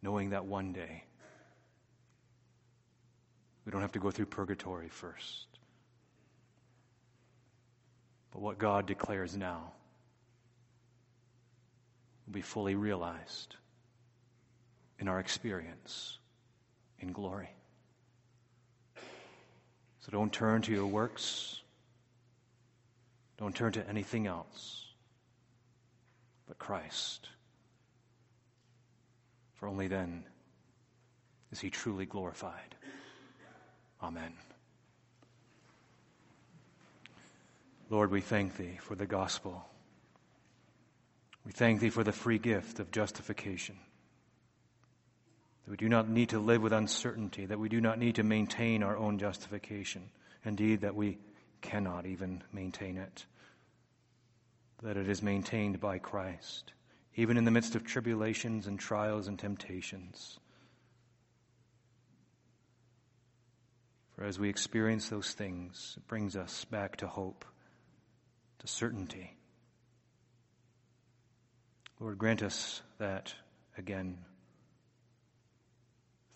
knowing 0.02 0.32
that 0.32 0.46
one 0.46 0.74
day 0.74 1.04
we 3.68 3.72
don't 3.72 3.82
have 3.82 3.92
to 3.92 4.00
go 4.00 4.10
through 4.10 4.28
purgatory 4.28 4.88
first. 4.88 5.46
But 8.32 8.42
what 8.42 8.58
God 8.58 8.86
declares 8.86 9.36
now 9.36 9.74
will 12.26 12.34
be 12.34 12.42
fully 12.42 12.76
realized 12.76 13.58
in 15.00 15.10
our 15.10 15.20
experience 15.20 16.18
in 17.00 17.12
glory. 17.12 17.50
So 20.00 20.14
don't 20.14 20.32
turn 20.32 20.62
to 20.62 20.72
your 20.72 20.88
works. 20.88 21.62
Don't 23.38 23.54
turn 23.54 23.74
to 23.74 23.90
anything 23.90 24.28
else 24.28 24.86
but 26.48 26.58
Christ. 26.58 27.28
For 29.56 29.68
only 29.68 29.90
then 29.90 30.24
is 31.52 31.60
he 31.60 31.70
truly 31.70 32.06
glorified. 32.06 32.76
Amen. 34.02 34.34
Lord, 37.90 38.12
we 38.12 38.22
thank 38.22 38.58
Thee 38.58 38.78
for 38.82 38.96
the 38.96 39.08
gospel. 39.08 39.66
We 41.46 41.52
thank 41.52 41.80
Thee 41.80 41.90
for 41.90 42.04
the 42.04 42.12
free 42.12 42.38
gift 42.38 42.80
of 42.80 42.92
justification. 42.92 43.78
That 45.64 45.72
we 45.72 45.78
do 45.78 45.90
not 45.90 46.10
need 46.10 46.30
to 46.30 46.40
live 46.40 46.62
with 46.62 46.74
uncertainty, 46.74 47.46
that 47.46 47.60
we 47.60 47.70
do 47.70 47.80
not 47.80 47.98
need 47.98 48.16
to 48.16 48.24
maintain 48.24 48.84
our 48.84 48.98
own 48.98 49.18
justification. 49.18 50.10
Indeed, 50.44 50.82
that 50.82 50.96
we 50.96 51.18
cannot 51.62 52.06
even 52.06 52.44
maintain 52.52 52.98
it. 52.98 53.26
That 54.84 54.98
it 54.98 55.10
is 55.10 55.24
maintained 55.24 55.80
by 55.80 55.98
Christ, 55.98 56.74
even 57.16 57.38
in 57.38 57.46
the 57.46 57.52
midst 57.52 57.76
of 57.76 57.84
tribulations 57.84 58.68
and 58.68 58.80
trials 58.80 59.28
and 59.28 59.40
temptations. 59.40 60.40
For 64.18 64.26
as 64.26 64.40
we 64.40 64.50
experience 64.50 65.10
those 65.10 65.34
things, 65.34 65.94
it 65.96 66.08
brings 66.08 66.36
us 66.36 66.66
back 66.66 66.96
to 66.98 67.08
hope, 67.08 67.46
to 68.58 68.68
certainty. 68.68 69.38
Lord, 72.00 72.18
grant 72.18 72.42
us 72.42 72.82
that 72.98 73.36
again 73.78 74.18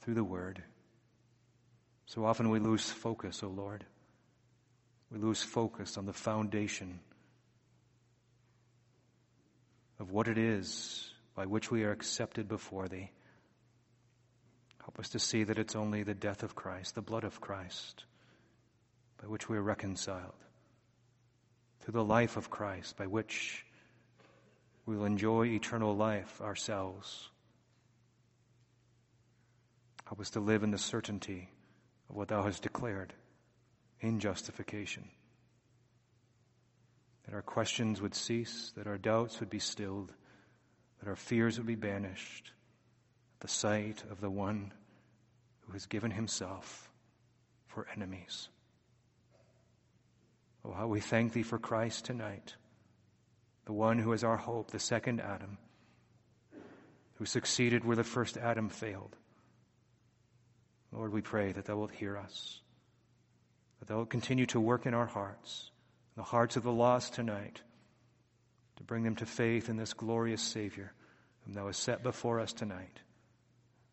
through 0.01 0.13
the 0.13 0.23
Word. 0.23 0.61
So 2.05 2.23
often 2.23 2.51
we 2.51 2.59
lose 2.59 2.87
focus, 2.87 3.41
O 3.41 3.47
oh 3.47 3.49
Lord. 3.49 3.83
We 5.11 5.17
lose 5.17 5.41
focus 5.41 5.97
on 5.97 6.05
the 6.05 6.13
foundation 6.13 6.99
of 9.99 10.11
what 10.11 10.27
it 10.27 10.37
is 10.37 11.11
by 11.33 11.47
which 11.47 11.71
we 11.71 11.83
are 11.83 11.91
accepted 11.91 12.47
before 12.47 12.87
Thee. 12.87 13.09
Help 14.83 14.99
us 14.99 15.09
to 15.09 15.19
see 15.19 15.43
that 15.43 15.59
it's 15.59 15.75
only 15.75 16.03
the 16.03 16.15
death 16.15 16.41
of 16.41 16.55
Christ, 16.55 16.95
the 16.95 17.01
blood 17.01 17.23
of 17.23 17.39
Christ, 17.39 18.05
by 19.21 19.27
which 19.27 19.47
we 19.47 19.57
are 19.57 19.61
reconciled, 19.61 20.33
through 21.81 21.93
the 21.93 22.03
life 22.03 22.35
of 22.35 22.49
Christ, 22.49 22.97
by 22.97 23.05
which 23.05 23.63
we 24.85 24.97
will 24.97 25.05
enjoy 25.05 25.45
eternal 25.45 25.95
life 25.95 26.41
ourselves. 26.41 27.29
Help 30.05 30.19
us 30.19 30.31
to 30.31 30.39
live 30.39 30.63
in 30.63 30.71
the 30.71 30.77
certainty 30.77 31.49
of 32.09 32.15
what 32.15 32.29
Thou 32.29 32.43
hast 32.43 32.63
declared 32.63 33.13
in 33.99 34.19
justification. 34.19 35.07
That 37.25 37.35
our 37.35 37.43
questions 37.43 38.01
would 38.01 38.15
cease, 38.15 38.73
that 38.75 38.87
our 38.87 38.97
doubts 38.97 39.39
would 39.39 39.49
be 39.51 39.59
stilled, 39.59 40.11
that 40.99 41.07
our 41.07 41.15
fears 41.15 41.59
would 41.59 41.67
be 41.67 41.75
banished 41.75 42.51
the 43.41 43.47
sight 43.47 44.03
of 44.09 44.21
the 44.21 44.29
one 44.29 44.71
who 45.61 45.73
has 45.73 45.85
given 45.85 46.11
himself 46.11 46.89
for 47.67 47.87
enemies. 47.95 48.49
Oh, 50.63 50.71
how 50.71 50.87
we 50.87 50.99
thank 50.99 51.33
Thee 51.33 51.43
for 51.43 51.59
Christ 51.59 52.05
tonight 52.05 52.55
the 53.65 53.73
one 53.73 53.99
who 53.99 54.11
is 54.11 54.23
our 54.23 54.37
hope, 54.37 54.71
the 54.71 54.79
second 54.79 55.21
Adam, 55.21 55.57
who 57.15 57.25
succeeded 57.25 57.85
where 57.85 57.95
the 57.95 58.03
first 58.03 58.35
Adam 58.35 58.69
failed. 58.69 59.15
Lord, 60.91 61.13
we 61.13 61.21
pray 61.21 61.51
that 61.51 61.65
thou 61.65 61.77
wilt 61.77 61.91
hear 61.91 62.17
us, 62.17 62.59
that 63.79 63.87
thou 63.87 63.97
wilt 63.97 64.09
continue 64.09 64.47
to 64.47 64.59
work 64.59 64.87
in 64.87 64.95
our 64.95 65.05
hearts, 65.05 65.69
in 66.15 66.21
the 66.21 66.27
hearts 66.27 66.57
of 66.57 66.63
the 66.63 66.71
lost 66.71 67.13
tonight, 67.13 67.61
to 68.77 68.83
bring 68.83 69.03
them 69.03 69.15
to 69.17 69.25
faith 69.25 69.69
in 69.69 69.77
this 69.77 69.93
glorious 69.93 70.41
Savior 70.41 70.91
whom 71.45 71.53
thou 71.53 71.67
hast 71.67 71.81
set 71.81 72.03
before 72.03 72.39
us 72.39 72.51
tonight. 72.51 72.99